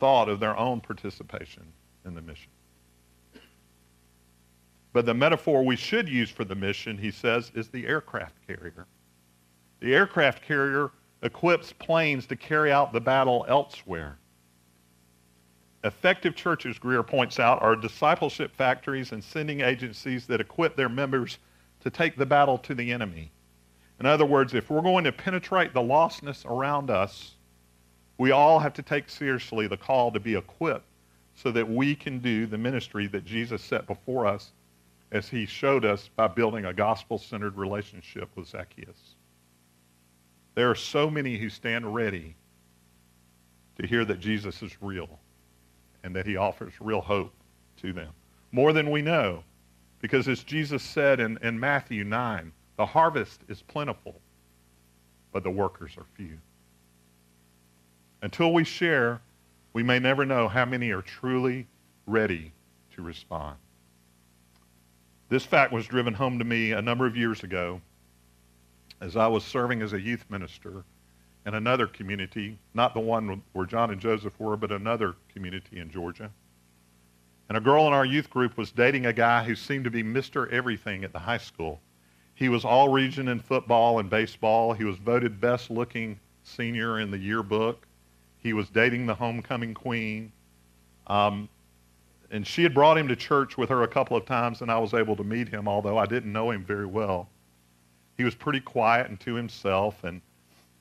thought 0.00 0.28
of 0.28 0.40
their 0.40 0.56
own 0.56 0.80
participation 0.80 1.62
in 2.04 2.16
the 2.16 2.20
mission. 2.20 2.50
But 4.92 5.06
the 5.06 5.14
metaphor 5.14 5.64
we 5.64 5.76
should 5.76 6.08
use 6.08 6.30
for 6.30 6.44
the 6.44 6.56
mission, 6.56 6.98
he 6.98 7.12
says, 7.12 7.52
is 7.54 7.68
the 7.68 7.86
aircraft 7.86 8.44
carrier. 8.44 8.88
The 9.80 9.94
aircraft 9.94 10.42
carrier 10.42 10.90
equips 11.22 11.72
planes 11.72 12.26
to 12.26 12.36
carry 12.36 12.70
out 12.70 12.92
the 12.92 13.00
battle 13.00 13.44
elsewhere. 13.48 14.18
Effective 15.84 16.34
churches, 16.34 16.78
Greear 16.78 17.06
points 17.06 17.38
out, 17.38 17.60
are 17.60 17.76
discipleship 17.76 18.54
factories 18.54 19.12
and 19.12 19.22
sending 19.22 19.60
agencies 19.60 20.26
that 20.26 20.40
equip 20.40 20.76
their 20.76 20.88
members 20.88 21.38
to 21.80 21.90
take 21.90 22.16
the 22.16 22.26
battle 22.26 22.56
to 22.58 22.74
the 22.74 22.92
enemy. 22.92 23.30
In 24.00 24.06
other 24.06 24.24
words, 24.24 24.54
if 24.54 24.70
we're 24.70 24.82
going 24.82 25.04
to 25.04 25.12
penetrate 25.12 25.74
the 25.74 25.80
lostness 25.80 26.44
around 26.46 26.90
us, 26.90 27.32
we 28.16 28.30
all 28.30 28.58
have 28.58 28.72
to 28.74 28.82
take 28.82 29.08
seriously 29.08 29.66
the 29.66 29.76
call 29.76 30.10
to 30.12 30.20
be 30.20 30.34
equipped 30.34 30.86
so 31.34 31.50
that 31.50 31.68
we 31.68 31.94
can 31.94 32.18
do 32.18 32.46
the 32.46 32.58
ministry 32.58 33.06
that 33.08 33.24
Jesus 33.24 33.62
set 33.62 33.86
before 33.86 34.26
us 34.26 34.52
as 35.12 35.28
he 35.28 35.46
showed 35.46 35.84
us 35.84 36.08
by 36.16 36.28
building 36.28 36.64
a 36.64 36.72
gospel 36.72 37.18
centered 37.18 37.56
relationship 37.56 38.28
with 38.36 38.48
Zacchaeus. 38.48 39.13
There 40.54 40.70
are 40.70 40.74
so 40.74 41.10
many 41.10 41.36
who 41.36 41.48
stand 41.48 41.94
ready 41.94 42.36
to 43.78 43.86
hear 43.86 44.04
that 44.04 44.20
Jesus 44.20 44.62
is 44.62 44.76
real 44.80 45.18
and 46.04 46.14
that 46.14 46.26
he 46.26 46.36
offers 46.36 46.72
real 46.80 47.00
hope 47.00 47.32
to 47.78 47.92
them. 47.92 48.12
More 48.52 48.72
than 48.72 48.90
we 48.90 49.02
know. 49.02 49.42
Because 50.00 50.28
as 50.28 50.44
Jesus 50.44 50.82
said 50.82 51.18
in, 51.18 51.38
in 51.42 51.58
Matthew 51.58 52.04
9, 52.04 52.52
the 52.76 52.84
harvest 52.84 53.40
is 53.48 53.62
plentiful, 53.62 54.20
but 55.32 55.42
the 55.42 55.50
workers 55.50 55.92
are 55.96 56.04
few. 56.14 56.36
Until 58.20 58.52
we 58.52 58.64
share, 58.64 59.22
we 59.72 59.82
may 59.82 59.98
never 59.98 60.26
know 60.26 60.46
how 60.46 60.66
many 60.66 60.90
are 60.90 61.02
truly 61.02 61.66
ready 62.06 62.52
to 62.94 63.02
respond. 63.02 63.56
This 65.30 65.44
fact 65.44 65.72
was 65.72 65.86
driven 65.86 66.12
home 66.12 66.38
to 66.38 66.44
me 66.44 66.72
a 66.72 66.82
number 66.82 67.06
of 67.06 67.16
years 67.16 67.42
ago 67.42 67.80
as 69.00 69.16
I 69.16 69.26
was 69.26 69.44
serving 69.44 69.82
as 69.82 69.92
a 69.92 70.00
youth 70.00 70.24
minister 70.28 70.84
in 71.46 71.54
another 71.54 71.86
community, 71.86 72.58
not 72.72 72.94
the 72.94 73.00
one 73.00 73.42
where 73.52 73.66
John 73.66 73.90
and 73.90 74.00
Joseph 74.00 74.38
were, 74.38 74.56
but 74.56 74.72
another 74.72 75.14
community 75.32 75.78
in 75.78 75.90
Georgia. 75.90 76.30
And 77.48 77.58
a 77.58 77.60
girl 77.60 77.86
in 77.86 77.92
our 77.92 78.06
youth 78.06 78.30
group 78.30 78.56
was 78.56 78.72
dating 78.72 79.06
a 79.06 79.12
guy 79.12 79.44
who 79.44 79.54
seemed 79.54 79.84
to 79.84 79.90
be 79.90 80.02
Mr. 80.02 80.50
Everything 80.50 81.04
at 81.04 81.12
the 81.12 81.18
high 81.18 81.38
school. 81.38 81.80
He 82.34 82.48
was 82.48 82.64
all 82.64 82.88
region 82.88 83.28
in 83.28 83.38
football 83.38 83.98
and 83.98 84.08
baseball. 84.08 84.72
He 84.72 84.84
was 84.84 84.96
voted 84.96 85.40
best 85.40 85.70
looking 85.70 86.18
senior 86.42 87.00
in 87.00 87.10
the 87.10 87.18
yearbook. 87.18 87.86
He 88.38 88.52
was 88.52 88.68
dating 88.70 89.06
the 89.06 89.14
homecoming 89.14 89.74
queen. 89.74 90.32
Um, 91.06 91.48
and 92.30 92.46
she 92.46 92.62
had 92.62 92.74
brought 92.74 92.98
him 92.98 93.06
to 93.08 93.16
church 93.16 93.58
with 93.58 93.68
her 93.68 93.82
a 93.82 93.88
couple 93.88 94.16
of 94.16 94.24
times, 94.24 94.62
and 94.62 94.70
I 94.70 94.78
was 94.78 94.94
able 94.94 95.14
to 95.16 95.24
meet 95.24 95.48
him, 95.48 95.68
although 95.68 95.98
I 95.98 96.06
didn't 96.06 96.32
know 96.32 96.50
him 96.50 96.64
very 96.64 96.86
well. 96.86 97.28
He 98.16 98.24
was 98.24 98.34
pretty 98.34 98.60
quiet 98.60 99.08
and 99.08 99.18
to 99.20 99.34
himself, 99.34 100.04
and 100.04 100.20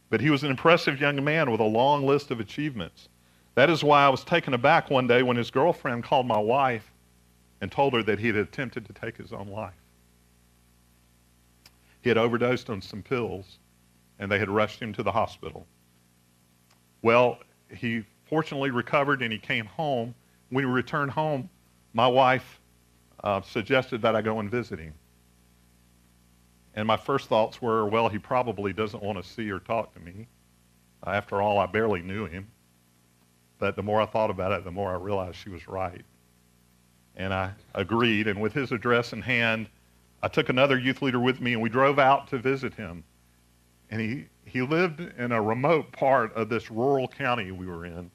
but 0.10 0.22
he 0.22 0.30
was 0.30 0.44
an 0.44 0.52
impressive 0.52 1.02
young 1.02 1.24
man 1.24 1.50
with 1.50 1.60
a 1.60 1.66
long 1.66 2.06
list 2.06 2.30
of 2.30 2.40
achievements. 2.40 3.10
That 3.56 3.70
is 3.70 3.84
why 3.84 4.06
I 4.06 4.10
was 4.10 4.24
taken 4.24 4.54
aback 4.54 4.90
one 4.90 5.08
day 5.08 5.24
when 5.24 5.38
his 5.38 5.50
girlfriend 5.50 6.04
called 6.04 6.28
my 6.28 6.38
wife 6.38 6.92
and 7.62 7.72
told 7.72 7.94
her 7.94 8.04
that 8.04 8.20
he 8.20 8.28
had 8.28 8.36
attempted 8.36 8.86
to 8.86 8.94
take 8.94 9.18
his 9.18 9.34
own 9.34 9.48
life. 9.48 9.74
He 12.02 12.10
had 12.10 12.18
overdosed 12.18 12.70
on 12.70 12.82
some 12.82 13.02
pills, 13.02 13.58
and 14.20 14.32
they 14.32 14.38
had 14.38 14.50
rushed 14.50 14.82
him 14.82 14.94
to 14.94 15.04
the 15.04 15.12
hospital. 15.12 15.66
Well, 17.02 17.40
he 17.70 18.04
fortunately 18.26 18.72
recovered 18.72 19.22
and 19.22 19.32
he 19.32 19.40
came 19.40 19.66
home. 19.66 20.14
When 20.50 20.64
he 20.66 20.70
returned 20.70 21.12
home, 21.12 21.50
my 21.94 22.08
wife 22.08 22.60
uh, 23.24 23.42
suggested 23.42 24.02
that 24.02 24.16
I 24.16 24.22
go 24.22 24.40
and 24.40 24.52
visit 24.52 24.80
him. 24.80 24.94
And 26.76 26.88
my 26.88 26.98
first 26.98 27.30
thoughts 27.30 27.62
were, 27.62 27.86
well, 27.86 28.10
he 28.10 28.18
probably 28.18 28.74
doesn't 28.74 29.04
want 29.04 29.22
to 29.22 29.28
see 29.28 29.50
or 29.52 29.60
talk 29.60 29.94
to 29.94 30.00
me. 30.00 30.28
After 31.06 31.42
all, 31.42 31.60
I 31.60 31.66
barely 31.66 32.02
knew 32.02 32.26
him. 32.26 32.48
But 33.60 33.76
the 33.76 33.84
more 33.84 34.02
I 34.02 34.06
thought 34.06 34.30
about 34.30 34.52
it, 34.52 34.64
the 34.64 34.72
more 34.72 34.92
I 34.92 34.96
realized 34.96 35.38
she 35.38 35.50
was 35.50 35.68
right. 35.68 36.04
And 37.16 37.34
I 37.34 37.52
agreed. 37.76 38.28
And 38.28 38.42
with 38.42 38.54
his 38.54 38.72
address 38.72 39.14
in 39.14 39.22
hand, 39.22 39.68
I 40.24 40.28
took 40.28 40.50
another 40.50 40.80
youth 40.80 41.02
leader 41.02 41.20
with 41.20 41.42
me, 41.42 41.54
and 41.54 41.62
we 41.62 41.70
drove 41.70 42.00
out 42.00 42.28
to 42.30 42.38
visit 42.40 42.74
him. 42.74 43.04
And 43.92 44.02
he, 44.02 44.26
he 44.46 44.62
lived 44.62 45.00
in 45.00 45.32
a 45.32 45.42
remote 45.42 45.92
part 45.92 46.34
of 46.34 46.50
this 46.50 46.72
rural 46.72 47.08
county 47.08 47.52
we 47.52 47.68
were 47.68 47.86
in. 47.86 48.10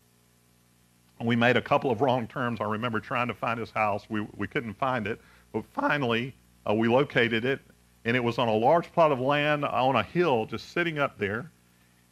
And 1.18 1.28
we 1.28 1.36
made 1.36 1.56
a 1.56 1.62
couple 1.62 1.90
of 1.90 2.00
wrong 2.00 2.26
turns. 2.26 2.60
I 2.60 2.64
remember 2.64 2.98
trying 2.98 3.28
to 3.28 3.34
find 3.34 3.60
his 3.60 3.70
house. 3.70 4.06
We, 4.08 4.26
we 4.36 4.46
couldn't 4.46 4.74
find 4.74 5.06
it. 5.06 5.20
But 5.52 5.64
finally, 5.72 6.34
uh, 6.68 6.74
we 6.74 6.88
located 6.88 7.44
it, 7.44 7.60
and 8.04 8.16
it 8.16 8.22
was 8.22 8.38
on 8.38 8.48
a 8.48 8.54
large 8.54 8.92
plot 8.92 9.12
of 9.12 9.20
land 9.20 9.64
on 9.64 9.96
a 9.96 10.02
hill 10.02 10.46
just 10.46 10.72
sitting 10.72 10.98
up 10.98 11.18
there. 11.18 11.50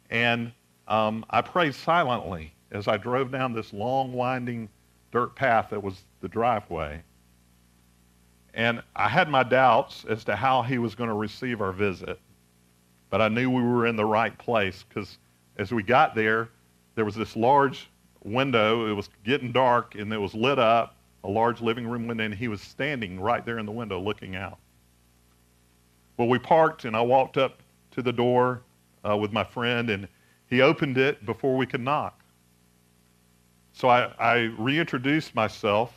And 0.09 0.51
um, 0.87 1.25
I 1.29 1.41
prayed 1.41 1.75
silently 1.75 2.53
as 2.71 2.87
I 2.87 2.97
drove 2.97 3.31
down 3.31 3.53
this 3.53 3.73
long, 3.73 4.13
winding 4.13 4.69
dirt 5.11 5.35
path 5.35 5.69
that 5.71 5.81
was 5.81 6.03
the 6.21 6.27
driveway. 6.27 7.01
And 8.53 8.81
I 8.95 9.07
had 9.07 9.29
my 9.29 9.43
doubts 9.43 10.05
as 10.09 10.23
to 10.25 10.35
how 10.35 10.61
he 10.61 10.77
was 10.77 10.95
going 10.95 11.09
to 11.09 11.15
receive 11.15 11.61
our 11.61 11.71
visit. 11.71 12.19
But 13.09 13.21
I 13.21 13.29
knew 13.29 13.49
we 13.49 13.61
were 13.61 13.85
in 13.85 13.95
the 13.95 14.05
right 14.05 14.37
place 14.37 14.83
because 14.87 15.17
as 15.57 15.71
we 15.71 15.83
got 15.83 16.15
there, 16.15 16.49
there 16.95 17.05
was 17.05 17.15
this 17.15 17.35
large 17.35 17.89
window. 18.23 18.87
It 18.87 18.93
was 18.93 19.09
getting 19.23 19.51
dark 19.51 19.95
and 19.95 20.11
it 20.11 20.17
was 20.17 20.33
lit 20.33 20.59
up, 20.59 20.95
a 21.23 21.29
large 21.29 21.61
living 21.61 21.87
room 21.87 22.07
window, 22.07 22.25
and 22.25 22.33
he 22.33 22.47
was 22.47 22.61
standing 22.61 23.19
right 23.19 23.45
there 23.45 23.59
in 23.59 23.65
the 23.65 23.71
window 23.71 23.99
looking 23.99 24.35
out. 24.35 24.57
Well, 26.17 26.27
we 26.27 26.39
parked, 26.39 26.85
and 26.85 26.95
I 26.95 27.01
walked 27.01 27.37
up 27.37 27.61
to 27.91 28.01
the 28.01 28.11
door 28.11 28.61
uh, 29.07 29.15
with 29.15 29.31
my 29.31 29.43
friend, 29.43 29.89
and 29.89 30.07
he 30.47 30.61
opened 30.61 30.97
it 30.97 31.25
before 31.25 31.55
we 31.55 31.65
could 31.65 31.81
knock. 31.81 32.19
So 33.73 33.87
I, 33.87 34.11
I 34.17 34.35
reintroduced 34.57 35.35
myself, 35.35 35.93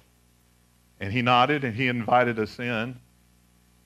and 1.01 1.11
he 1.11 1.23
nodded, 1.23 1.65
and 1.65 1.75
he 1.75 1.89
invited 1.89 2.39
us 2.39 2.59
in. 2.59 2.99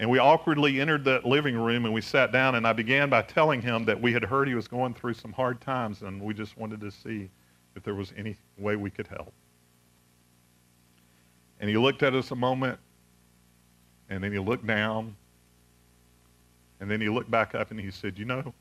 And 0.00 0.10
we 0.10 0.18
awkwardly 0.18 0.80
entered 0.80 1.04
that 1.04 1.24
living 1.24 1.56
room, 1.56 1.84
and 1.84 1.94
we 1.94 2.00
sat 2.00 2.32
down, 2.32 2.56
and 2.56 2.66
I 2.66 2.72
began 2.72 3.08
by 3.08 3.22
telling 3.22 3.62
him 3.62 3.84
that 3.84 4.00
we 4.00 4.12
had 4.12 4.24
heard 4.24 4.48
he 4.48 4.56
was 4.56 4.66
going 4.66 4.92
through 4.92 5.14
some 5.14 5.32
hard 5.32 5.60
times, 5.60 6.02
and 6.02 6.20
we 6.20 6.34
just 6.34 6.58
wanted 6.58 6.80
to 6.80 6.90
see 6.90 7.30
if 7.76 7.84
there 7.84 7.94
was 7.94 8.12
any 8.16 8.36
way 8.58 8.74
we 8.74 8.90
could 8.90 9.06
help. 9.06 9.32
And 11.60 11.70
he 11.70 11.76
looked 11.76 12.02
at 12.02 12.14
us 12.14 12.32
a 12.32 12.36
moment, 12.36 12.80
and 14.10 14.22
then 14.22 14.32
he 14.32 14.40
looked 14.40 14.66
down, 14.66 15.14
and 16.80 16.90
then 16.90 17.00
he 17.00 17.08
looked 17.08 17.30
back 17.30 17.54
up 17.54 17.70
and 17.70 17.80
he 17.80 17.90
said, 17.90 18.18
You 18.18 18.24
know, 18.24 18.52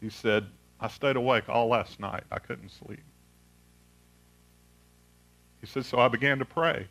he 0.00 0.10
said, 0.10 0.46
I 0.80 0.88
stayed 0.88 1.16
awake 1.16 1.48
all 1.48 1.68
last 1.68 1.98
night. 1.98 2.24
I 2.30 2.38
couldn't 2.38 2.70
sleep. 2.70 3.02
He 5.60 5.66
said, 5.66 5.84
So 5.84 5.98
I 5.98 6.08
began 6.08 6.38
to 6.38 6.44
pray. 6.44 6.86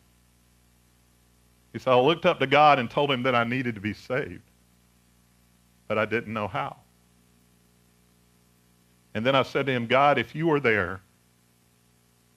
He 1.73 1.79
said, 1.79 1.91
I 1.91 1.99
looked 1.99 2.25
up 2.25 2.39
to 2.39 2.47
God 2.47 2.79
and 2.79 2.89
told 2.89 3.11
him 3.11 3.23
that 3.23 3.35
I 3.35 3.43
needed 3.43 3.75
to 3.75 3.81
be 3.81 3.93
saved, 3.93 4.41
but 5.87 5.97
I 5.97 6.05
didn't 6.05 6.33
know 6.33 6.47
how. 6.47 6.77
And 9.13 9.25
then 9.25 9.35
I 9.35 9.43
said 9.43 9.65
to 9.65 9.71
him, 9.71 9.87
God, 9.87 10.17
if 10.17 10.35
you 10.35 10.51
are 10.51 10.59
there, 10.59 11.01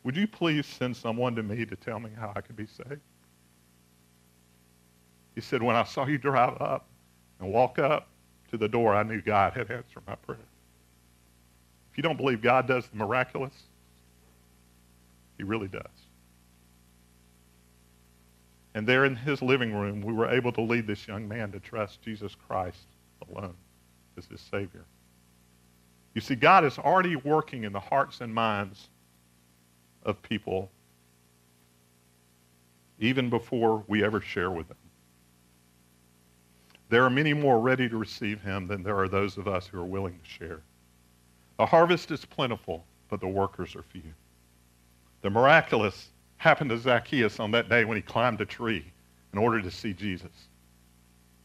would 0.03 0.17
you 0.17 0.27
please 0.27 0.67
send 0.67 0.97
someone 0.97 1.35
to 1.37 1.43
me 1.43 1.67
to 1.67 1.77
tell 1.77 2.01
me 2.01 2.11
how 2.19 2.33
I 2.35 2.41
could 2.41 2.57
be 2.57 2.67
saved? 2.67 3.01
He 5.35 5.41
said, 5.41 5.63
When 5.63 5.77
I 5.77 5.85
saw 5.85 6.07
you 6.07 6.19
drive 6.19 6.61
up, 6.61 6.87
and 7.41 7.53
walk 7.53 7.79
up 7.79 8.07
to 8.51 8.57
the 8.57 8.69
door, 8.69 8.95
I 8.95 9.03
knew 9.03 9.21
God 9.21 9.53
had 9.55 9.71
answered 9.71 10.03
my 10.07 10.15
prayer. 10.15 10.39
If 11.91 11.97
you 11.97 12.03
don't 12.03 12.17
believe 12.17 12.43
God 12.43 12.67
does 12.69 12.87
the 12.89 12.97
miraculous, 12.97 13.55
he 15.39 15.45
really 15.45 15.69
does. 15.69 15.83
And 18.75 18.87
there 18.87 19.05
in 19.05 19.17
his 19.17 19.43
living 19.43 19.75
room, 19.75 20.01
we 20.01 20.13
were 20.13 20.29
able 20.29 20.53
to 20.53 20.61
lead 20.61 20.87
this 20.87 21.09
young 21.09 21.27
man 21.27 21.51
to 21.53 21.61
trust 21.61 22.03
Jesus 22.03 22.37
Christ 22.47 22.87
alone 23.29 23.55
as 24.17 24.27
his 24.27 24.41
Savior. 24.41 24.85
You 26.15 26.21
see, 26.21 26.35
God 26.35 26.65
is 26.65 26.79
already 26.79 27.17
working 27.17 27.65
in 27.65 27.73
the 27.73 27.81
hearts 27.81 28.21
and 28.21 28.33
minds 28.33 28.89
of 30.05 30.21
people 30.23 30.71
even 32.99 33.31
before 33.31 33.83
we 33.89 34.05
ever 34.05 34.21
share 34.21 34.51
with 34.51 34.69
them. 34.69 34.77
There 36.91 37.05
are 37.05 37.11
many 37.11 37.33
more 37.33 37.61
ready 37.61 37.89
to 37.89 37.97
receive 37.97 38.43
him 38.43 38.67
than 38.67 38.83
there 38.83 38.99
are 38.99 39.09
those 39.09 39.39
of 39.39 39.47
us 39.47 39.69
who 39.69 39.79
are 39.79 39.87
willing 39.87 40.19
to 40.19 40.29
share. 40.29 40.61
The 41.57 41.65
harvest 41.65 42.11
is 42.11 42.25
plentiful, 42.25 42.85
but 43.09 43.21
the 43.21 43.29
workers 43.29 43.77
are 43.77 43.85
few. 43.85 44.03
The 45.23 45.31
miraculous 45.31 46.09
happened 46.39 46.71
to 46.71 46.79
Zacchaeus 46.79 47.39
on 47.39 47.53
that 47.53 47.69
day 47.69 47.85
when 47.85 47.97
he 47.97 48.03
climbed 48.03 48.41
a 48.41 48.45
tree 48.45 48.85
in 49.33 49.39
order 49.39 49.63
to 49.63 49.71
see 49.71 49.93
Jesus. 49.93 50.49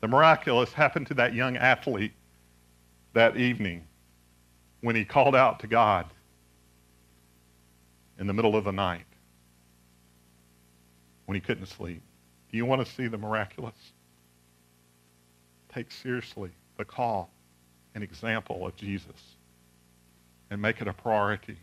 The 0.01 0.07
miraculous 0.07 0.73
happened 0.73 1.05
to 1.07 1.13
that 1.13 1.35
young 1.35 1.57
athlete 1.57 2.13
that 3.13 3.37
evening 3.37 3.85
when 4.81 4.95
he 4.95 5.05
called 5.05 5.35
out 5.35 5.59
to 5.59 5.67
God 5.67 6.07
in 8.17 8.25
the 8.25 8.33
middle 8.33 8.55
of 8.55 8.63
the 8.63 8.71
night 8.71 9.05
when 11.25 11.35
he 11.35 11.41
couldn't 11.41 11.67
sleep. 11.67 12.01
Do 12.49 12.57
you 12.57 12.65
want 12.65 12.83
to 12.83 12.91
see 12.91 13.07
the 13.07 13.17
miraculous? 13.17 13.93
Take 15.75 15.91
seriously 15.91 16.49
the 16.77 16.85
call 16.85 17.29
and 17.95 18.03
example 18.03 18.65
of 18.65 18.73
Jesus 18.77 19.35
and 20.49 20.61
make 20.61 20.79
it 20.79 20.87
a 20.87 20.93
priority 20.93 21.57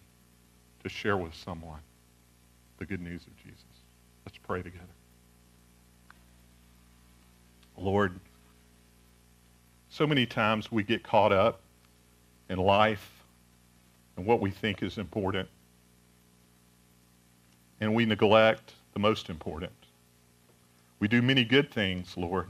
to 0.82 0.88
share 0.90 1.16
with 1.16 1.34
someone 1.34 1.80
the 2.78 2.84
good 2.84 3.00
news 3.00 3.22
of 3.26 3.34
Jesus. 3.38 3.64
Let's 4.26 4.36
pray 4.36 4.60
together. 4.60 4.84
Lord, 7.78 8.12
so 9.88 10.06
many 10.06 10.26
times 10.26 10.70
we 10.70 10.82
get 10.82 11.02
caught 11.02 11.32
up 11.32 11.60
in 12.50 12.58
life 12.58 13.10
and 14.18 14.26
what 14.26 14.40
we 14.40 14.50
think 14.50 14.82
is 14.82 14.98
important, 14.98 15.48
and 17.80 17.94
we 17.94 18.04
neglect 18.04 18.74
the 18.92 19.00
most 19.00 19.30
important. 19.30 19.72
We 21.00 21.08
do 21.08 21.22
many 21.22 21.44
good 21.44 21.70
things, 21.72 22.14
Lord, 22.14 22.48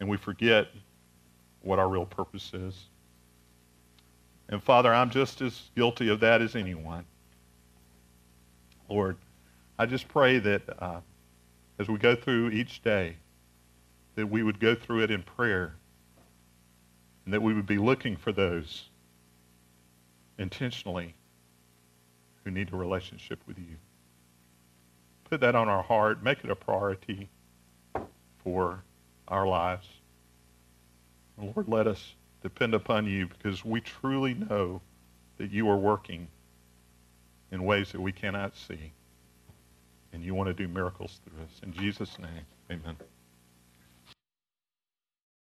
and 0.00 0.08
we 0.08 0.16
forget 0.16 0.68
what 1.62 1.78
our 1.78 1.88
real 1.88 2.06
purpose 2.06 2.52
is. 2.52 2.86
And 4.48 4.62
Father, 4.62 4.92
I'm 4.92 5.10
just 5.10 5.40
as 5.40 5.70
guilty 5.74 6.08
of 6.10 6.20
that 6.20 6.42
as 6.42 6.54
anyone. 6.54 7.04
Lord, 8.88 9.16
I 9.78 9.86
just 9.86 10.06
pray 10.08 10.38
that 10.38 10.62
uh, 10.78 11.00
as 11.78 11.88
we 11.88 11.96
go 11.98 12.14
through 12.14 12.50
each 12.50 12.82
day, 12.82 13.16
that 14.14 14.26
we 14.26 14.42
would 14.42 14.60
go 14.60 14.74
through 14.74 15.02
it 15.02 15.10
in 15.10 15.22
prayer 15.22 15.74
and 17.24 17.34
that 17.34 17.42
we 17.42 17.54
would 17.54 17.66
be 17.66 17.78
looking 17.78 18.16
for 18.16 18.32
those 18.32 18.88
intentionally 20.38 21.14
who 22.44 22.50
need 22.50 22.72
a 22.72 22.76
relationship 22.76 23.40
with 23.46 23.58
you. 23.58 23.76
Put 25.24 25.40
that 25.40 25.54
on 25.54 25.68
our 25.68 25.82
heart. 25.82 26.22
Make 26.22 26.44
it 26.44 26.50
a 26.50 26.54
priority 26.54 27.28
for 28.42 28.84
our 29.28 29.46
lives. 29.46 29.86
Lord, 31.38 31.68
let 31.68 31.86
us 31.86 32.14
depend 32.42 32.74
upon 32.74 33.06
you 33.06 33.26
because 33.26 33.64
we 33.64 33.80
truly 33.80 34.34
know 34.34 34.80
that 35.38 35.50
you 35.50 35.68
are 35.68 35.76
working 35.76 36.28
in 37.50 37.64
ways 37.64 37.92
that 37.92 38.00
we 38.00 38.12
cannot 38.12 38.56
see. 38.56 38.92
And 40.12 40.22
you 40.22 40.34
want 40.34 40.48
to 40.48 40.54
do 40.54 40.68
miracles 40.68 41.20
through 41.24 41.42
us. 41.42 41.60
In 41.62 41.72
Jesus' 41.72 42.18
name, 42.18 42.46
amen. 42.70 42.96